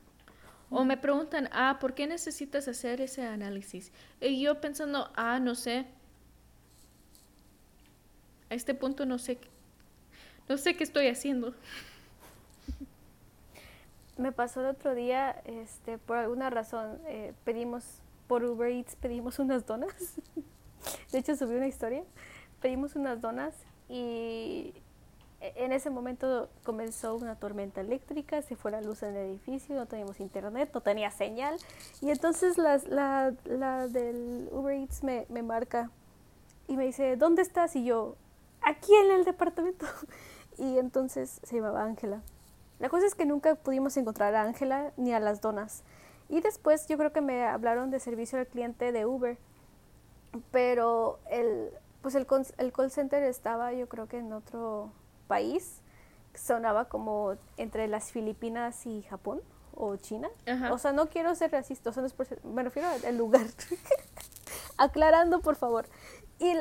O 0.69 0.83
me 0.83 0.97
preguntan, 0.97 1.49
ah, 1.51 1.77
¿por 1.79 1.93
qué 1.93 2.07
necesitas 2.07 2.67
hacer 2.67 3.01
ese 3.01 3.25
análisis? 3.25 3.91
Y 4.19 4.41
yo 4.41 4.59
pensando, 4.59 5.11
ah, 5.15 5.39
no 5.39 5.55
sé. 5.55 5.85
A 8.49 8.55
este 8.55 8.73
punto 8.73 9.05
no 9.05 9.17
sé, 9.17 9.39
no 10.47 10.57
sé 10.57 10.75
qué 10.75 10.83
estoy 10.83 11.07
haciendo. 11.07 11.53
Me 14.17 14.31
pasó 14.31 14.61
el 14.61 14.67
otro 14.67 14.93
día, 14.93 15.41
este, 15.45 15.97
por 15.97 16.17
alguna 16.17 16.49
razón, 16.49 16.99
eh, 17.07 17.33
pedimos 17.43 17.83
por 18.27 18.43
Uber 18.43 18.69
Eats, 18.69 18.95
pedimos 18.95 19.39
unas 19.39 19.65
donas. 19.65 19.95
De 21.11 21.19
hecho, 21.19 21.35
subí 21.35 21.55
una 21.55 21.67
historia. 21.67 22.03
Pedimos 22.61 22.95
unas 22.95 23.21
donas 23.21 23.53
y 23.89 24.73
en 25.55 25.73
ese 25.73 25.89
momento 25.89 26.47
comenzó 26.63 27.15
una 27.15 27.35
tormenta 27.35 27.81
eléctrica, 27.81 28.41
se 28.41 28.55
fue 28.55 28.71
la 28.71 28.81
luz 28.81 29.03
en 29.03 29.15
el 29.15 29.29
edificio, 29.29 29.75
no 29.75 29.85
teníamos 29.85 30.19
internet, 30.21 30.69
no 30.73 30.81
tenía 30.81 31.11
señal. 31.11 31.57
Y 32.01 32.11
entonces 32.11 32.57
la, 32.57 32.77
la, 32.87 33.33
la 33.43 33.87
del 33.89 34.47
Uber 34.51 34.73
Eats 34.73 35.03
me, 35.03 35.25
me, 35.29 35.43
marca 35.43 35.89
y 36.67 36.77
me 36.77 36.85
dice, 36.85 37.17
¿dónde 37.17 37.41
estás? 37.41 37.75
Y 37.75 37.83
yo, 37.83 38.15
aquí 38.61 38.93
en 38.95 39.11
el 39.11 39.25
departamento. 39.25 39.85
Y 40.55 40.77
entonces 40.77 41.39
se 41.41 41.55
llamaba 41.55 41.83
Ángela. 41.83 42.21
La 42.77 42.87
cosa 42.87 43.07
es 43.07 43.15
que 43.15 43.25
nunca 43.25 43.55
pudimos 43.55 43.97
encontrar 43.97 44.35
a 44.35 44.43
Ángela 44.43 44.93
ni 44.97 45.11
a 45.11 45.19
las 45.19 45.41
donas. 45.41 45.81
Y 46.29 46.41
después 46.41 46.87
yo 46.87 46.95
creo 46.95 47.11
que 47.11 47.21
me 47.21 47.43
hablaron 47.43 47.89
de 47.89 47.99
servicio 47.99 48.37
al 48.37 48.45
cliente 48.45 48.91
de 48.91 49.07
Uber. 49.07 49.39
Pero 50.51 51.17
el, 51.31 51.71
pues 52.03 52.13
el, 52.13 52.27
el 52.59 52.71
call 52.71 52.91
center 52.91 53.23
estaba 53.23 53.73
yo 53.73 53.89
creo 53.89 54.07
que 54.07 54.19
en 54.19 54.31
otro 54.31 54.91
país, 55.27 55.81
sonaba 56.33 56.85
como 56.85 57.35
entre 57.57 57.87
las 57.87 58.11
Filipinas 58.11 58.85
y 58.85 59.03
Japón 59.03 59.41
o 59.75 59.95
China. 59.97 60.29
O 60.71 60.77
sea, 60.77 60.91
no 60.91 61.09
quiero 61.09 61.33
ser 61.35 61.51
racista, 61.51 61.89
o 61.89 61.93
sea, 61.93 62.01
no 62.01 62.07
es 62.07 62.13
por 62.13 62.27
me 62.45 62.63
refiero 62.63 62.87
al 63.05 63.17
lugar. 63.17 63.45
Aclarando, 64.77 65.41
por 65.41 65.55
favor. 65.55 65.85
Y 66.39 66.53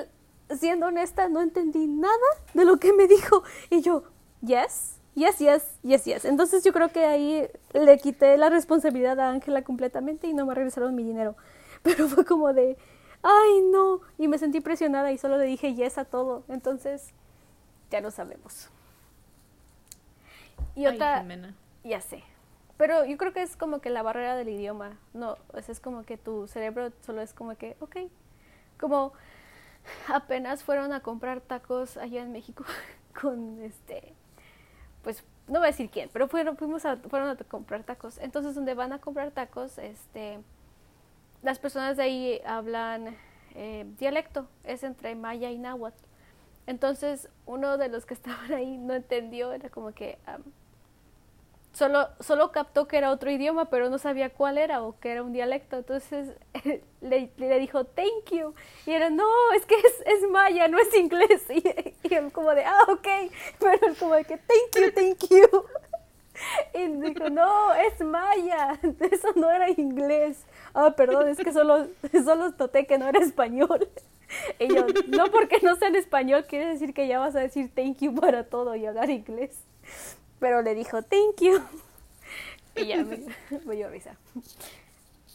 siendo 0.57 0.87
honesta, 0.87 1.29
no 1.29 1.41
entendí 1.41 1.87
nada 1.87 2.15
de 2.55 2.65
lo 2.65 2.79
que 2.79 2.93
me 2.93 3.07
dijo. 3.07 3.43
Y 3.71 3.83
yo, 3.83 4.05
yes, 4.41 4.97
yes, 5.15 5.39
yes, 5.39 5.65
yes, 5.83 6.05
yes. 6.05 6.25
Entonces 6.25 6.65
yo 6.65 6.73
creo 6.73 6.91
que 6.91 7.05
ahí 7.05 7.49
le 7.73 7.99
quité 7.99 8.37
la 8.37 8.49
responsabilidad 8.49 9.19
a 9.21 9.31
Ángela 9.31 9.63
completamente 9.63 10.27
y 10.27 10.35
no 10.35 10.47
me 10.47 10.55
regresaron 10.55 10.95
mi 10.95 11.05
dinero. 11.05 11.37
Pero 11.83 12.09
fue 12.09 12.25
como 12.25 12.53
de, 12.53 12.77
ay, 13.23 13.61
no. 13.71 14.01
Y 14.19 14.29
me 14.29 14.39
sentí 14.39 14.61
presionada 14.61 15.13
y 15.13 15.19
solo 15.19 15.39
le 15.39 15.45
dije 15.45 15.75
yes 15.75 15.99
a 15.99 16.05
todo. 16.05 16.45
Entonces, 16.49 17.13
ya 17.93 18.01
lo 18.01 18.11
sabemos. 18.11 18.70
Y 20.74 20.86
otra, 20.86 21.24
ya 21.84 22.01
sé. 22.01 22.24
Pero 22.78 23.05
yo 23.05 23.16
creo 23.18 23.32
que 23.32 23.43
es 23.43 23.57
como 23.57 23.80
que 23.80 23.90
la 23.90 24.03
barrera 24.03 24.34
del 24.34 24.49
idioma. 24.49 24.99
No, 25.12 25.36
es 25.55 25.78
como 25.78 26.03
que 26.03 26.16
tu 26.16 26.49
cerebro 26.49 26.90
solo 27.03 27.20
es 27.20 27.34
como 27.34 27.55
que, 27.55 27.76
ok. 27.80 27.97
Como 28.80 29.12
apenas 30.09 30.64
fueron 30.64 30.93
a 30.93 31.01
comprar 31.01 31.40
tacos 31.40 31.97
allá 31.97 32.22
en 32.22 32.32
México 32.32 32.64
con 33.20 33.61
este, 33.62 34.14
pues 35.03 35.24
no 35.49 35.59
voy 35.59 35.64
a 35.64 35.72
decir 35.72 35.90
quién, 35.90 36.09
pero 36.12 36.28
fueron, 36.28 36.57
fuimos 36.57 36.84
a, 36.84 36.97
fueron 36.97 37.28
a 37.28 37.36
comprar 37.36 37.84
tacos. 37.84 38.18
Entonces 38.18 38.55
donde 38.55 38.74
van 38.74 38.93
a 38.93 39.01
comprar 39.01 39.30
tacos, 39.32 39.78
este, 39.78 40.40
las 41.43 41.59
personas 41.59 41.97
de 41.97 42.03
ahí 42.05 42.40
hablan 42.47 43.16
eh, 43.55 43.84
dialecto, 43.99 44.49
es 44.64 44.82
entre 44.82 45.14
maya 45.14 45.51
y 45.51 45.59
náhuatl. 45.59 46.12
Entonces 46.67 47.29
uno 47.47 47.79
de 47.79 47.89
los 47.89 48.07
que 48.07 48.15
estaban 48.21 48.53
ahí 48.53 48.79
no 48.79 48.95
entendió, 48.95 49.53
era 49.53 49.69
como 49.69 49.93
que 49.93 50.19
solo, 51.73 52.09
solo 52.21 52.53
captó 52.53 52.87
que 52.87 52.99
era 52.99 53.11
otro 53.11 53.31
idioma, 53.31 53.67
pero 53.67 53.91
no 53.91 53.99
sabía 53.99 54.31
cuál 54.31 54.59
era 54.59 54.83
o 54.83 54.99
que 55.01 55.13
era 55.13 55.23
un 55.23 55.33
dialecto. 55.33 55.77
Entonces 55.77 56.37
le, 57.01 57.31
le, 57.37 57.59
dijo 57.59 57.85
thank 57.85 58.31
you. 58.31 58.55
Y 58.87 58.93
era, 58.93 59.11
no, 59.11 59.29
es 59.55 59.67
que 59.67 59.75
es, 59.75 60.03
es 60.07 60.31
maya, 60.31 60.69
no 60.69 60.79
es 60.79 60.95
inglés. 60.95 61.43
Y, 61.53 62.09
y, 62.09 62.15
él 62.15 62.33
como 62.33 62.55
de, 62.55 62.65
ah, 62.65 62.85
ok. 62.89 63.09
Pero 63.59 63.87
él 63.87 63.97
como 63.99 64.15
de 64.15 64.25
que 64.25 64.37
thank 64.37 64.77
you, 64.77 64.93
thank 64.93 65.29
you. 65.31 65.65
Y 66.75 66.87
dijo, 67.09 67.29
no, 67.31 67.73
es 67.75 68.01
maya, 68.01 68.79
eso 69.01 69.29
no 69.37 69.51
era 69.51 69.71
inglés. 69.71 70.45
Ah, 70.75 70.95
perdón, 70.97 71.29
es 71.29 71.39
que 71.39 71.53
solo, 71.53 71.89
solo 72.25 72.51
noté 72.59 72.87
que 72.87 72.99
no 72.99 73.07
era 73.07 73.21
español. 73.21 73.89
No 75.09 75.30
porque 75.30 75.59
no 75.62 75.76
sea 75.76 75.89
en 75.89 75.97
español, 75.97 76.47
quiere 76.49 76.66
decir 76.66 76.95
que 76.95 77.07
ya 77.07 77.18
vas 77.18 77.37
a 77.37 77.41
decir 77.41 77.70
thank 77.74 77.99
you 77.99 78.14
para 78.14 78.45
todo 78.45 78.74
y 78.76 78.87
hablar 78.87 79.11
inglés. 79.11 79.51
Pero 80.39 80.62
le 80.62 80.74
dijo 80.74 81.03
thank 81.03 81.41
you. 81.41 81.61
Y 82.74 82.87
ya 82.87 83.05
me, 83.05 83.24
me 83.66 83.76
dio 83.76 83.89
risa. 83.91 84.16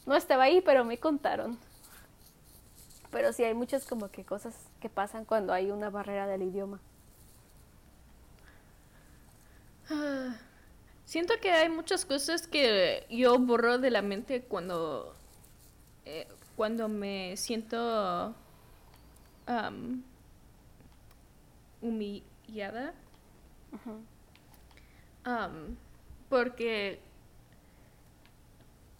No 0.05 0.15
estaba 0.15 0.43
ahí, 0.43 0.61
pero 0.61 0.83
me 0.85 0.97
contaron. 0.97 1.57
Pero 3.11 3.33
sí 3.33 3.43
hay 3.43 3.53
muchas 3.53 3.85
como 3.85 4.09
que 4.09 4.25
cosas 4.25 4.55
que 4.81 4.89
pasan 4.89 5.25
cuando 5.25 5.53
hay 5.53 5.71
una 5.71 5.89
barrera 5.89 6.27
del 6.27 6.43
idioma. 6.43 6.79
Siento 11.05 11.35
que 11.41 11.51
hay 11.51 11.69
muchas 11.69 12.05
cosas 12.05 12.47
que 12.47 13.05
yo 13.09 13.39
borro 13.39 13.77
de 13.77 13.91
la 13.91 14.01
mente 14.01 14.41
cuando, 14.41 15.13
eh, 16.05 16.27
cuando 16.57 16.89
me 16.89 17.37
siento 17.37 18.35
humillada. 21.81 22.93
porque 26.29 26.99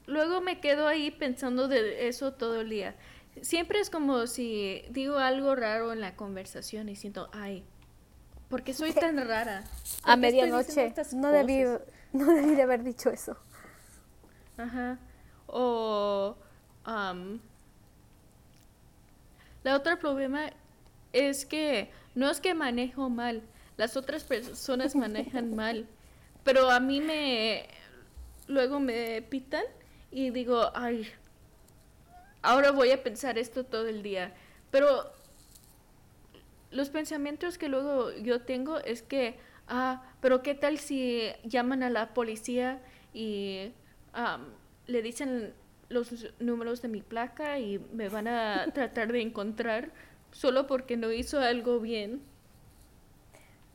luego 0.06 0.42
me 0.42 0.60
quedo 0.60 0.88
ahí 0.88 1.12
pensando 1.12 1.68
de 1.68 2.08
eso 2.08 2.34
todo 2.34 2.62
el 2.62 2.70
día. 2.70 2.96
Siempre 3.42 3.80
es 3.80 3.90
como 3.90 4.26
si 4.26 4.84
digo 4.90 5.18
algo 5.18 5.56
raro 5.56 5.94
en 5.94 6.02
la 6.02 6.16
conversación 6.16 6.90
y 6.90 6.96
siento, 6.96 7.30
ay, 7.34 7.64
¿por 8.50 8.64
qué 8.64 8.74
soy 8.74 8.94
tan 8.94 9.18
rara? 9.18 9.64
A 10.04 10.16
medianoche. 10.16 10.94
No 11.14 11.32
debí, 11.32 11.64
no 12.14 12.34
debí 12.34 12.56
de 12.56 12.62
haber 12.64 12.84
dicho 12.84 13.10
eso. 13.10 13.38
Ajá. 14.58 14.98
O 15.46 16.36
la 19.68 19.76
otra 19.76 20.00
problema 20.00 20.50
es 21.12 21.46
que 21.46 21.92
no 22.16 22.30
es 22.30 22.40
que 22.40 22.54
manejo 22.54 23.10
mal, 23.10 23.42
las 23.76 23.98
otras 23.98 24.24
personas 24.24 24.96
manejan 25.06 25.58
mal, 25.58 25.86
pero 26.46 26.72
a 26.72 26.80
mí 26.80 27.02
me 27.02 27.68
luego 28.48 28.80
me 28.80 29.22
pitan 29.24 29.66
y 30.10 30.30
digo, 30.30 30.72
ay, 30.74 31.12
ahora 32.42 32.72
voy 32.72 32.92
a 32.92 33.04
pensar 33.04 33.38
esto 33.38 33.66
todo 33.66 33.90
el 33.90 34.04
día, 34.04 34.34
pero 34.72 35.12
los 36.72 36.90
pensamientos 36.90 37.58
que 37.58 37.68
luego 37.68 38.16
yo 38.16 38.44
tengo 38.44 38.78
es 38.78 39.02
que, 39.02 39.38
ah, 39.68 40.02
pero 40.22 40.44
qué 40.44 40.56
tal 40.56 40.78
si 40.78 41.30
llaman 41.44 41.84
a 41.84 41.90
la 41.90 42.14
policía 42.14 42.82
y 43.14 43.74
le 44.86 45.02
dicen 45.02 45.54
los 45.90 46.32
números 46.40 46.82
de 46.82 46.88
mi 46.88 47.02
placa 47.02 47.60
y 47.60 47.80
me 47.94 48.10
van 48.10 48.28
a 48.28 48.66
tratar 48.74 49.12
de 49.12 49.22
encontrar 49.22 49.92
solo 50.32 50.68
porque 50.68 50.98
no 50.98 51.12
hizo 51.12 51.40
algo 51.40 51.80
bien. 51.80 52.22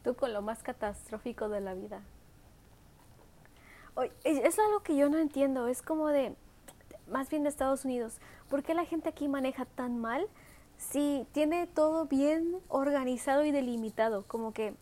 Tú 0.04 0.14
con 0.14 0.32
lo 0.32 0.42
más 0.42 0.62
catastrófico 0.62 1.48
de 1.48 1.60
la 1.60 1.74
vida. 1.74 2.02
Es 4.24 4.58
algo 4.58 4.82
que 4.82 4.96
yo 4.96 5.10
no 5.10 5.18
entiendo, 5.18 5.68
es 5.68 5.82
como 5.82 6.08
de, 6.08 6.34
más 7.10 7.28
bien 7.28 7.42
de 7.42 7.50
Estados 7.50 7.84
Unidos, 7.84 8.16
¿por 8.48 8.62
qué 8.62 8.72
la 8.72 8.86
gente 8.86 9.10
aquí 9.10 9.28
maneja 9.28 9.66
tan 9.66 9.98
mal 9.98 10.26
si 10.78 11.26
tiene 11.32 11.66
todo 11.66 12.06
bien 12.06 12.56
organizado 12.68 13.44
y 13.44 13.52
delimitado? 13.52 14.24
Como 14.26 14.54
que 14.54 14.74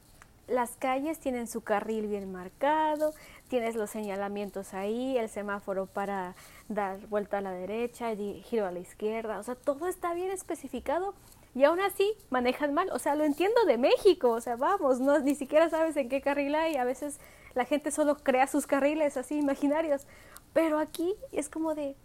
las 0.47 0.77
calles 0.77 1.19
tienen 1.19 1.49
su 1.49 1.63
carril 1.63 2.07
bien 2.07 2.31
marcado, 2.31 3.15
tienes 3.51 3.75
los 3.75 3.91
señalamientos 3.91 4.75
ahí, 4.75 5.19
el 5.19 5.29
semáforo 5.29 5.87
para 5.87 6.37
dar 6.69 7.05
vuelta 7.09 7.39
a 7.39 7.41
la 7.41 7.51
derecha 7.51 8.15
giro 8.15 8.65
a 8.65 8.71
la 8.71 8.79
izquierda, 8.79 9.41
o 9.41 9.43
sea, 9.43 9.57
todo 9.57 9.89
está 9.89 10.15
bien 10.15 10.31
especificado, 10.31 11.15
y 11.53 11.65
aún 11.65 11.81
así 11.81 12.15
manejan 12.31 12.73
mal. 12.73 12.89
O 12.93 13.01
sea, 13.01 13.17
lo 13.17 13.25
entiendo 13.25 13.65
de 13.65 13.77
México, 13.77 14.31
o 14.31 14.41
sea, 14.41 14.55
vamos, 14.55 15.01
no, 15.01 15.19
ni 15.19 15.35
siquiera 15.35 15.69
sabes 15.69 15.97
en 15.97 16.09
qué 16.09 16.21
carril 16.21 16.55
hay, 16.55 16.77
a 16.77 16.85
veces 16.85 17.19
la 17.55 17.65
gente 17.65 17.91
solo 17.91 18.17
crea 18.17 18.47
sus 18.47 18.69
carriles 18.69 19.17
así 19.17 19.37
imaginarios, 19.37 20.07
pero 20.53 20.79
aquí 20.79 21.17
es 21.33 21.49
como 21.49 21.75
de, 21.75 21.97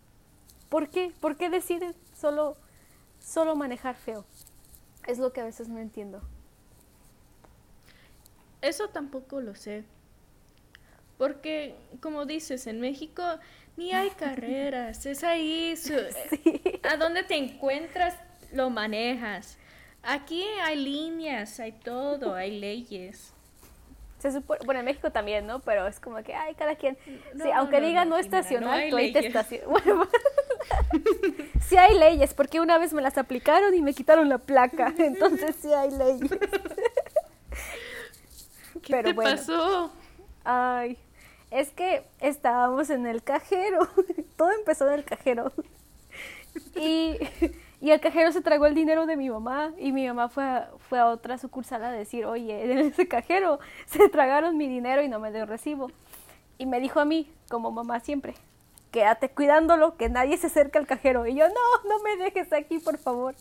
¿por 0.70 0.90
qué? 0.90 1.14
¿Por 1.22 1.38
qué 1.38 1.52
deciden 1.52 1.96
solo, 2.16 2.58
solo 3.20 3.56
manejar 3.56 3.96
feo? 3.96 4.26
Es 5.06 5.20
lo 5.20 5.32
que 5.32 5.42
a 5.42 5.46
veces 5.46 5.70
no 5.70 5.78
entiendo. 5.78 6.22
Eso 8.64 8.90
tampoco 8.90 9.42
lo 9.42 9.54
sé. 9.54 9.86
Porque, 11.18 11.76
como 12.02 12.26
dices, 12.26 12.68
en 12.68 12.82
México 12.82 13.24
ni 13.78 13.92
hay 13.94 14.10
carreras, 14.20 15.06
es 15.06 15.24
ahí, 15.24 15.74
a 16.84 16.98
dónde 16.98 17.24
te 17.24 17.36
encuentras 17.36 18.16
lo 18.52 18.70
manejas. 18.70 19.58
Aquí 20.02 20.44
hay 20.64 20.78
líneas, 20.78 21.60
hay 21.60 21.72
todo, 21.74 22.36
hay 22.36 22.60
leyes. 22.60 23.32
Se 24.20 24.32
supone, 24.32 24.62
bueno, 24.66 24.80
en 24.80 24.86
México 24.86 25.12
también, 25.12 25.46
¿no? 25.46 25.60
Pero 25.60 25.86
es 25.88 26.00
como 26.00 26.24
que, 26.24 26.34
ay, 26.34 26.56
cada 26.56 26.76
quien, 26.76 26.98
sí, 27.06 27.52
aunque 27.54 27.82
diga 27.82 28.06
no, 28.06 28.18
estacionar, 28.18 28.90
tú 28.90 28.96
ahí 28.96 29.12
te 29.12 29.28
estacionas. 29.28 29.68
Bueno, 29.68 30.08
sí 31.68 31.78
hay 31.78 31.98
leyes, 32.00 32.34
porque 32.34 32.60
una 32.60 32.78
vez 32.80 32.94
me 32.94 33.02
las 33.02 33.18
aplicaron 33.18 33.74
y 33.76 33.82
me 33.82 33.94
quitaron 33.94 34.30
la 34.30 34.40
placa, 34.40 34.94
entonces 34.98 35.56
sí 35.62 35.72
hay 35.74 35.92
leyes. 35.92 36.32
¿Qué 38.82 38.94
Pero 38.94 39.10
te 39.10 39.16
pasó? 39.16 39.92
Ay, 40.44 40.98
es 41.60 41.72
que 41.72 42.06
estábamos 42.20 42.90
en 42.90 43.06
el 43.08 43.24
cajero, 43.24 43.88
todo 44.38 44.52
empezó 44.52 44.88
en 44.88 44.94
el 44.96 45.04
cajero. 45.06 45.52
Y 46.76 47.18
y 47.86 47.92
el 47.92 48.00
cajero 48.00 48.32
se 48.32 48.42
tragó 48.42 48.66
el 48.66 48.74
dinero 48.74 49.06
de 49.06 49.16
mi 49.16 49.30
mamá 49.30 49.72
y 49.78 49.92
mi 49.92 50.08
mamá 50.08 50.28
fue 50.28 50.44
a, 50.44 50.72
fue 50.90 50.98
a 50.98 51.06
otra 51.06 51.38
sucursal 51.38 51.84
a 51.84 51.92
decir, 51.92 52.26
oye, 52.26 52.64
en 52.72 52.80
ese 52.80 53.08
cajero 53.08 53.60
se 53.86 54.10
tragaron 54.10 54.58
mi 54.58 54.68
dinero 54.68 55.04
y 55.04 55.08
no 55.08 55.20
me 55.20 55.32
dio 55.32 55.46
recibo. 55.46 55.92
Y 56.58 56.66
me 56.66 56.80
dijo 56.80 57.00
a 57.00 57.06
mí, 57.06 57.32
como 57.48 57.72
mamá 57.72 58.00
siempre, 58.00 58.34
quédate 58.90 59.30
cuidándolo, 59.30 59.98
que 59.98 60.10
nadie 60.10 60.36
se 60.38 60.48
acerque 60.48 60.80
al 60.80 60.88
cajero. 60.88 61.28
Y 61.28 61.36
yo, 61.36 61.48
no, 61.48 61.90
no 61.90 62.02
me 62.02 62.16
dejes 62.16 62.52
aquí, 62.54 62.80
por 62.80 62.98
favor. 62.98 63.36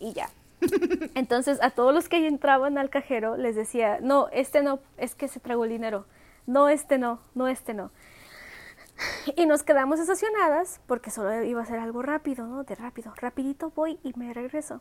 Y 0.00 0.12
ya. 0.12 0.28
Entonces 1.14 1.58
a 1.62 1.70
todos 1.70 1.94
los 1.94 2.10
que 2.10 2.26
entraban 2.26 2.76
al 2.76 2.90
cajero 2.90 3.38
les 3.38 3.54
decía, 3.54 4.00
no, 4.02 4.28
este 4.32 4.60
no, 4.60 4.80
es 4.96 5.14
que 5.14 5.28
se 5.28 5.40
tragó 5.40 5.64
el 5.64 5.70
dinero. 5.70 6.04
No, 6.48 6.70
este 6.70 6.96
no, 6.96 7.20
no, 7.34 7.46
este 7.46 7.74
no. 7.74 7.90
Y 9.36 9.44
nos 9.44 9.62
quedamos 9.62 10.00
estacionadas 10.00 10.80
porque 10.86 11.10
solo 11.10 11.44
iba 11.44 11.60
a 11.60 11.66
ser 11.66 11.78
algo 11.78 12.00
rápido, 12.00 12.46
¿no? 12.46 12.64
De 12.64 12.74
rápido, 12.74 13.12
rapidito 13.16 13.70
voy 13.76 14.00
y 14.02 14.14
me 14.18 14.32
regreso. 14.32 14.80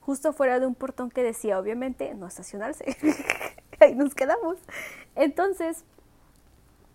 Justo 0.00 0.32
fuera 0.32 0.58
de 0.58 0.66
un 0.66 0.74
portón 0.74 1.12
que 1.12 1.22
decía, 1.22 1.60
obviamente, 1.60 2.12
no 2.16 2.26
estacionarse. 2.26 2.96
Ahí 3.80 3.94
nos 3.94 4.16
quedamos. 4.16 4.58
Entonces, 5.14 5.84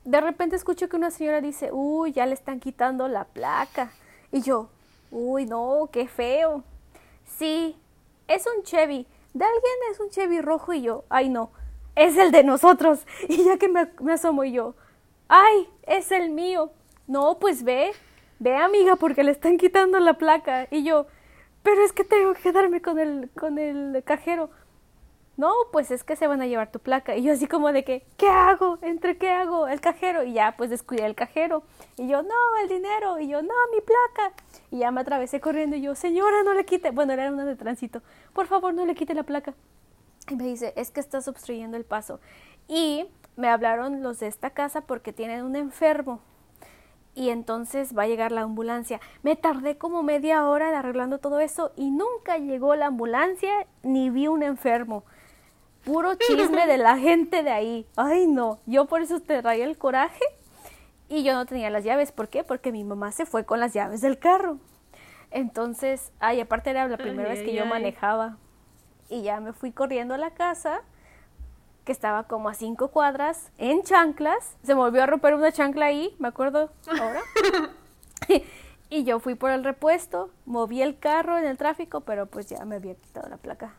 de 0.04 0.20
repente 0.20 0.58
escucho 0.58 0.90
que 0.90 0.98
una 0.98 1.12
señora 1.12 1.40
dice, 1.40 1.70
uy, 1.72 2.12
ya 2.12 2.26
le 2.26 2.34
están 2.34 2.60
quitando 2.60 3.08
la 3.08 3.24
placa. 3.24 3.94
Y 4.34 4.42
yo, 4.42 4.68
uy, 5.12 5.46
no, 5.46 5.88
qué 5.94 6.10
feo. 6.10 6.66
Sí, 7.38 7.78
es 8.28 8.46
un 8.54 8.64
Chevy. 8.64 9.08
De 9.34 9.46
alguien 9.46 9.74
es 9.94 10.00
un 10.02 10.10
Chevy 10.10 10.42
rojo 10.42 10.74
y 10.74 10.82
yo, 10.82 11.06
ay 11.08 11.30
no, 11.30 11.52
es 12.00 12.18
el 12.18 12.32
de 12.32 12.44
nosotros. 12.44 13.06
Y 13.28 13.44
ya 13.44 13.58
que 13.58 13.68
me, 13.68 14.14
asomo 14.14 14.44
y 14.44 14.54
yo, 14.54 14.76
ay, 15.28 15.68
es 15.84 16.12
el 16.12 16.30
mío. 16.32 16.72
No, 17.08 17.38
pues 17.40 17.64
ve, 17.64 17.92
ve 18.40 18.56
amiga, 18.56 18.96
porque 18.96 19.24
le 19.24 19.32
están 19.32 19.58
quitando 19.58 20.00
la 20.00 20.14
placa. 20.14 20.68
Y 20.72 20.84
yo, 20.84 21.08
pero 21.64 21.84
es 21.84 21.92
que 21.92 22.04
tengo 22.04 22.34
que 22.34 22.42
quedarme 22.42 22.82
con 22.82 23.00
el, 23.00 23.30
con 23.38 23.58
el 23.58 24.04
cajero. 24.04 24.50
No, 25.38 25.54
pues 25.72 25.90
es 25.90 26.04
que 26.04 26.18
se 26.18 26.28
van 26.28 26.42
a 26.42 26.48
llevar 26.48 26.72
tu 26.72 26.80
placa. 26.80 27.16
Y 27.16 27.24
yo 27.24 27.32
así 27.32 27.48
como 27.48 27.72
de 27.72 27.84
que, 27.86 28.06
¿qué 28.18 28.28
hago? 28.28 28.78
¿Entre 28.82 29.18
qué 29.18 29.30
hago? 29.30 29.68
El 29.68 29.80
cajero. 29.80 30.24
Y 30.24 30.34
ya, 30.34 30.56
pues 30.58 30.70
descuidé 30.70 31.06
el 31.06 31.16
cajero. 31.16 31.64
Y 31.98 32.10
yo, 32.10 32.24
no, 32.24 32.58
el 32.62 32.70
dinero. 32.70 33.20
Y 33.20 33.30
yo, 33.30 33.42
no, 33.42 33.54
mi 33.74 33.80
placa. 33.82 34.34
Y 34.70 34.80
ya 34.80 34.92
me 34.92 35.02
atravesé 35.02 35.40
corriendo 35.40 35.78
y 35.78 35.82
yo, 35.82 35.96
señora, 35.96 36.44
no 36.44 36.54
le 36.54 36.66
quite. 36.66 36.92
Bueno, 36.92 37.14
era 37.14 37.32
una 37.32 37.46
de 37.46 37.56
tránsito. 37.56 38.02
Por 38.34 38.48
favor, 38.48 38.74
no 38.74 38.86
le 38.86 38.96
quite 38.96 39.14
la 39.14 39.24
placa. 39.24 39.54
Y 40.30 40.36
me 40.36 40.46
dice, 40.46 40.74
es 40.76 40.92
que 40.92 41.00
estás 41.00 41.28
obstruyendo 41.28 41.78
el 41.78 41.86
paso. 41.86 42.20
Y 42.68 43.08
me 43.36 43.50
hablaron 43.50 44.04
los 44.04 44.20
de 44.20 44.28
esta 44.28 44.52
casa 44.52 44.82
porque 44.82 45.14
tienen 45.14 45.44
un 45.44 45.56
enfermo 45.56 46.22
y 47.20 47.30
entonces 47.32 47.98
va 47.98 48.04
a 48.04 48.08
llegar 48.08 48.32
la 48.32 48.42
ambulancia. 48.42 49.02
Me 49.24 49.36
tardé 49.36 49.78
como 49.78 50.04
media 50.04 50.48
hora 50.48 50.78
arreglando 50.78 51.18
todo 51.18 51.42
eso 51.42 51.74
y 51.76 51.92
nunca 51.92 52.38
llegó 52.38 52.76
la 52.76 52.88
ambulancia 52.88 53.68
ni 53.84 54.10
vi 54.10 54.28
un 54.28 54.42
enfermo. 54.42 55.04
Puro 55.84 56.16
chisme 56.16 56.66
de 56.66 56.78
la 56.78 56.98
gente 56.98 57.44
de 57.44 57.50
ahí. 57.50 57.86
Ay, 57.98 58.28
no, 58.28 58.60
yo 58.66 58.86
por 58.86 59.02
eso 59.02 59.20
te 59.20 59.42
traía 59.42 59.66
el 59.66 59.78
coraje 59.78 60.24
y 61.10 61.24
yo 61.24 61.34
no 61.34 61.46
tenía 61.46 61.70
las 61.70 61.84
llaves. 61.84 62.14
¿Por 62.14 62.30
qué? 62.30 62.44
Porque 62.46 62.72
mi 62.72 62.86
mamá 62.86 63.12
se 63.12 63.26
fue 63.26 63.46
con 63.46 63.60
las 63.60 63.74
llaves 63.74 64.00
del 64.00 64.18
carro. 64.18 64.58
Entonces, 65.32 66.14
ay, 66.20 66.40
aparte 66.40 66.70
era 66.70 66.88
la 66.88 66.98
primera 66.98 67.30
vez 67.30 67.42
que 67.44 67.54
yo 67.54 67.66
manejaba. 67.66 68.38
Y 69.10 69.24
ya 69.24 69.40
me 69.40 69.54
fui 69.54 69.72
corriendo 69.72 70.14
a 70.14 70.18
la 70.18 70.32
casa 70.32 70.82
que 71.84 71.92
estaba 71.92 72.24
como 72.24 72.50
a 72.50 72.54
cinco 72.54 72.90
cuadras 72.90 73.52
en 73.58 73.84
chanclas. 73.84 74.56
Se 74.64 74.76
me 74.76 74.82
volvió 74.82 75.04
a 75.04 75.08
romper 75.08 75.34
una 75.34 75.52
chancla 75.52 75.88
ahí, 75.88 76.16
me 76.20 76.28
acuerdo 76.28 76.72
ahora. 77.00 77.22
y 78.90 79.04
yo 79.04 79.20
fui 79.20 79.36
por 79.36 79.52
el 79.52 79.64
repuesto, 79.64 80.32
moví 80.46 80.82
el 80.82 81.00
carro 81.00 81.38
en 81.38 81.46
el 81.46 81.58
tráfico, 81.58 82.02
pero 82.02 82.28
pues 82.28 82.48
ya 82.48 82.64
me 82.66 82.76
había 82.76 82.96
quitado 82.96 83.30
la 83.30 83.38
placa. 83.38 83.74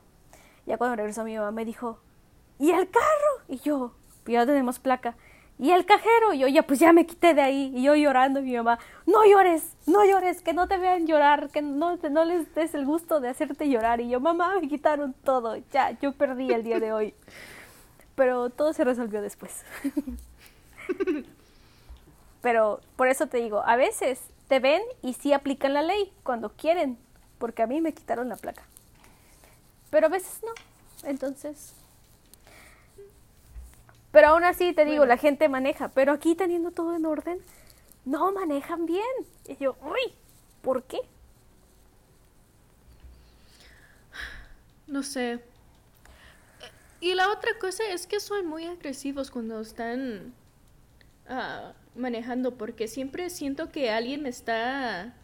Ya 0.66 0.78
cuando 0.78 0.96
regresó 0.96 1.24
mi 1.24 1.36
mamá 1.36 1.50
me 1.50 1.64
dijo, 1.64 2.00
¿y 2.58 2.70
el 2.70 2.90
carro? 2.90 3.44
Y 3.48 3.58
yo, 3.58 3.92
pues 4.24 4.34
ya 4.34 4.46
tenemos 4.46 4.78
placa. 4.78 5.16
¿Y 5.60 5.70
el 5.72 5.84
cajero? 5.84 6.32
Y 6.32 6.38
yo, 6.38 6.48
ya, 6.48 6.62
pues 6.62 6.80
ya 6.80 6.92
me 6.92 7.06
quité 7.06 7.34
de 7.34 7.42
ahí. 7.42 7.72
Y 7.74 7.82
yo 7.82 7.94
llorando, 7.94 8.40
y 8.40 8.44
mi 8.44 8.56
mamá, 8.56 8.78
no 9.06 9.24
llores, 9.26 9.76
no 9.86 10.04
llores, 10.04 10.40
que 10.40 10.54
no 10.54 10.66
te 10.66 10.78
vean 10.78 11.06
llorar, 11.06 11.50
que 11.50 11.60
no, 11.62 11.96
no 11.96 12.24
les 12.24 12.52
des 12.54 12.74
el 12.74 12.86
gusto 12.86 13.20
de 13.20 13.28
hacerte 13.28 13.68
llorar. 13.68 14.00
Y 14.00 14.08
yo, 14.08 14.20
mamá, 14.20 14.58
me 14.60 14.68
quitaron 14.68 15.12
todo, 15.24 15.56
ya, 15.70 15.90
yo 16.00 16.12
perdí 16.12 16.50
el 16.50 16.64
día 16.64 16.80
de 16.80 16.92
hoy 16.92 17.14
pero 18.20 18.50
todo 18.50 18.74
se 18.74 18.84
resolvió 18.84 19.22
después. 19.22 19.64
pero 22.42 22.82
por 22.96 23.08
eso 23.08 23.28
te 23.28 23.38
digo, 23.38 23.62
a 23.64 23.76
veces 23.76 24.20
te 24.46 24.58
ven 24.58 24.82
y 25.00 25.14
sí 25.14 25.32
aplican 25.32 25.72
la 25.72 25.80
ley 25.80 26.12
cuando 26.22 26.50
quieren, 26.50 26.98
porque 27.38 27.62
a 27.62 27.66
mí 27.66 27.80
me 27.80 27.94
quitaron 27.94 28.28
la 28.28 28.36
placa. 28.36 28.62
Pero 29.88 30.08
a 30.08 30.10
veces 30.10 30.42
no. 30.42 30.52
Entonces... 31.08 31.72
Pero 34.12 34.28
aún 34.28 34.44
así 34.44 34.72
te 34.72 34.84
digo, 34.84 35.06
la 35.06 35.16
gente 35.16 35.48
maneja, 35.48 35.88
pero 35.88 36.12
aquí 36.12 36.34
teniendo 36.34 36.72
todo 36.72 36.96
en 36.96 37.06
orden, 37.06 37.40
no 38.04 38.32
manejan 38.32 38.86
bien. 38.86 39.04
Y 39.46 39.56
yo, 39.56 39.76
uy, 39.82 40.12
¿por 40.62 40.82
qué? 40.84 41.00
No 44.86 45.04
sé, 45.04 45.40
y 47.00 47.14
la 47.14 47.30
otra 47.30 47.52
cosa 47.58 47.82
es 47.90 48.06
que 48.06 48.20
son 48.20 48.46
muy 48.46 48.66
agresivos 48.66 49.30
cuando 49.30 49.60
están 49.60 50.34
ah, 51.26 51.72
manejando, 51.94 52.56
porque 52.58 52.88
siempre 52.88 53.30
siento 53.30 53.72
que 53.72 53.90
alguien 53.90 54.26
está, 54.26 55.14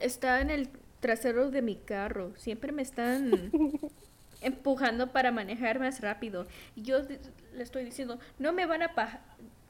está 0.00 0.40
en 0.40 0.50
el 0.50 0.68
trasero 0.98 1.50
de 1.50 1.62
mi 1.62 1.76
carro. 1.76 2.32
Siempre 2.36 2.72
me 2.72 2.82
están 2.82 3.52
empujando 4.42 5.12
para 5.12 5.32
manejar 5.32 5.78
más 5.78 6.00
rápido. 6.00 6.46
Y 6.76 6.82
yo 6.82 7.00
le 7.00 7.62
estoy 7.62 7.84
diciendo, 7.84 8.18
no 8.38 8.52
me 8.52 8.66
van 8.66 8.82
a 8.82 8.92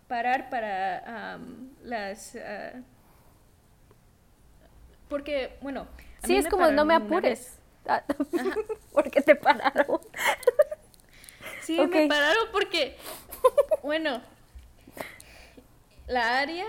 parar 0.08 0.50
para 0.50 1.38
las... 1.82 2.36
Ah, 2.36 2.80
porque, 5.08 5.56
bueno... 5.60 5.86
Sí, 6.24 6.36
es 6.36 6.48
como 6.48 6.70
no 6.70 6.84
me 6.84 6.94
apures. 6.94 7.58
Ah, 7.84 8.00
porque 8.92 9.20
te 9.22 9.34
pararon. 9.34 10.00
Sí, 11.62 11.80
me 11.80 12.08
pararon 12.08 12.48
porque, 12.52 12.96
bueno, 13.82 14.20
la 16.06 16.40
área 16.40 16.66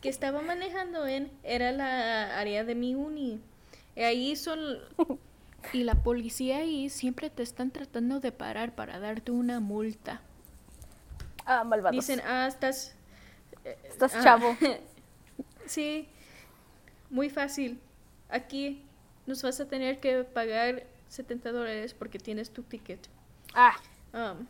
que 0.00 0.08
estaba 0.08 0.42
manejando 0.42 1.06
en 1.06 1.30
era 1.42 1.70
la 1.72 2.38
área 2.38 2.64
de 2.64 2.74
mi 2.74 2.94
uni. 2.94 3.40
Y 3.94 4.02
ahí 4.02 4.36
son... 4.36 4.78
Y 5.72 5.84
la 5.84 5.94
policía 5.94 6.58
ahí 6.58 6.88
siempre 6.88 7.30
te 7.30 7.42
están 7.42 7.70
tratando 7.70 8.20
de 8.20 8.32
parar 8.32 8.74
para 8.74 8.98
darte 8.98 9.32
una 9.32 9.60
multa. 9.60 10.20
Ah, 11.44 11.64
malvados. 11.64 11.96
Dicen, 11.96 12.20
ah, 12.26 12.46
estás... 12.46 12.94
Estás 13.84 14.14
ah, 14.16 14.22
chavo. 14.22 14.56
sí, 15.66 16.08
muy 17.10 17.30
fácil. 17.30 17.80
Aquí 18.28 18.82
nos 19.26 19.42
vas 19.42 19.60
a 19.60 19.66
tener 19.66 20.00
que 20.00 20.24
pagar 20.24 20.84
70 21.08 21.52
dólares 21.52 21.94
porque 21.94 22.18
tienes 22.18 22.50
tu 22.50 22.62
ticket. 22.62 23.08
Ah. 23.54 23.76
Um, 24.12 24.46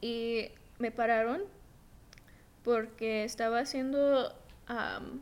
y 0.00 0.50
me 0.78 0.90
pararon 0.90 1.42
porque 2.62 3.24
estaba 3.24 3.60
haciendo 3.60 4.32
um, 4.68 5.20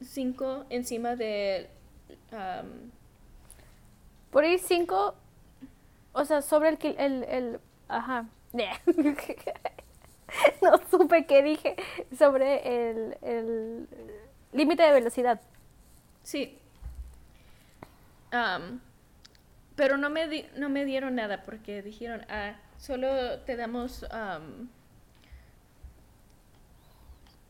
cinco 0.00 0.66
encima 0.70 1.16
de 1.16 1.68
um, 2.32 2.90
Por 4.30 4.44
ir 4.44 4.58
5, 4.58 5.14
o 6.12 6.24
sea, 6.24 6.42
sobre 6.42 6.70
el, 6.70 6.78
el, 6.98 7.24
el 7.24 7.60
ajá. 7.88 8.26
no 10.62 10.78
supe 10.90 11.26
qué 11.26 11.42
dije 11.42 11.76
sobre 12.16 12.90
el, 12.90 13.16
el 13.22 13.88
límite 14.52 14.82
de 14.82 14.92
velocidad. 14.92 15.40
Sí. 16.22 16.58
pero 19.76 19.96
no 19.96 20.10
me, 20.10 20.28
di 20.28 20.46
no 20.56 20.68
me 20.68 20.84
dieron 20.84 21.14
nada 21.14 21.42
porque 21.42 21.82
dijeron, 21.82 22.22
ah, 22.28 22.56
solo 22.78 23.40
te 23.40 23.56
damos... 23.56 24.06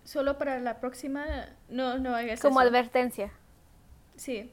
solo 0.04 0.38
para 0.38 0.60
la 0.60 0.78
próxima, 0.78 1.24
no, 1.68 1.98
no 1.98 2.14
hagas 2.14 2.40
Como 2.40 2.60
advertencia. 2.60 3.32
Sí. 4.16 4.52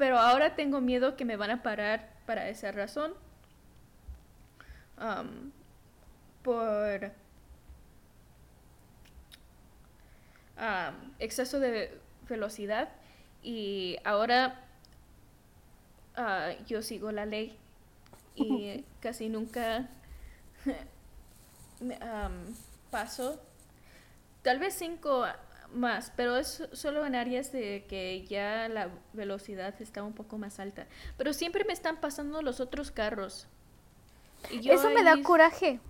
Pero 0.00 0.18
ahora 0.18 0.56
tengo 0.56 0.80
miedo 0.80 1.14
que 1.14 1.26
me 1.26 1.36
van 1.36 1.50
a 1.50 1.62
parar 1.62 2.08
para 2.24 2.48
esa 2.48 2.72
razón. 2.72 3.12
por 6.42 7.12
exceso 11.18 11.60
de 11.60 12.00
velocidad 12.30 12.88
y 13.42 13.98
ahora 14.04 14.64
ah, 16.16 16.52
yo 16.66 16.80
sigo 16.80 17.12
la 17.12 17.26
ley 17.26 17.58
y 18.36 18.82
casi 19.02 19.28
nunca 19.28 19.90
paso 22.90 23.38
tal 24.42 24.60
vez 24.60 24.72
cinco 24.72 25.26
más, 25.74 26.12
pero 26.16 26.36
es 26.36 26.68
solo 26.72 27.04
en 27.06 27.14
áreas 27.14 27.52
de 27.52 27.84
que 27.88 28.24
ya 28.26 28.68
la 28.68 28.90
velocidad 29.12 29.74
está 29.80 30.02
un 30.02 30.12
poco 30.12 30.38
más 30.38 30.60
alta. 30.60 30.86
Pero 31.16 31.32
siempre 31.32 31.64
me 31.64 31.72
están 31.72 32.00
pasando 32.00 32.42
los 32.42 32.60
otros 32.60 32.90
carros. 32.90 33.46
Y 34.50 34.70
Eso 34.70 34.90
me 34.90 35.02
da 35.02 35.22
coraje. 35.22 35.80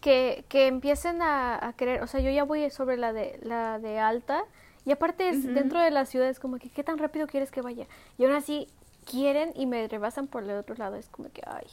Que, 0.00 0.44
que 0.48 0.66
empiecen 0.66 1.22
a, 1.22 1.64
a, 1.64 1.72
querer, 1.74 2.02
o 2.02 2.08
sea, 2.08 2.18
yo 2.20 2.30
ya 2.30 2.42
voy 2.42 2.68
sobre 2.70 2.96
la 2.96 3.12
de 3.12 3.38
la 3.42 3.78
de 3.78 4.00
alta 4.00 4.44
y 4.84 4.90
aparte 4.90 5.28
es 5.28 5.44
dentro 5.54 5.80
de 5.80 5.92
la 5.92 6.06
ciudad 6.06 6.28
es 6.28 6.40
como 6.40 6.58
que 6.58 6.70
qué 6.70 6.82
tan 6.82 6.98
rápido 6.98 7.28
quieres 7.28 7.52
que 7.52 7.62
vaya. 7.62 7.86
Y 8.18 8.24
aún 8.24 8.34
así 8.34 8.66
quieren 9.04 9.52
y 9.54 9.66
me 9.66 9.86
rebasan 9.86 10.26
por 10.26 10.42
el 10.42 10.50
otro 10.50 10.74
lado, 10.74 10.96
es 10.96 11.08
como 11.08 11.30
que 11.30 11.42
ay. 11.46 11.66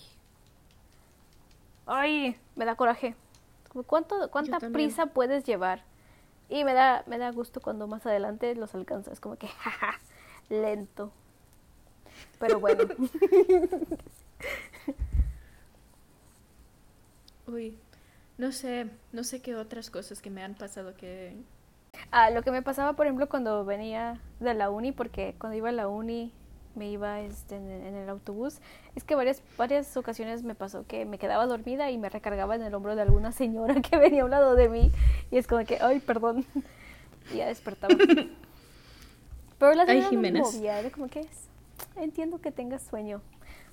Ay, 1.88 2.38
me 2.56 2.66
da 2.66 2.76
coraje. 2.76 3.16
¿Cuánto, 3.70 4.30
¿Cuánta 4.32 4.60
prisa 4.60 5.08
puedes 5.08 5.44
llevar? 5.44 5.84
Y 6.50 6.64
me 6.64 6.74
da, 6.74 7.04
me 7.08 7.18
da 7.18 7.32
gusto 7.32 7.62
cuando 7.62 7.88
más 7.88 8.06
adelante 8.06 8.56
los 8.56 8.74
alcanzas, 8.74 9.20
como 9.20 9.36
que, 9.38 9.48
jaja, 9.60 10.00
lento. 10.50 11.12
Pero 12.40 12.60
bueno. 12.60 12.84
Uy, 17.48 17.78
no 18.38 18.52
sé, 18.52 18.90
no 19.12 19.24
sé 19.24 19.42
qué 19.42 19.56
otras 19.56 19.90
cosas 19.90 20.22
que 20.22 20.30
me 20.30 20.44
han 20.44 20.56
pasado 20.56 20.96
que... 20.96 21.36
Ah, 22.12 22.30
lo 22.30 22.44
que 22.44 22.52
me 22.52 22.62
pasaba, 22.62 22.94
por 22.94 23.08
ejemplo, 23.08 23.28
cuando 23.30 23.66
venía 23.66 24.22
de 24.40 24.54
la 24.54 24.70
uni, 24.70 24.92
porque 24.92 25.36
cuando 25.40 25.58
iba 25.58 25.70
a 25.70 25.74
la 25.74 25.88
uni 25.88 26.32
me 26.76 26.90
iba 26.90 27.22
este, 27.22 27.56
en, 27.56 27.96
el 27.96 28.10
autobús, 28.10 28.60
es 28.96 29.04
que 29.04 29.16
varias, 29.16 29.42
varias 29.58 29.96
ocasiones 29.98 30.44
me 30.44 30.56
pasó 30.56 30.86
que 30.88 31.06
me 31.06 31.18
quedaba 31.18 31.46
dormida 31.46 31.92
y 31.92 31.98
me 31.98 32.10
recargaba 32.10 32.56
en 32.56 32.62
el 32.62 32.74
hombro 32.74 32.96
de 32.96 33.02
alguna 33.02 33.32
señora 33.32 33.82
que 33.82 33.98
venía 33.98 34.22
a 34.22 34.26
un 34.26 34.32
lado 34.32 34.56
de 34.56 34.70
mí 34.70 34.92
y 35.32 35.38
es 35.38 35.48
como 35.48 35.66
que, 35.66 35.78
ay, 35.82 36.00
perdón, 36.00 36.46
y 37.34 37.38
ya 37.38 37.48
despertaba. 37.48 37.96
Pero 39.60 39.74
la 39.74 39.86
señora 39.86 40.12
no 40.12 40.22
me 40.22 40.32
movía, 40.32 40.80
era 40.80 40.90
como 40.90 41.08
que 41.08 41.22
es, 41.22 41.50
entiendo 41.98 42.40
que 42.40 42.52
tengas 42.52 42.84
sueño, 42.84 43.22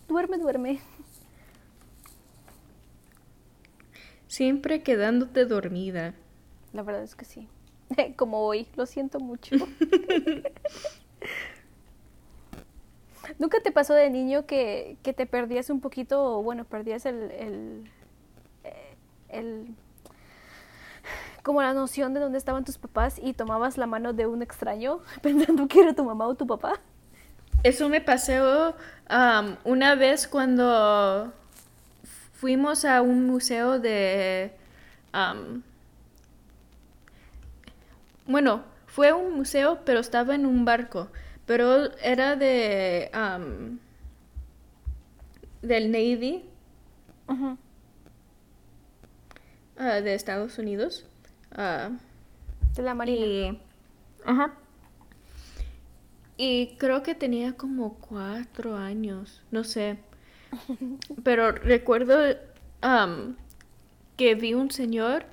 duerme, 0.09 0.39
duerme. 0.39 0.81
Siempre 4.27 4.83
quedándote 4.83 5.45
dormida. 5.45 6.15
La 6.73 6.83
verdad 6.83 7.05
es 7.05 7.15
que 7.15 7.25
sí. 7.25 7.49
Como 8.17 8.41
hoy, 8.41 8.67
lo 8.77 8.87
siento 8.87 9.21
mucho. 9.21 9.57
¿Nunca 13.39 13.61
te 13.61 13.73
pasó 13.73 13.95
de 13.95 14.11
niño 14.11 14.47
que, 14.47 14.97
que 15.03 15.13
te 15.13 15.27
perdías 15.27 15.71
un 15.71 15.81
poquito, 15.81 16.23
o 16.23 16.43
bueno, 16.43 16.65
perdías 16.65 17.07
el, 17.07 17.31
el, 17.31 17.91
eh, 18.65 19.67
como 21.43 21.63
la 21.63 21.75
noción 21.75 22.15
de 22.15 22.21
dónde 22.21 22.39
estaban 22.39 22.65
tus 22.65 22.79
papás 22.79 23.21
y 23.23 23.33
tomabas 23.33 23.79
la 23.79 23.87
mano 23.87 24.13
de 24.13 24.27
un 24.27 24.43
extraño 24.43 25.01
pensando 25.23 25.69
que 25.69 25.81
era 25.81 25.95
tu 25.95 26.05
mamá 26.05 26.27
o 26.27 26.35
tu 26.35 26.47
papá? 26.47 26.81
Eso 27.63 27.89
me 27.89 28.01
pasó 28.01 28.75
una 29.65 29.95
vez 29.95 30.29
cuando 30.29 31.33
fuimos 32.33 32.85
a 32.85 33.01
un 33.03 33.27
museo 33.27 33.79
de... 33.79 34.53
bueno, 38.27 38.63
fue 38.87 39.13
un 39.13 39.35
museo, 39.35 39.81
pero 39.85 40.01
estaba 40.01 40.35
en 40.35 40.47
un 40.47 40.65
barco. 40.65 41.09
Pero 41.47 41.97
era 41.99 42.37
de. 42.37 43.11
del 45.63 45.91
Navy. 45.91 46.45
Ah, 49.79 50.01
de 50.01 50.15
Estados 50.15 50.59
Unidos. 50.59 51.07
Ah, 51.53 51.91
de 52.75 52.83
la 52.83 52.95
Marina. 52.95 53.27
Y. 53.27 53.61
Y 56.39 56.77
creo 56.77 57.03
que 57.03 57.15
tenía 57.15 57.55
como 57.55 57.95
cuatro 57.95 58.77
años, 58.77 59.43
no 59.51 59.65
sé. 59.65 59.99
Pero 61.25 61.53
recuerdo 61.53 62.37
que 64.17 64.35
vi 64.35 64.55
un 64.55 64.71
señor 64.71 65.25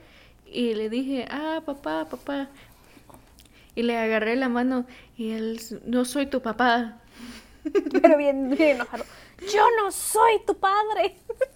y 0.46 0.76
le 0.76 0.90
dije, 0.90 1.26
ah, 1.30 1.62
papá, 1.66 2.08
papá. 2.10 2.50
Y 3.76 3.84
le 3.84 3.98
agarré 3.98 4.36
la 4.36 4.50
mano 4.50 4.86
y 5.18 5.32
él, 5.32 5.60
no 5.86 6.06
soy 6.06 6.28
tu 6.28 6.42
papá. 6.42 7.00
Pero 8.02 8.18
bien, 8.18 8.50
bien 8.50 8.76
enojado. 8.76 9.06
Yo 9.54 9.66
no 9.82 9.92
soy 9.92 10.42
tu 10.46 10.56
padre. 10.58 11.16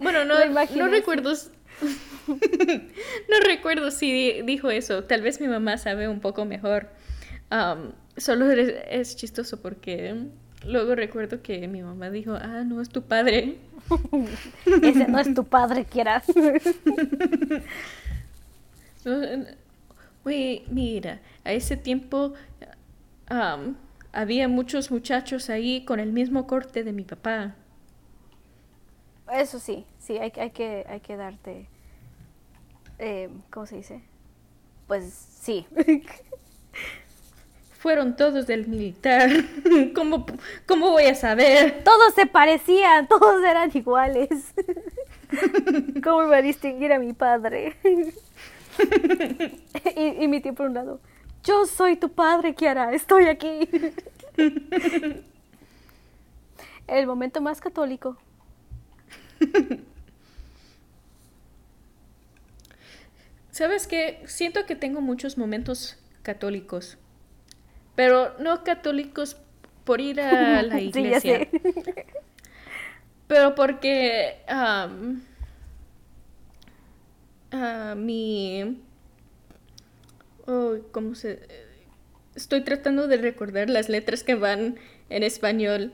Bueno, 0.00 0.24
no, 0.24 0.34
no 0.44 0.88
recuerdo. 0.88 1.32
no 2.26 3.40
recuerdo 3.42 3.90
si 3.90 4.42
dijo 4.42 4.70
eso. 4.70 5.04
Tal 5.04 5.22
vez 5.22 5.40
mi 5.40 5.48
mamá 5.48 5.78
sabe 5.78 6.08
un 6.08 6.20
poco 6.20 6.44
mejor. 6.44 6.88
solo 8.16 8.50
es, 8.50 9.16
chistoso 9.16 9.62
porque 9.62 10.26
luego 10.66 10.94
recuerdo 10.94 11.42
que 11.42 11.68
mi 11.68 11.82
mamá 11.82 12.10
dijo, 12.10 12.34
ah, 12.34 12.64
no 12.66 12.82
es 12.82 12.88
tu 12.88 13.02
padre. 13.02 13.56
Ese 14.82 15.06
no 15.08 15.18
es 15.20 15.32
tu 15.32 15.44
padre, 15.44 15.84
quieras. 15.84 16.24
Mira, 20.24 21.20
a 21.44 21.52
ese 21.52 21.76
tiempo 21.76 22.32
había 24.12 24.48
muchos 24.48 24.90
muchachos 24.90 25.50
ahí 25.50 25.84
con 25.84 26.00
el 26.00 26.12
mismo 26.12 26.46
corte 26.46 26.84
de 26.84 26.92
mi 26.92 27.04
papá. 27.04 27.54
Eso 29.32 29.58
sí, 29.58 29.84
sí, 29.98 30.18
hay, 30.18 30.32
hay, 30.36 30.50
que, 30.50 30.84
hay 30.88 31.00
que 31.00 31.16
darte, 31.16 31.66
eh, 32.98 33.30
¿cómo 33.50 33.66
se 33.66 33.76
dice? 33.76 34.02
Pues 34.86 35.12
sí. 35.12 35.66
Fueron 37.78 38.16
todos 38.16 38.46
del 38.46 38.66
militar. 38.66 39.30
¿Cómo, 39.94 40.24
¿Cómo 40.66 40.90
voy 40.90 41.04
a 41.04 41.14
saber? 41.14 41.82
Todos 41.84 42.14
se 42.14 42.26
parecían, 42.26 43.08
todos 43.08 43.42
eran 43.44 43.70
iguales. 43.74 44.54
¿Cómo 46.04 46.24
iba 46.24 46.36
a 46.36 46.42
distinguir 46.42 46.92
a 46.92 46.98
mi 46.98 47.12
padre? 47.12 47.76
y, 49.96 50.28
mi 50.28 50.40
tío 50.40 50.54
por 50.54 50.66
un 50.66 50.74
lado, 50.74 51.00
yo 51.42 51.66
soy 51.66 51.96
tu 51.96 52.10
padre, 52.10 52.54
Kiara, 52.54 52.92
estoy 52.94 53.26
aquí. 53.26 53.68
El 56.86 57.06
momento 57.06 57.40
más 57.40 57.60
católico. 57.60 58.16
¿Sabes 63.50 63.86
qué? 63.86 64.22
Siento 64.26 64.66
que 64.66 64.74
tengo 64.76 65.00
muchos 65.00 65.38
momentos 65.38 65.96
católicos, 66.22 66.98
pero 67.94 68.36
no 68.38 68.64
católicos 68.64 69.36
por 69.84 70.00
ir 70.00 70.20
a 70.20 70.62
la 70.64 70.80
iglesia. 70.80 71.48
Pero 73.26 73.54
porque 73.54 74.42
mi... 77.96 78.82
Oh, 80.46 80.76
¿Cómo 80.92 81.14
se...? 81.14 81.46
Estoy 82.34 82.62
tratando 82.62 83.06
de 83.06 83.16
recordar 83.16 83.70
las 83.70 83.88
letras 83.88 84.24
que 84.24 84.34
van 84.34 84.76
en 85.08 85.22
español. 85.22 85.92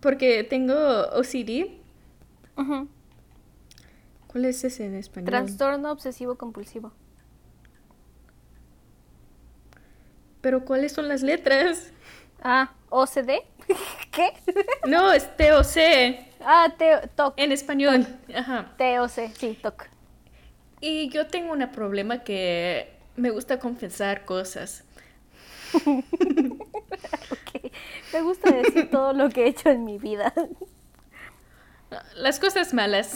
Porque 0.00 0.44
tengo 0.44 0.74
OCD. 1.12 1.78
¿Cuál 4.26 4.44
es 4.44 4.62
ese 4.64 4.86
en 4.86 4.94
español? 4.94 5.26
Trastorno 5.26 5.90
obsesivo 5.90 6.36
compulsivo. 6.36 6.92
Pero 10.40 10.64
¿cuáles 10.64 10.92
son 10.92 11.08
las 11.08 11.22
letras? 11.22 11.92
Ah, 12.42 12.72
OCD. 12.90 13.42
¿Qué? 14.10 14.32
No, 14.86 15.12
es 15.12 15.24
TOC. 15.36 16.26
Ah, 16.40 16.72
TOC. 17.14 17.34
En 17.36 17.52
español. 17.52 18.06
Ajá. 18.34 18.74
TOC, 18.78 19.34
sí, 19.34 19.58
TOC. 19.60 19.99
Y 20.80 21.08
yo 21.10 21.26
tengo 21.26 21.52
un 21.52 21.70
problema 21.72 22.24
que 22.24 22.90
me 23.16 23.30
gusta 23.30 23.58
confesar 23.58 24.24
cosas. 24.24 24.84
ok. 25.74 27.72
Me 28.12 28.22
gusta 28.22 28.50
decir 28.50 28.90
todo 28.90 29.12
lo 29.12 29.28
que 29.28 29.44
he 29.44 29.48
hecho 29.48 29.68
en 29.70 29.84
mi 29.84 29.98
vida. 29.98 30.32
Las 32.16 32.40
cosas 32.40 32.72
malas. 32.72 33.14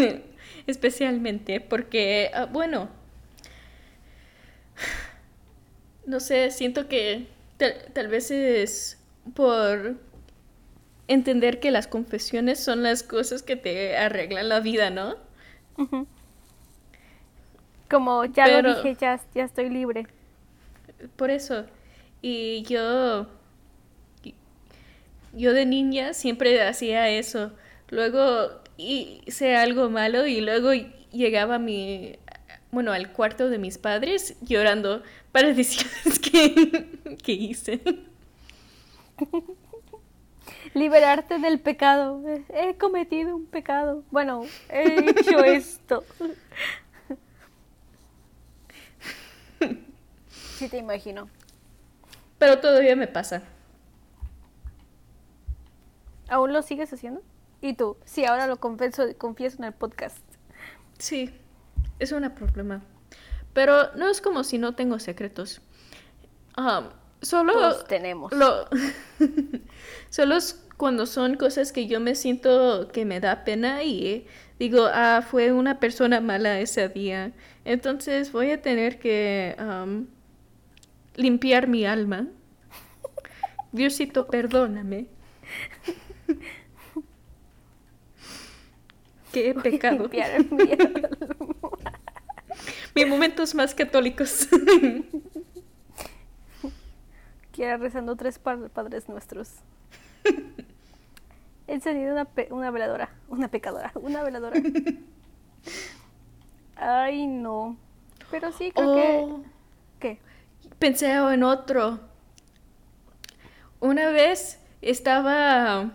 Especialmente 0.66 1.60
porque, 1.60 2.30
ah, 2.34 2.46
bueno, 2.46 2.88
no 6.06 6.20
sé, 6.20 6.50
siento 6.50 6.88
que 6.88 7.28
tal, 7.92 8.08
vez 8.08 8.30
es 8.30 8.98
por 9.34 9.96
entender 11.08 11.60
que 11.60 11.70
las 11.70 11.86
confesiones 11.86 12.62
son 12.62 12.82
las 12.82 13.02
cosas 13.02 13.42
que 13.42 13.56
te 13.56 13.96
arreglan 13.96 14.48
la 14.48 14.60
vida, 14.60 14.90
¿no? 14.90 15.16
Como 17.90 18.24
ya 18.24 18.48
lo 18.60 18.74
dije, 18.74 18.96
ya, 19.00 19.20
ya 19.34 19.44
estoy 19.44 19.70
libre. 19.70 20.06
Por 21.16 21.30
eso. 21.30 21.64
Y 22.22 22.62
yo. 22.62 23.26
Yo 25.32 25.52
de 25.52 25.66
niña 25.66 26.14
siempre 26.14 26.60
hacía 26.62 27.08
eso. 27.10 27.52
Luego 27.90 28.50
hice 28.76 29.56
algo 29.56 29.90
malo 29.90 30.26
y 30.26 30.40
luego 30.40 30.70
llegaba 31.12 31.58
mi. 31.58 32.16
Bueno, 32.72 32.92
al 32.92 33.12
cuarto 33.12 33.48
de 33.48 33.58
mis 33.58 33.78
padres 33.78 34.36
llorando 34.40 35.02
para 35.32 35.52
decirles 35.52 36.18
que, 36.18 36.98
que 37.22 37.32
hice. 37.32 37.80
Liberarte 40.74 41.38
del 41.38 41.58
pecado. 41.60 42.22
He 42.48 42.76
cometido 42.76 43.36
un 43.36 43.46
pecado. 43.46 44.02
Bueno, 44.10 44.44
he 44.68 45.10
hecho 45.10 45.42
esto. 45.44 46.04
Sí, 50.56 50.68
te 50.68 50.78
imagino. 50.78 51.28
Pero 52.38 52.60
todavía 52.60 52.96
me 52.96 53.06
pasa. 53.06 53.42
¿Aún 56.28 56.52
lo 56.54 56.62
sigues 56.62 56.90
haciendo? 56.92 57.22
¿Y 57.60 57.74
tú? 57.74 57.98
Sí, 58.04 58.24
ahora 58.24 58.46
lo 58.46 58.56
confieso, 58.56 59.04
confieso 59.18 59.58
en 59.58 59.64
el 59.64 59.72
podcast. 59.74 60.18
Sí, 60.98 61.30
es 61.98 62.12
un 62.12 62.28
problema. 62.30 62.82
Pero 63.52 63.94
no 63.96 64.08
es 64.08 64.22
como 64.22 64.44
si 64.44 64.56
no 64.56 64.74
tengo 64.74 64.98
secretos. 64.98 65.60
Um, 66.56 66.88
solo... 67.20 67.52
Todos 67.52 67.84
tenemos. 67.84 68.32
Lo, 68.32 68.66
solo 70.10 70.36
es 70.36 70.66
cuando 70.78 71.04
son 71.04 71.36
cosas 71.36 71.72
que 71.72 71.86
yo 71.86 72.00
me 72.00 72.14
siento 72.14 72.88
que 72.88 73.04
me 73.04 73.20
da 73.20 73.44
pena 73.44 73.82
y 73.82 74.26
digo, 74.58 74.86
ah, 74.90 75.22
fue 75.26 75.52
una 75.52 75.80
persona 75.80 76.20
mala 76.20 76.60
ese 76.60 76.88
día. 76.88 77.32
Entonces 77.64 78.32
voy 78.32 78.50
a 78.50 78.62
tener 78.62 78.98
que 78.98 79.54
um, 79.58 80.06
limpiar 81.16 81.66
mi 81.66 81.84
alma. 81.84 82.28
Diosito, 83.72 84.26
perdóname. 84.28 85.06
Qué 89.32 89.54
pecado. 89.54 90.02
Limpiar 90.04 90.44
mi 90.52 90.72
alma. 90.72 91.08
Mis 92.94 93.08
momentos 93.08 93.54
más 93.54 93.74
católicos. 93.74 94.48
Quiera 97.52 97.76
rezando 97.76 98.16
tres 98.16 98.38
padres 98.38 99.08
nuestros. 99.08 99.50
He 101.66 101.74
encendido 101.74 102.12
una, 102.12 102.28
una 102.50 102.70
veladora. 102.70 103.10
Una 103.28 103.48
pecadora. 103.48 103.92
Una 103.94 104.22
veladora. 104.22 104.60
Ay, 106.76 107.26
no. 107.26 107.76
Pero 108.30 108.52
sí, 108.52 108.70
creo 108.72 108.94
que... 108.94 109.18
Oh. 109.22 109.42
¿Qué? 109.98 110.18
Pensé 110.78 111.12
en 111.12 111.42
otro. 111.42 112.00
Una 113.80 114.10
vez 114.10 114.60
estaba... 114.82 115.92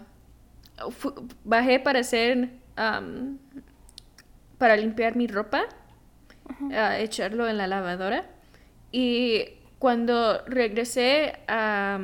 bajé 1.44 1.80
para 1.80 2.00
hacer... 2.00 2.50
para 4.58 4.76
limpiar 4.78 5.16
mi 5.16 5.28
ropa. 5.28 5.64
A 6.74 7.00
echarlo 7.00 7.48
en 7.48 7.58
la 7.58 7.68
lavadora. 7.68 8.26
Y 8.92 9.46
cuando 9.80 10.44
regresé 10.46 11.40
a... 11.48 12.00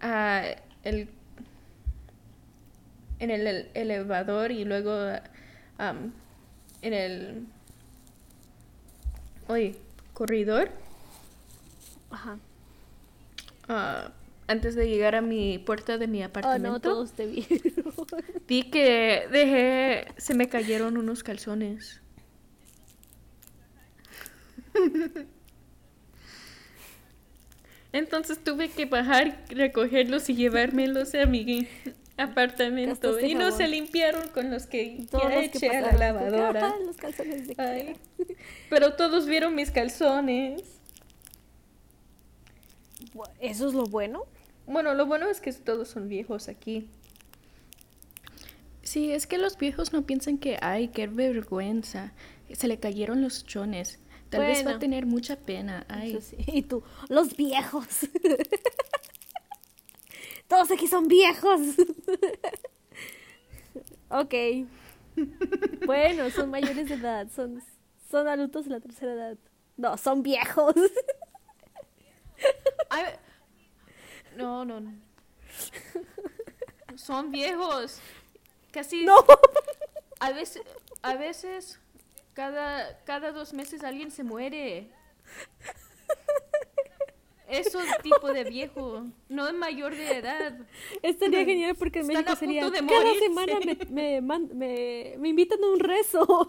a 0.00 0.42
el 0.82 1.08
en 3.18 3.30
el 3.30 3.70
elevador 3.74 4.50
y 4.50 4.64
luego 4.64 4.92
en 5.78 6.92
el 6.92 7.46
oye, 9.48 9.76
corredor. 10.14 10.70
Ajá. 12.10 12.38
Ah, 13.68 14.12
antes 14.46 14.74
de 14.74 14.88
llegar 14.88 15.14
a 15.14 15.20
mi 15.20 15.58
puerta 15.58 15.98
de 15.98 16.06
mi 16.06 16.22
apartamento. 16.22 16.68
Oh, 16.68 16.72
no, 16.72 16.80
todos 16.80 17.12
te 17.12 17.26
vieron. 17.26 17.92
vi 18.48 18.70
que 18.70 19.26
dejé, 19.30 20.06
se 20.16 20.34
me 20.34 20.48
cayeron 20.48 20.96
unos 20.96 21.22
calzones. 21.22 22.00
Entonces 27.92 28.42
tuve 28.42 28.70
que 28.70 28.86
bajar, 28.86 29.44
recogerlos 29.50 30.28
y 30.28 30.34
llevármelos 30.34 31.14
a 31.14 31.26
mi 31.26 31.68
apartamento 32.16 33.18
y 33.20 33.34
no 33.34 33.50
se 33.50 33.66
limpiaron 33.68 34.28
con 34.28 34.50
los 34.50 34.66
que 34.66 35.06
ya 35.12 35.40
eché 35.40 35.68
a 35.70 35.80
la 35.80 35.92
lavadora. 35.92 36.74
los 36.84 36.96
calzones 36.96 37.48
de 37.48 37.96
Pero 38.70 38.94
todos 38.94 39.26
vieron 39.26 39.54
mis 39.54 39.70
calzones. 39.70 40.62
¿Eso 43.40 43.68
es 43.68 43.74
lo 43.74 43.84
bueno? 43.86 44.24
Bueno, 44.66 44.94
lo 44.94 45.06
bueno 45.06 45.28
es 45.28 45.40
que 45.40 45.52
todos 45.52 45.88
son 45.88 46.08
viejos 46.08 46.48
aquí. 46.48 46.88
Sí, 48.82 49.12
es 49.12 49.26
que 49.26 49.38
los 49.38 49.56
viejos 49.56 49.92
no 49.92 50.06
piensan 50.06 50.38
que, 50.38 50.58
ay, 50.60 50.88
qué 50.88 51.06
vergüenza. 51.06 52.12
Se 52.52 52.68
le 52.68 52.78
cayeron 52.78 53.22
los 53.22 53.44
chones. 53.44 53.98
Tal 54.30 54.42
vez 54.42 54.66
va 54.66 54.72
a 54.72 54.78
tener 54.78 55.06
mucha 55.06 55.36
pena. 55.36 55.86
Ay. 55.88 56.18
Y 56.46 56.62
tú, 56.62 56.82
los 57.08 57.36
viejos. 57.36 57.86
Todos 60.54 60.70
aquí 60.70 60.86
son 60.86 61.08
viejos. 61.08 61.58
ok. 64.08 64.34
Bueno, 65.84 66.30
son 66.30 66.48
mayores 66.48 66.88
de 66.88 66.94
edad. 66.94 67.26
Son, 67.34 67.60
son 68.08 68.28
adultos 68.28 68.66
de 68.66 68.70
la 68.70 68.78
tercera 68.78 69.14
edad. 69.14 69.36
No, 69.76 69.96
son 69.96 70.22
viejos. 70.22 70.76
no, 74.36 74.64
no, 74.64 74.80
no. 74.80 74.94
Son 76.94 77.32
viejos. 77.32 77.98
Casi. 78.70 79.04
No. 79.04 79.16
A 80.20 80.30
veces, 80.30 80.62
a 81.02 81.16
veces, 81.16 81.80
cada, 82.32 83.02
cada 83.02 83.32
dos 83.32 83.54
meses 83.54 83.82
alguien 83.82 84.12
se 84.12 84.22
muere. 84.22 84.92
Eso 87.54 87.80
es 87.80 87.98
tipo 88.02 88.32
de 88.32 88.44
viejo, 88.44 89.04
no 89.28 89.46
es 89.46 89.54
mayor 89.54 89.94
de 89.94 90.18
edad. 90.18 90.58
Estaría 91.02 91.44
genial 91.44 91.76
porque 91.76 92.00
en 92.00 92.08
México 92.08 92.34
sería 92.36 92.62
cada 92.62 93.14
semana 93.14 93.60
me, 93.90 94.20
me, 94.20 95.16
me, 95.18 95.28
invitan 95.28 95.62
a 95.62 95.68
un 95.68 95.78
rezo. 95.78 96.46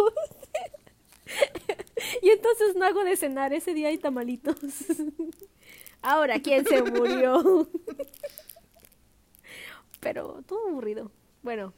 y 2.21 2.29
entonces 2.29 2.75
no 2.75 2.85
hago 2.85 3.03
de 3.03 3.15
cenar, 3.15 3.53
ese 3.53 3.73
día 3.73 3.89
hay 3.89 3.97
tamalitos. 3.97 4.57
Ahora, 6.01 6.39
¿quién 6.39 6.65
se 6.65 6.81
murió? 6.83 7.69
Pero 9.99 10.43
todo 10.47 10.69
aburrido. 10.69 11.11
Bueno. 11.41 11.73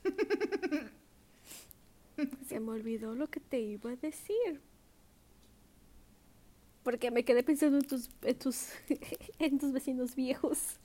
Se 2.48 2.60
me 2.60 2.72
olvidó 2.72 3.14
lo 3.14 3.28
que 3.28 3.40
te 3.40 3.60
iba 3.60 3.92
a 3.92 3.96
decir 3.96 4.62
porque 6.88 7.12
me 7.12 7.26
quedé 7.26 7.44
pensando 7.44 7.80
en 7.80 7.86
tus, 7.86 8.10
en 8.22 8.40
tus, 8.40 8.70
en 9.40 9.60
tus 9.60 9.74
vecinos 9.74 10.16
viejos. 10.16 10.80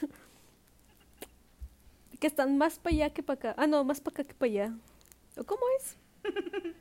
que 2.18 2.26
están 2.26 2.58
más 2.58 2.80
para 2.80 2.96
allá 2.96 3.10
que 3.10 3.22
para 3.22 3.38
acá. 3.38 3.54
Ah, 3.56 3.68
no, 3.68 3.84
más 3.84 4.00
para 4.00 4.14
acá 4.14 4.24
que 4.24 4.34
para 4.34 4.50
allá. 4.50 4.74
¿O 5.36 5.44
cómo 5.44 5.62
es? 5.78 5.96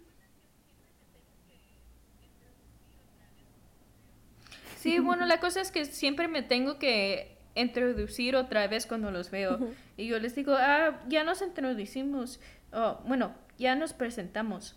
Sí, 4.78 4.98
bueno, 5.00 5.26
la 5.28 5.40
cosa 5.40 5.62
es 5.62 5.72
que 5.72 5.86
siempre 5.86 6.28
me 6.28 6.42
tengo 6.42 6.80
que 6.80 7.38
introducir 7.56 8.36
otra 8.36 8.68
vez 8.68 8.88
cuando 8.88 9.12
los 9.12 9.30
veo. 9.30 9.60
Y 9.96 10.08
yo 10.08 10.20
les 10.20 10.34
digo, 10.36 10.56
ah, 10.58 11.00
ya 11.08 11.24
nos 11.24 11.44
introducimos. 11.44 12.40
Oh, 12.74 13.00
bueno, 13.06 13.34
ya 13.60 13.76
nos 13.76 13.94
presentamos. 13.94 14.76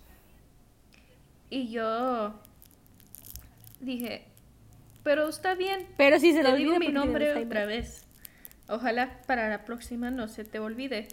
Y 1.51 1.71
yo 1.71 2.39
dije, 3.81 4.25
pero 5.03 5.29
está 5.29 5.55
bien. 5.55 5.87
Pero 5.97 6.19
si 6.19 6.33
se 6.33 6.43
lo 6.43 6.55
digo 6.55 6.79
mi 6.79 6.89
nombre 6.89 7.35
otra 7.37 7.67
vez. 7.67 8.05
Ojalá 8.69 9.23
para 9.27 9.49
la 9.49 9.65
próxima 9.65 10.11
no 10.11 10.27
se 10.29 10.45
te 10.45 10.59
olvide. 10.59 11.09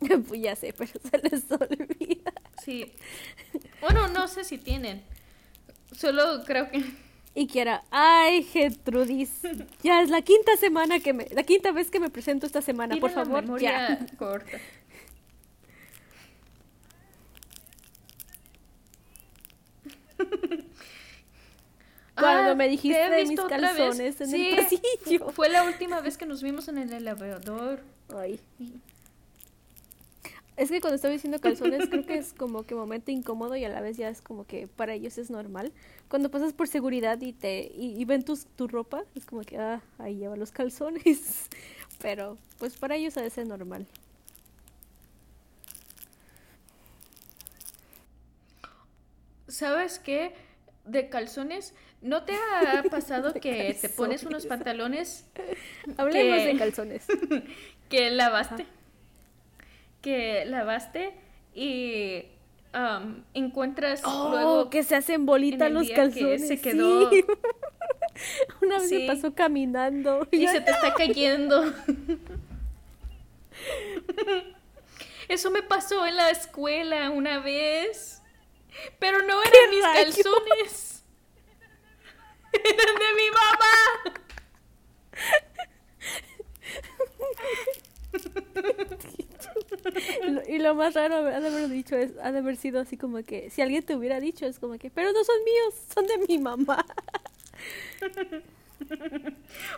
pues 0.28 0.40
ya 0.40 0.56
sé, 0.56 0.74
pero 0.76 0.92
se 1.10 1.18
les 1.18 1.50
olvida. 1.52 2.32
Sí. 2.62 2.92
Bueno, 3.80 4.08
no 4.08 4.28
sé 4.28 4.44
si 4.44 4.58
tienen. 4.58 5.02
Solo 5.92 6.42
creo 6.44 6.68
que 6.70 6.82
Y 7.34 7.46
quiera, 7.46 7.82
ay, 7.90 8.42
Gertrudis, 8.42 9.40
ya 9.82 10.02
es 10.02 10.10
la 10.10 10.22
quinta 10.22 10.56
semana 10.56 11.00
que 11.00 11.12
me, 11.12 11.26
la 11.30 11.44
quinta 11.44 11.72
vez 11.72 11.90
que 11.90 12.00
me 12.00 12.10
presento 12.10 12.46
esta 12.46 12.60
semana, 12.60 12.96
por 12.96 13.10
favor, 13.10 13.60
ya. 13.60 13.98
corta. 14.18 14.58
Cuando 22.18 22.50
Ah, 22.50 22.54
me 22.54 22.68
dijiste 22.68 23.10
de 23.10 23.24
mis 23.26 23.40
calzones 23.40 24.20
en 24.20 24.28
Sí, 24.28 24.50
el 24.50 24.56
pasillo. 24.56 25.30
Fue 25.30 25.48
la 25.48 25.64
última 25.64 26.00
vez 26.00 26.16
que 26.18 26.26
nos 26.26 26.42
vimos 26.42 26.68
en 26.68 26.78
el 26.78 26.92
elevador. 26.92 27.82
Ay. 28.14 28.40
Es 30.56 30.70
que 30.70 30.80
cuando 30.80 30.96
estaba 30.96 31.12
diciendo 31.12 31.40
calzones, 31.40 31.88
creo 31.88 32.04
que 32.04 32.16
es 32.18 32.32
como 32.32 32.64
que 32.64 32.74
momento 32.74 33.12
incómodo 33.12 33.54
y 33.54 33.64
a 33.64 33.68
la 33.68 33.80
vez 33.80 33.96
ya 33.96 34.08
es 34.08 34.20
como 34.20 34.44
que 34.44 34.66
para 34.66 34.92
ellos 34.94 35.16
es 35.18 35.30
normal. 35.30 35.72
Cuando 36.08 36.30
pasas 36.30 36.52
por 36.52 36.66
seguridad 36.66 37.20
y 37.20 37.32
te 37.32 37.70
y, 37.74 37.94
y 38.00 38.04
ven 38.04 38.24
tus, 38.24 38.46
tu 38.46 38.66
ropa, 38.66 39.04
es 39.14 39.24
como 39.24 39.42
que, 39.42 39.58
ah, 39.58 39.80
ahí 39.98 40.16
lleva 40.16 40.36
los 40.36 40.50
calzones. 40.50 41.48
Pero, 42.00 42.36
pues 42.58 42.76
para 42.76 42.96
ellos 42.96 43.16
ha 43.16 43.22
de 43.22 43.30
ser 43.30 43.46
normal. 43.46 43.86
¿Sabes 49.46 49.98
qué? 49.98 50.34
De 50.84 51.08
calzones, 51.08 51.74
¿no 52.02 52.22
te 52.24 52.34
ha 52.34 52.82
pasado 52.90 53.32
que 53.34 53.76
te 53.80 53.88
pones 53.88 54.22
unos 54.22 54.44
calzones. 54.44 54.46
pantalones 54.46 55.26
Hablemos 55.96 56.38
Que- 56.38 56.46
de 56.46 56.56
calzones. 56.58 57.06
que 57.88 58.10
lavaste? 58.10 58.66
Que 60.02 60.44
lavaste 60.46 61.12
y 61.54 62.24
am, 62.72 63.24
encuentras 63.34 64.02
Oh, 64.04 64.28
luego 64.30 64.70
que 64.70 64.82
se 64.84 64.94
hacen 64.94 65.26
bolita 65.26 65.66
en 65.66 65.72
el 65.72 65.74
los 65.74 65.86
día 65.86 65.96
que 65.96 66.02
calzones. 66.02 66.48
se 66.48 66.56
sí. 66.56 66.62
quedó- 66.62 67.10
Una 68.62 68.78
vez 68.78 68.88
Sí. 68.88 68.98
me 69.00 69.06
pasó 69.06 69.34
caminando. 69.34 70.26
y 70.30 70.46
se 70.48 70.60
te 70.60 70.70
está 70.70 70.94
cayendo. 70.94 71.72
Eso 75.28 75.50
me 75.50 75.62
pasó 75.62 76.06
en 76.06 76.16
la 76.16 76.30
escuela 76.30 77.10
una 77.10 77.38
vez. 77.40 78.22
Pero 78.98 79.18
no 79.22 79.40
eran 79.42 79.70
mis 79.70 79.82
rayos? 79.82 80.14
calzones. 80.16 80.97
Eran 82.52 82.94
de 82.96 83.14
mi 83.16 83.30
mamá. 83.30 83.74
Y 90.46 90.58
lo 90.58 90.74
más 90.74 90.94
raro 90.94 91.16
ha 91.16 91.40
de 91.40 91.46
haber 91.46 91.68
dicho 91.68 91.96
es, 91.96 92.12
ha 92.22 92.32
de 92.32 92.38
haber 92.38 92.56
sido 92.56 92.80
así 92.80 92.96
como 92.96 93.22
que, 93.22 93.50
si 93.50 93.62
alguien 93.62 93.82
te 93.82 93.94
hubiera 93.94 94.18
dicho, 94.20 94.46
es 94.46 94.58
como 94.58 94.78
que, 94.78 94.90
pero 94.90 95.12
no 95.12 95.22
son 95.24 95.36
míos, 95.44 95.74
son 95.94 96.06
de 96.06 96.18
mi 96.26 96.38
mamá. 96.38 96.84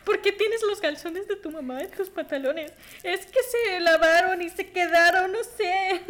¿Por 0.04 0.20
qué 0.20 0.32
tienes 0.32 0.62
los 0.62 0.80
calzones 0.80 1.26
de 1.26 1.36
tu 1.36 1.50
mamá 1.50 1.82
en 1.82 1.90
tus 1.90 2.10
pantalones? 2.10 2.72
Es 3.02 3.26
que 3.26 3.42
se 3.42 3.80
lavaron 3.80 4.42
y 4.42 4.50
se 4.50 4.70
quedaron, 4.70 5.32
no 5.32 5.42
sé. 5.42 6.02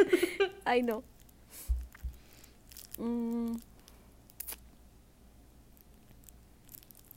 Ay, 0.65 0.83
no. 0.83 1.03
Mm. 2.99 3.57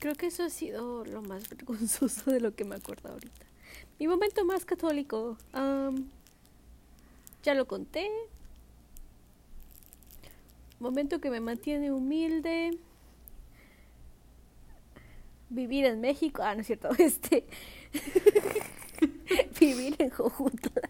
Creo 0.04 0.16
que 0.16 0.26
eso 0.26 0.42
ha 0.42 0.50
sido 0.50 1.02
lo 1.06 1.22
más 1.22 1.48
vergonzoso 1.56 2.30
de 2.30 2.38
lo 2.38 2.54
que 2.54 2.66
me 2.66 2.74
acuerdo 2.74 3.08
ahorita. 3.08 3.46
Mi 3.98 4.06
momento 4.06 4.44
más 4.44 4.66
católico. 4.66 5.38
ya 7.42 7.54
lo 7.54 7.66
conté. 7.66 8.10
Momento 10.78 11.22
que 11.22 11.30
me 11.30 11.40
mantiene 11.40 11.90
humilde. 11.90 12.78
Vivir 15.48 15.86
en 15.86 16.02
México. 16.02 16.42
Ah, 16.42 16.54
no 16.54 16.60
es 16.60 16.66
cierto. 16.66 16.90
Este. 16.98 17.46
Vivir 19.58 19.96
en 20.00 20.10
Jojutla. 20.10 20.82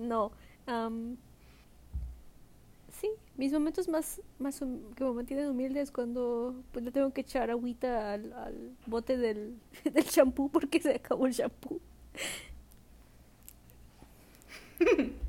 no. 0.00 0.30
sí, 0.68 1.18
mis 3.36 3.52
momentos 3.52 3.88
más, 3.88 4.20
más 4.38 4.58
que 4.94 5.04
me 5.04 5.12
mantienen 5.12 5.48
humilde 5.48 5.80
es 5.80 5.90
cuando 5.90 6.62
pues, 6.72 6.84
le 6.84 6.90
tengo 6.90 7.12
que 7.12 7.20
echar 7.20 7.50
agüita 7.50 8.12
al, 8.12 8.32
al 8.32 8.76
bote 8.86 9.16
del, 9.16 9.58
del 9.84 10.04
shampoo 10.04 10.48
porque 10.48 10.80
se 10.80 10.94
acabó 10.94 11.26
el 11.26 11.32
shampoo. 11.32 11.80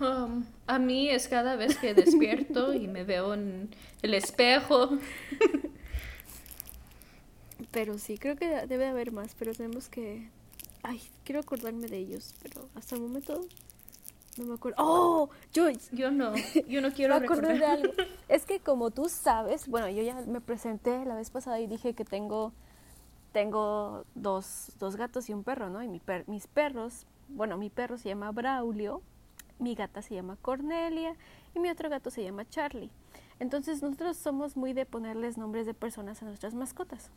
Um, 0.00 0.44
a 0.66 0.80
mí 0.80 1.10
es 1.10 1.28
cada 1.28 1.54
vez 1.54 1.78
que 1.78 1.94
despierto 1.94 2.74
y 2.74 2.88
me 2.88 3.04
veo 3.04 3.34
en 3.34 3.72
el 4.02 4.14
espejo. 4.14 4.98
Pero 7.70 7.98
sí, 7.98 8.18
creo 8.18 8.34
que 8.34 8.66
debe 8.66 8.86
haber 8.86 9.12
más, 9.12 9.36
pero 9.38 9.54
tenemos 9.54 9.88
que... 9.88 10.28
Ay, 10.82 11.00
quiero 11.24 11.40
acordarme 11.40 11.86
de 11.86 11.98
ellos, 11.98 12.34
pero 12.42 12.68
hasta 12.74 12.96
el 12.96 13.00
momento 13.00 13.46
no 14.38 14.44
me 14.46 14.54
acuerdo. 14.54 14.76
¡Oh! 14.82 15.28
Yo, 15.52 15.68
Yo 15.92 16.10
no, 16.10 16.32
yo 16.68 16.80
no 16.80 16.90
quiero 16.94 17.18
me 17.20 17.26
acordé 17.26 17.48
de 17.48 17.54
recordar. 17.54 17.78
algo. 17.78 17.92
Es 18.28 18.46
que 18.46 18.60
como 18.60 18.90
tú 18.90 19.08
sabes, 19.10 19.68
bueno, 19.68 19.88
yo 19.90 20.02
ya 20.02 20.14
me 20.26 20.40
presenté 20.40 21.04
la 21.04 21.14
vez 21.14 21.30
pasada 21.30 21.60
y 21.60 21.66
dije 21.66 21.92
que 21.94 22.04
tengo, 22.06 22.52
tengo 23.32 24.04
dos, 24.14 24.72
dos 24.78 24.96
gatos 24.96 25.28
y 25.28 25.34
un 25.34 25.44
perro, 25.44 25.68
¿no? 25.68 25.82
Y 25.82 25.88
mi 25.88 26.00
per- 26.00 26.26
mis 26.28 26.46
perros, 26.46 27.06
bueno, 27.28 27.58
mi 27.58 27.68
perro 27.68 27.98
se 27.98 28.08
llama 28.08 28.30
Braulio, 28.32 29.02
mi 29.58 29.74
gata 29.74 30.00
se 30.00 30.14
llama 30.14 30.36
Cornelia 30.40 31.14
y 31.54 31.58
mi 31.58 31.68
otro 31.68 31.90
gato 31.90 32.10
se 32.10 32.22
llama 32.24 32.48
Charlie. 32.48 32.90
Entonces 33.38 33.82
nosotros 33.82 34.16
somos 34.16 34.56
muy 34.56 34.72
de 34.72 34.86
ponerles 34.86 35.36
nombres 35.36 35.66
de 35.66 35.74
personas 35.74 36.22
a 36.22 36.24
nuestras 36.24 36.54
mascotas. 36.54 37.10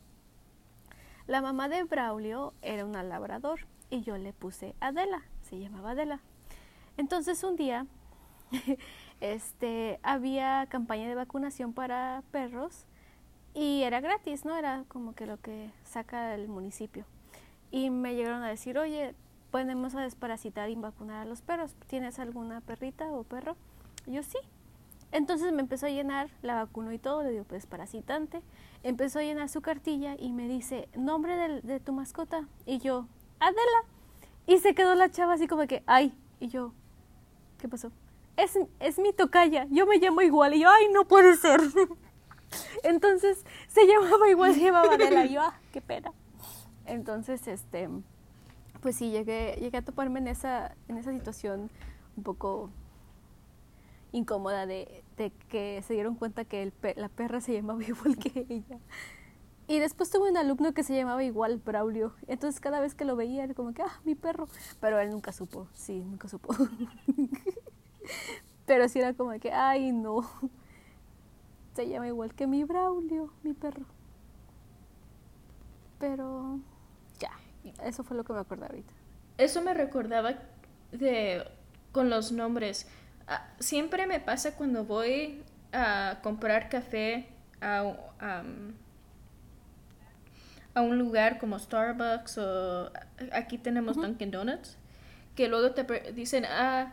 La 1.26 1.40
mamá 1.40 1.68
de 1.68 1.82
Braulio 1.84 2.52
era 2.62 2.84
una 2.84 3.02
labrador 3.02 3.60
y 3.90 4.02
yo 4.02 4.16
le 4.18 4.32
puse 4.32 4.74
Adela, 4.80 5.22
se 5.48 5.58
llamaba 5.58 5.92
Adela. 5.92 6.20
Entonces 6.96 7.42
un 7.44 7.56
día 7.56 7.86
este, 9.20 10.00
había 10.02 10.66
campaña 10.68 11.08
de 11.08 11.14
vacunación 11.14 11.72
para 11.72 12.22
perros 12.30 12.86
y 13.54 13.82
era 13.82 14.00
gratis, 14.00 14.44
¿no? 14.44 14.56
Era 14.56 14.84
como 14.88 15.14
que 15.14 15.26
lo 15.26 15.40
que 15.40 15.70
saca 15.84 16.34
el 16.34 16.48
municipio. 16.48 17.04
Y 17.70 17.90
me 17.90 18.14
llegaron 18.14 18.42
a 18.42 18.48
decir, 18.48 18.78
oye, 18.78 19.14
podemos 19.50 19.94
a 19.94 20.02
desparasitar 20.02 20.68
y 20.68 20.74
vacunar 20.74 21.22
a 21.22 21.24
los 21.24 21.40
perros. 21.40 21.74
¿Tienes 21.86 22.18
alguna 22.18 22.60
perrita 22.60 23.10
o 23.10 23.24
perro? 23.24 23.56
Y 24.06 24.12
yo 24.12 24.22
sí. 24.22 24.38
Entonces 25.12 25.52
me 25.52 25.62
empezó 25.62 25.86
a 25.86 25.90
llenar, 25.90 26.28
la 26.42 26.56
vacunó 26.56 26.92
y 26.92 26.98
todo, 26.98 27.22
le 27.22 27.30
dio 27.30 27.44
pues 27.44 27.64
parasitante. 27.64 28.42
Empezó 28.82 29.20
a 29.20 29.22
llenar 29.22 29.48
su 29.48 29.62
cartilla 29.62 30.16
y 30.18 30.32
me 30.32 30.48
dice, 30.48 30.88
nombre 30.94 31.36
de, 31.62 31.80
tu 31.80 31.92
mascota. 31.92 32.46
Y 32.66 32.78
yo, 32.78 33.06
Adela. 33.40 33.84
Y 34.46 34.58
se 34.58 34.74
quedó 34.74 34.94
la 34.94 35.10
chava 35.10 35.32
así 35.32 35.46
como 35.46 35.66
que, 35.66 35.82
ay. 35.86 36.12
Y 36.38 36.48
yo, 36.48 36.72
¿qué 37.58 37.68
pasó? 37.68 37.90
Es, 38.36 38.58
es 38.80 38.98
mi 38.98 39.12
tocaya, 39.12 39.66
yo 39.70 39.86
me 39.86 39.98
llamo 39.98 40.20
igual. 40.22 40.54
Y 40.54 40.60
yo, 40.60 40.70
ay, 40.70 40.88
no 40.92 41.06
puede 41.06 41.36
ser. 41.36 41.60
Entonces 42.82 43.44
se 43.68 43.86
llamaba 43.86 44.28
igual, 44.28 44.54
se 44.54 44.60
llamaba 44.60 44.94
Adela. 44.94 45.24
Y 45.24 45.34
yo, 45.34 45.42
ah, 45.42 45.58
qué 45.72 45.80
pena. 45.80 46.12
Entonces, 46.84 47.46
este, 47.48 47.88
pues 48.80 48.96
sí, 48.96 49.10
llegué, 49.10 49.56
llegué 49.60 49.78
a 49.78 49.82
toparme 49.82 50.20
en 50.20 50.28
esa, 50.28 50.74
en 50.88 50.98
esa 50.98 51.12
situación 51.12 51.70
un 52.16 52.22
poco 52.22 52.70
incómoda 54.12 54.66
de, 54.66 55.02
de 55.16 55.30
que 55.48 55.82
se 55.82 55.94
dieron 55.94 56.14
cuenta 56.14 56.44
que 56.44 56.72
la 56.96 57.08
perra 57.08 57.40
se 57.40 57.52
llamaba 57.54 57.82
igual 57.88 58.16
que 58.16 58.46
ella. 58.48 58.78
Y 59.68 59.80
después 59.80 60.10
tuve 60.10 60.30
un 60.30 60.36
alumno 60.36 60.72
que 60.74 60.84
se 60.84 60.96
llamaba 60.96 61.24
igual 61.24 61.56
Braulio. 61.56 62.14
Entonces 62.28 62.60
cada 62.60 62.80
vez 62.80 62.94
que 62.94 63.04
lo 63.04 63.16
veía 63.16 63.44
era 63.44 63.54
como 63.54 63.74
que, 63.74 63.82
ah, 63.82 64.00
mi 64.04 64.14
perro. 64.14 64.48
Pero 64.80 65.00
él 65.00 65.10
nunca 65.10 65.32
supo, 65.32 65.66
sí, 65.72 66.00
nunca 66.00 66.28
supo. 66.28 66.54
Pero 68.66 68.88
sí 68.88 69.00
era 69.00 69.14
como 69.14 69.32
que, 69.40 69.52
ay, 69.52 69.92
no. 69.92 70.28
Se 71.74 71.88
llama 71.88 72.06
igual 72.06 72.34
que 72.34 72.46
mi 72.46 72.64
Braulio, 72.64 73.32
mi 73.42 73.54
perro. 73.54 73.86
Pero 75.98 76.60
ya, 77.18 77.30
eso 77.84 78.04
fue 78.04 78.16
lo 78.16 78.24
que 78.24 78.32
me 78.32 78.40
acordé 78.40 78.66
ahorita. 78.66 78.92
Eso 79.38 79.62
me 79.62 79.74
recordaba 79.74 80.34
de 80.92 81.44
con 81.92 82.10
los 82.10 82.30
nombres. 82.30 82.86
Ah, 83.26 83.48
siempre 83.58 84.06
me 84.06 84.20
pasa 84.20 84.54
cuando 84.56 84.84
voy 84.84 85.42
a 85.72 86.20
comprar 86.22 86.68
café 86.68 87.28
a, 87.60 87.96
a, 88.20 88.42
a 90.76 90.82
un 90.82 90.98
lugar 90.98 91.38
como 91.38 91.58
Starbucks 91.58 92.36
o 92.38 92.90
aquí 93.32 93.56
tenemos 93.58 93.96
Dunkin' 93.96 94.30
Donuts, 94.30 94.76
que 95.34 95.48
luego 95.48 95.72
te 95.72 95.84
dicen, 96.12 96.44
ah, 96.44 96.92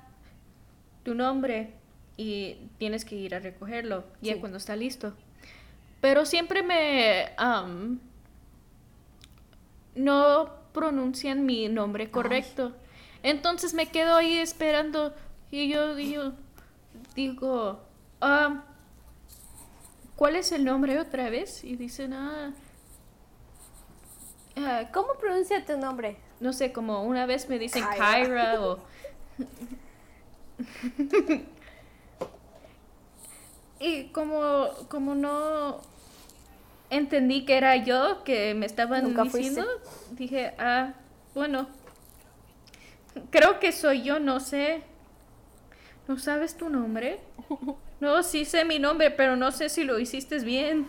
tu 1.04 1.14
nombre 1.14 1.74
y 2.18 2.56
tienes 2.78 3.04
que 3.04 3.16
ir 3.16 3.36
a 3.36 3.40
recogerlo 3.40 4.06
ya 4.22 4.34
Sí. 4.34 4.40
cuando 4.40 4.58
está 4.58 4.76
listo. 4.76 5.14
pero 6.02 6.26
siempre 6.26 6.64
me 6.64 7.32
am, 7.38 8.00
no 9.96 10.50
pronuncian 10.74 11.46
mi 11.46 11.70
nombre 11.70 12.10
correcto. 12.12 12.74
Entonces 13.22 13.74
me 13.74 13.88
quedo 13.88 14.16
ahí 14.18 14.38
esperando 14.38 15.14
y 15.52 15.70
yo 15.70 15.96
digo, 15.96 16.34
digo, 17.16 17.80
am, 18.20 18.64
¿cuál 20.18 20.36
es 20.36 20.52
el 20.52 20.66
nombre 20.66 21.00
otra 21.00 21.30
vez? 21.30 21.64
Y 21.64 21.76
dicen, 21.78 22.14
ah, 22.14 22.52
ah, 24.58 24.84
¿Cómo 24.92 25.14
pronuncia 25.20 25.66
tu 25.66 25.78
nombre? 25.78 26.18
no 26.44 26.52
sé, 26.52 26.74
como 26.74 27.04
una 27.04 27.26
vez 27.26 27.48
me 27.48 27.58
dicen 27.58 27.86
Kyra. 27.94 28.26
Kyra 28.26 28.62
o... 28.62 28.80
y 33.80 34.10
como, 34.10 34.68
como 34.90 35.16
no 35.16 35.80
entendí 36.90 37.46
que 37.46 37.56
era 37.56 37.78
yo 37.78 38.26
que 38.26 38.54
me 38.56 38.66
estaban 38.66 39.16
diciendo, 39.16 39.66
dije, 40.12 40.54
ah, 40.60 40.96
bueno, 41.34 41.70
creo 43.30 43.60
que 43.60 43.72
soy 43.72 44.04
yo, 44.04 44.20
no 44.20 44.42
sé. 44.42 44.82
¿No 46.10 46.20
sabes 46.20 46.58
tu 46.58 46.70
nombre? 46.70 47.22
No, 48.00 48.22
sí 48.22 48.44
sé 48.44 48.66
mi 48.66 48.80
nombre, 48.80 49.12
pero 49.12 49.38
no 49.38 49.54
sé 49.54 49.70
si 49.70 49.86
lo 49.86 49.98
hiciste 49.98 50.38
bien. 50.40 50.86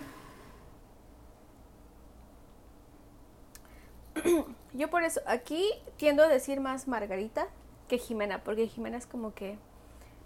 Yo 4.73 4.91
por 4.91 5.03
eso, 5.03 5.21
aquí 5.27 5.71
tiendo 5.97 6.23
a 6.23 6.29
decir 6.29 6.61
más 6.61 6.89
Margarita 6.89 7.49
que 7.89 7.99
Jimena, 7.99 8.43
porque 8.43 8.67
Jimena 8.67 8.97
es 8.97 9.07
como 9.07 9.35
que... 9.35 9.59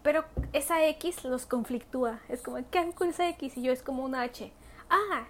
Pero 0.03 0.25
esa 0.53 0.87
X 0.87 1.25
los 1.25 1.45
conflictúa. 1.45 2.21
Es 2.29 2.41
como, 2.43 2.59
¿qué 2.71 2.79
hago 2.79 2.93
con 2.93 3.09
esa 3.09 3.29
X? 3.31 3.57
Y 3.57 3.63
yo 3.63 3.73
es 3.73 3.83
como 3.83 4.05
una 4.05 4.23
H. 4.23 4.53
Ah, 4.89 5.27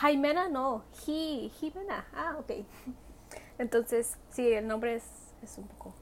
Jimena 0.00 0.48
no, 0.48 0.84
Ji, 1.04 1.52
Jimena. 1.60 2.06
Ah, 2.14 2.36
ok. 2.38 2.64
Entonces, 3.58 4.16
sí, 4.30 4.52
el 4.52 4.66
nombre 4.66 4.96
es, 4.96 5.04
es 5.42 5.58
un 5.58 5.68
poco... 5.68 5.94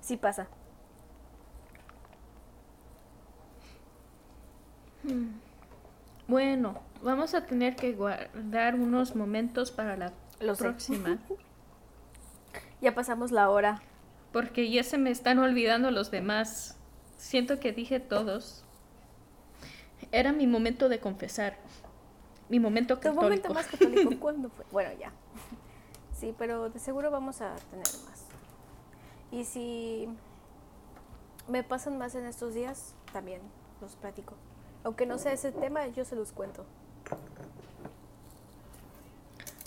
Sí 0.00 0.16
pasa. 0.16 0.48
Bueno, 6.28 6.80
vamos 7.02 7.34
a 7.34 7.46
tener 7.46 7.76
que 7.76 7.92
guardar 7.92 8.74
unos 8.74 9.14
momentos 9.14 9.70
para 9.70 9.96
la 9.96 10.12
Lo 10.40 10.54
sé. 10.54 10.64
próxima. 10.64 11.18
Ya 12.82 12.94
pasamos 12.94 13.32
la 13.32 13.48
hora. 13.48 13.80
Porque 14.32 14.70
ya 14.70 14.82
se 14.84 14.98
me 14.98 15.10
están 15.10 15.38
olvidando 15.38 15.90
los 15.90 16.10
demás. 16.10 16.76
Siento 17.16 17.58
que 17.58 17.72
dije 17.72 18.00
todos. 18.00 18.64
Era 20.12 20.32
mi 20.32 20.46
momento 20.46 20.90
de 20.90 21.00
confesar. 21.00 21.56
Mi 22.50 22.60
momento 22.60 22.96
Tu 22.96 23.00
católico. 23.00 23.22
momento 23.22 23.54
más 23.54 23.66
católico, 23.66 24.10
¿cuándo 24.20 24.50
fue? 24.50 24.66
Bueno, 24.70 24.90
ya. 25.00 25.10
Sí, 26.12 26.34
pero 26.36 26.68
de 26.68 26.78
seguro 26.78 27.10
vamos 27.10 27.40
a 27.40 27.56
tener 27.70 27.86
más. 28.04 28.26
Y 29.32 29.44
si 29.44 30.06
me 31.48 31.62
pasan 31.64 31.96
más 31.96 32.14
en 32.14 32.26
estos 32.26 32.52
días, 32.52 32.94
también 33.14 33.40
los 33.80 33.96
platico. 33.96 34.34
Aunque 34.84 35.06
no 35.06 35.16
sea 35.16 35.32
ese 35.32 35.50
tema, 35.50 35.86
yo 35.88 36.04
se 36.04 36.14
los 36.14 36.32
cuento. 36.32 36.66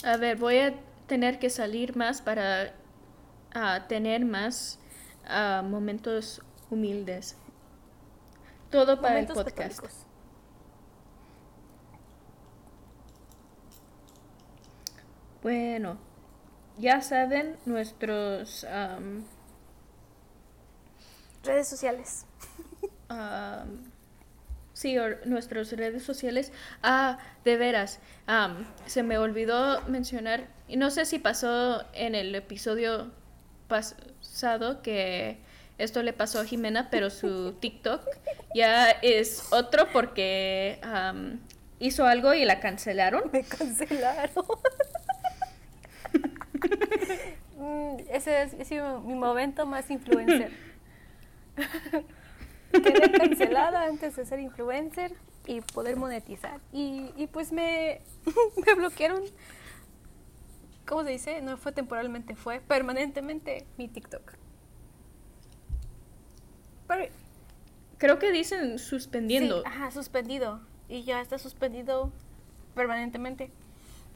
A 0.04 0.18
ver, 0.18 0.38
voy 0.38 0.58
a 0.60 0.74
tener 1.08 1.40
que 1.40 1.50
salir 1.50 1.96
más 1.96 2.22
para 2.22 2.74
tener 3.88 4.26
más 4.26 4.80
momentos 5.64 6.42
humildes. 6.70 7.36
Todo 8.70 9.02
para 9.02 9.16
Momentos 9.16 9.38
el 9.38 9.44
podcast. 9.44 9.58
católicos. 9.58 10.06
Bueno, 15.42 15.98
ya 16.78 17.02
saben 17.02 17.58
nuestros 17.66 18.64
am, 18.66 19.24
Redes 21.44 21.68
sociales. 21.70 22.26
Sí, 24.80 24.98
or- 24.98 25.20
nuestras 25.26 25.72
redes 25.74 26.04
sociales. 26.04 26.54
Ah, 26.82 27.18
de 27.44 27.58
veras, 27.58 28.00
am, 28.28 28.66
se 28.86 29.04
me 29.04 29.18
olvidó 29.18 29.82
mencionar, 29.88 30.48
y 30.70 30.78
no 30.78 30.90
sé 30.90 31.04
si 31.06 31.20
pasó 31.20 31.84
en 31.94 32.16
el 32.16 32.34
episodio 32.34 33.12
pasado 33.68 34.82
que 34.82 35.38
esto 35.78 36.02
le 36.02 36.14
pasó 36.14 36.40
a 36.40 36.46
Jimena, 36.46 36.90
pero 36.90 37.10
su 37.10 37.54
TikTok 37.60 38.02
ya 38.56 38.90
es 38.90 39.48
otro 39.52 39.88
porque 39.92 40.80
hizo 41.80 42.06
algo 42.06 42.34
y 42.34 42.46
la 42.46 42.60
cancelaron. 42.62 43.24
Me 43.34 43.44
cancelaron. 43.44 44.46
Mm, 47.62 47.98
Ese 48.10 48.42
es, 48.44 48.54
es 48.54 48.72
mi 48.72 49.16
momento 49.16 49.66
más 49.66 49.92
influencer. 49.92 50.50
Quedé 52.72 53.12
cancelada 53.12 53.86
antes 53.86 54.16
de 54.16 54.26
ser 54.26 54.40
influencer 54.40 55.14
y 55.46 55.62
poder 55.62 55.96
monetizar. 55.98 56.60
Y, 56.72 57.12
y 57.18 57.28
pues 57.28 57.52
me, 57.52 58.02
me 58.66 58.74
bloquearon. 58.76 59.24
¿Cómo 60.86 61.04
se 61.04 61.12
dice? 61.12 61.42
No 61.42 61.58
fue 61.58 61.72
temporalmente, 61.72 62.36
fue 62.36 62.62
permanentemente 62.62 63.66
mi 63.78 63.88
TikTok. 63.88 64.34
Pero, 66.88 67.06
Creo 68.00 68.18
que 68.18 68.32
dicen 68.32 68.80
suspendiendo. 68.80 69.60
Sí, 69.60 69.64
ajá, 69.68 69.92
suspendido. 69.92 70.62
Y 70.88 71.04
ya 71.04 71.20
está 71.22 71.38
suspendido 71.38 72.12
permanentemente. 72.74 73.52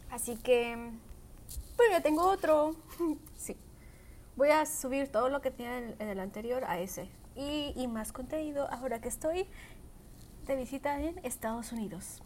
Así 0.10 0.38
que, 0.38 0.92
pero 1.78 1.92
ya 1.92 2.02
tengo 2.02 2.24
otro. 2.24 2.76
Sí. 3.38 3.58
Voy 4.38 4.50
a 4.50 4.66
subir 4.66 5.10
todo 5.10 5.30
lo 5.30 5.42
que 5.42 5.52
tenía 5.52 5.78
en, 5.78 5.96
en 6.00 6.08
el 6.08 6.20
anterior 6.20 6.64
a 6.66 6.80
ese. 6.80 7.10
Y, 7.36 7.74
y 7.76 7.88
más 7.88 8.12
contenido 8.12 8.70
ahora 8.72 9.02
que 9.02 9.08
estoy 9.08 9.48
de 10.46 10.56
visita 10.56 11.00
en 11.00 11.20
Estados 11.24 11.72
Unidos. 11.72 12.22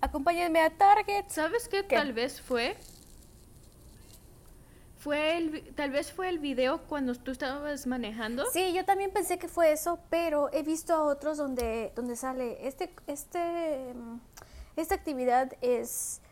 Acompáñenme 0.00 0.60
a 0.60 0.70
Target. 0.70 1.24
¿Sabes 1.28 1.68
qué, 1.68 1.86
¿Qué? 1.86 1.96
tal 1.96 2.12
vez 2.12 2.40
fue? 2.40 2.76
Fue 4.98 5.36
el, 5.36 5.74
tal 5.74 5.90
vez 5.90 6.12
fue 6.12 6.30
el 6.30 6.38
video 6.38 6.82
cuando 6.88 7.14
tú 7.14 7.30
estabas 7.30 7.86
manejando. 7.86 8.44
Sí, 8.52 8.72
yo 8.72 8.84
también 8.86 9.12
pensé 9.12 9.38
que 9.38 9.48
fue 9.48 9.70
eso, 9.72 9.98
pero 10.08 10.50
he 10.52 10.62
visto 10.62 10.94
a 10.94 11.02
otros 11.02 11.36
donde, 11.36 11.92
donde 11.94 12.16
sale 12.16 12.66
este, 12.66 12.94
este, 13.06 13.92
mm, 13.94 14.18
esta 14.76 14.94
actividad 14.94 15.52
es, 15.60 16.22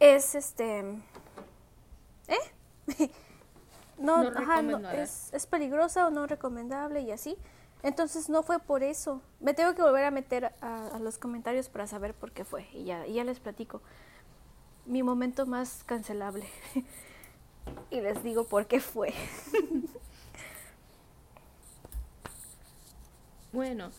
es 0.00 0.34
este, 0.34 0.80
¿eh? 2.28 2.38
No, 3.98 4.22
No 4.22 4.28
ajá, 4.30 4.62
no, 4.62 4.78
recomendada. 4.78 5.02
es, 5.02 5.32
es 5.32 5.46
peligrosa 5.46 6.06
o 6.06 6.10
no 6.10 6.26
recomendable 6.26 7.00
y 7.02 7.10
así. 7.12 7.36
Entonces 7.82 8.28
no 8.28 8.42
fue 8.42 8.58
por 8.60 8.82
eso. 8.82 9.20
Me 9.40 9.54
tengo 9.54 9.74
que 9.74 9.82
volver 9.82 10.04
a 10.04 10.10
meter 10.10 10.52
a, 10.60 10.86
a 10.88 10.98
los 11.00 11.18
comentarios 11.18 11.68
para 11.68 11.86
saber 11.86 12.14
por 12.14 12.32
qué 12.32 12.44
fue 12.44 12.66
y 12.72 12.84
ya, 12.84 13.06
y 13.06 13.14
ya 13.14 13.24
les 13.24 13.40
platico. 13.40 13.82
Mi 14.86 15.02
momento 15.02 15.46
más 15.46 15.84
cancelable. 15.84 16.46
y 17.90 18.00
les 18.00 18.22
digo 18.22 18.44
por 18.44 18.66
qué 18.66 18.80
fue. 18.80 19.12
Bueno, 23.52 23.90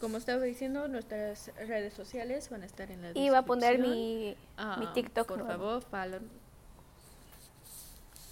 como 0.00 0.16
estaba 0.16 0.42
diciendo, 0.42 0.88
nuestras 0.88 1.50
redes 1.66 1.92
sociales 1.92 2.48
van 2.50 2.62
a 2.62 2.66
estar 2.66 2.90
en 2.90 3.02
la 3.02 3.10
Iba 3.14 3.38
a 3.38 3.44
poner 3.44 3.72
descripción. 3.76 3.98
mi, 3.98 4.36
Ah, 4.56 4.76
mi 4.80 4.86
TikTok 4.94 5.26
Por 5.28 5.38
nuevo. 5.44 5.80
favor, 5.80 5.82
follow. 5.82 6.20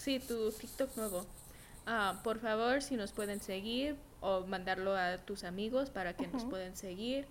Sí, 0.07 0.20
tu 0.20 0.53
TikTok 0.53 0.97
nuevo. 0.97 1.27
Ah, 1.85 2.20
por 2.23 2.39
favor, 2.39 2.81
si 2.81 2.95
nos 2.95 3.11
pueden 3.11 3.41
seguir 3.41 3.97
o 4.20 4.43
mandarlo 4.43 4.95
a 4.97 5.19
tus 5.19 5.43
amigos 5.43 5.91
para 5.91 6.12
que 6.16 6.28
nos 6.28 6.43
Ujú. 6.43 6.51
puedan 6.51 6.77
seguir. 6.77 7.27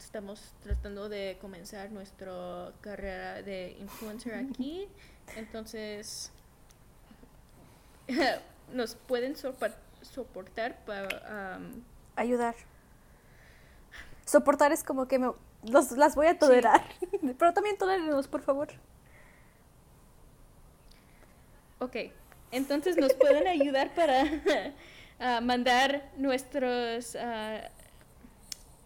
Estamos 0.00 0.42
tratando 0.64 1.08
de 1.08 1.38
comenzar 1.40 1.92
nuestra 1.92 2.72
carrera 2.80 3.40
de 3.42 3.76
influencer 3.78 4.34
aquí. 4.34 4.88
Entonces, 5.36 6.32
nos 8.74 8.96
pueden 8.96 9.36
soportar 9.36 10.84
para... 10.86 11.54
am, 11.54 11.84
Ayudar. 12.16 12.56
Soportar 14.24 14.72
es 14.72 14.82
como 14.82 15.06
que 15.06 15.20
me, 15.20 15.30
los, 15.62 15.92
las 15.92 16.16
voy 16.16 16.26
a 16.26 16.36
tolerar. 16.36 16.82
Pero 17.38 17.52
también 17.52 17.78
tolérenos, 17.78 18.26
por 18.26 18.42
favor. 18.42 18.70
Ok, 21.80 21.96
entonces 22.50 22.96
nos 22.96 23.14
pueden 23.14 23.46
ayudar 23.46 23.94
para 23.94 24.24
mandar 25.42 26.10
nuestros 26.16 27.16
ah, 27.16 27.70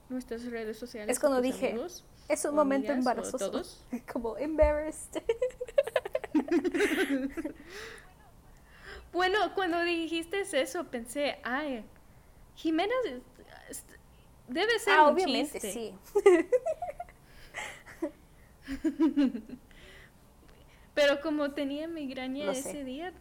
nuestras 0.08 0.44
redes 0.46 0.78
sociales. 0.78 1.16
Es 1.16 1.20
cuando 1.20 1.40
dije, 1.40 1.70
amigos 1.70 2.04
Es 2.28 2.44
un 2.44 2.54
momento 2.54 2.92
amigas 2.92 3.16
embarazoso. 3.16 3.62
Como 4.12 4.36
embarrassed. 4.36 5.22
Bueno, 9.12 9.54
cuando 9.54 9.82
dijiste 9.82 10.40
eso 10.40 10.84
pensé, 10.84 11.36
ay, 11.42 11.84
Jimena 12.54 12.94
debe 14.48 14.78
ser 14.78 14.94
ah, 14.94 15.02
un 15.08 15.14
obviamente, 15.14 15.60
chiste. 15.60 15.72
sí. 15.72 15.94
Pero 20.94 21.20
como 21.20 21.52
tenía 21.52 21.88
migraña 21.88 22.46
Lo 22.46 22.54
sé. 22.54 22.70
ese 22.70 22.84
día, 22.84 23.12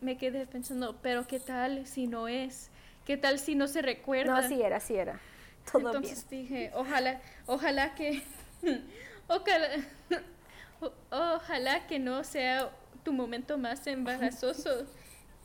me 0.00 0.16
quedé 0.18 0.46
pensando, 0.46 0.96
pero 1.02 1.26
¿qué 1.26 1.38
tal 1.38 1.86
si 1.86 2.06
no 2.06 2.28
es? 2.28 2.70
¿Qué 3.06 3.16
tal 3.16 3.38
si 3.38 3.54
no 3.54 3.68
se 3.68 3.82
recuerda? 3.82 4.40
No, 4.42 4.48
sí 4.48 4.60
era, 4.62 4.80
sí 4.80 4.96
era. 4.96 5.20
Todo 5.72 5.86
Entonces 5.94 6.28
dije, 6.28 6.72
ojalá, 6.74 7.20
ojalá 7.46 7.94
que, 7.94 8.22
ojalá, 9.28 9.68
o- 10.80 10.92
ojalá 11.10 11.86
que 11.86 11.98
no 11.98 12.24
sea 12.24 12.70
tu 13.04 13.12
momento 13.12 13.58
más 13.58 13.86
embarazoso. 13.86 14.84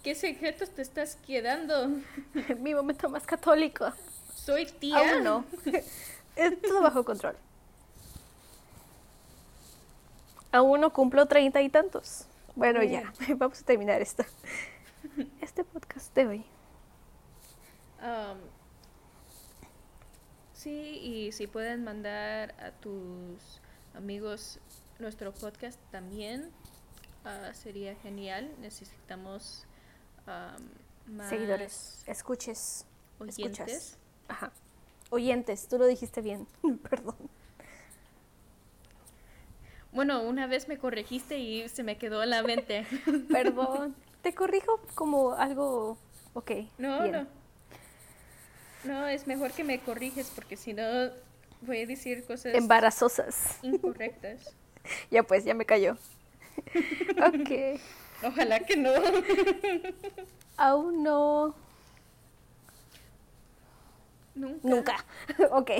¿Qué 0.03 0.15
secretos 0.15 0.69
te 0.71 0.81
estás 0.81 1.15
quedando? 1.17 1.89
bien. 2.33 2.63
Mi 2.63 2.73
momento 2.73 3.09
más 3.09 3.25
católico. 3.25 3.91
Soy 4.33 4.65
tía. 4.65 4.97
Aún 4.97 5.23
no. 5.23 5.45
Es 6.35 6.61
todo 6.61 6.81
bajo 6.81 7.03
control. 7.03 7.35
Aún 10.51 10.81
no 10.81 10.93
cumplo 10.93 11.25
treinta 11.25 11.61
y 11.61 11.69
tantos. 11.69 12.27
Bueno, 12.55 12.81
ya, 12.83 13.13
vamos 13.37 13.61
a 13.61 13.65
terminar 13.65 14.01
esto. 14.01 14.23
Este 15.41 15.63
podcast 15.63 16.13
de 16.15 16.27
hoy. 16.27 16.45
Um, 18.01 18.37
sí, 20.53 20.99
y 21.01 21.31
si 21.31 21.47
pueden 21.47 21.83
mandar 21.83 22.53
a 22.59 22.71
tus 22.71 23.61
amigos 23.95 24.59
nuestro 24.99 25.33
podcast 25.33 25.79
también, 25.91 26.51
ah, 27.25 27.51
sería 27.53 27.95
genial. 27.95 28.51
Necesitamos 28.59 29.65
um, 30.27 31.15
más 31.15 31.29
Seguidores, 31.29 32.03
escuches. 32.05 32.85
oyentes. 33.19 33.59
Escuchas. 33.59 33.97
Ajá. 34.27 34.51
Oyentes, 35.09 35.67
tú 35.67 35.77
lo 35.77 35.85
dijiste 35.85 36.21
bien. 36.21 36.47
Perdón. 36.89 37.15
Bueno, 39.91 40.21
una 40.21 40.47
vez 40.47 40.67
me 40.67 40.77
corregiste 40.77 41.39
y 41.39 41.67
se 41.69 41.83
me 41.83 41.97
quedó 41.97 42.21
en 42.23 42.29
la 42.31 42.43
mente. 42.43 42.85
Perdón. 43.31 43.95
Te 44.21 44.33
corrijo 44.33 44.79
como 44.95 45.33
algo. 45.33 45.97
Ok. 46.33 46.51
No, 46.77 47.03
bien. 47.03 47.11
no. 47.13 47.27
No, 48.83 49.07
es 49.07 49.27
mejor 49.27 49.51
que 49.51 49.63
me 49.63 49.79
corriges 49.79 50.31
porque 50.33 50.55
si 50.55 50.73
no 50.73 50.83
voy 51.61 51.81
a 51.81 51.85
decir 51.85 52.23
cosas 52.25 52.53
Embarazosas. 52.55 53.59
incorrectas. 53.61 54.53
Ya 55.11 55.21
pues, 55.21 55.43
ya 55.43 55.53
me 55.53 55.65
cayó. 55.65 55.97
ok. 57.17 57.77
Ojalá 58.23 58.61
que 58.61 58.77
no. 58.77 58.91
Aún 60.55 61.03
no. 61.03 61.53
Nunca. 64.33 64.63
Nunca. 64.63 65.05
ok. 65.51 65.71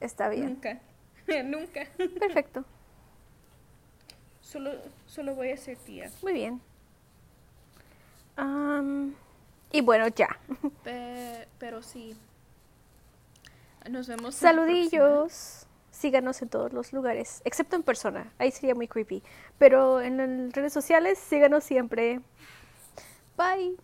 Está 0.00 0.28
bien. 0.28 0.46
Nunca. 0.46 0.80
Nunca. 1.44 1.86
Perfecto. 2.18 2.64
Solo, 4.40 4.72
solo 5.06 5.34
voy 5.34 5.50
a 5.50 5.56
ser 5.56 5.76
tía. 5.78 6.10
Muy 6.22 6.32
bien. 6.32 6.60
Y 9.70 9.80
bueno, 9.80 10.08
ya. 10.08 10.38
Pe- 10.84 11.48
pero 11.58 11.82
sí. 11.82 12.16
Nos 13.88 14.06
vemos. 14.08 14.34
en 14.34 14.40
Saludillos. 14.40 15.66
Síganos 15.90 16.42
en 16.42 16.48
todos 16.48 16.72
los 16.72 16.92
lugares, 16.92 17.42
excepto 17.44 17.76
en 17.76 17.82
persona. 17.82 18.32
Ahí 18.38 18.50
sería 18.50 18.74
muy 18.74 18.88
creepy. 18.88 19.22
Pero 19.58 20.00
en 20.00 20.16
las 20.16 20.52
redes 20.52 20.72
sociales, 20.72 21.18
síganos 21.18 21.62
siempre. 21.64 22.20
Bye. 23.36 23.76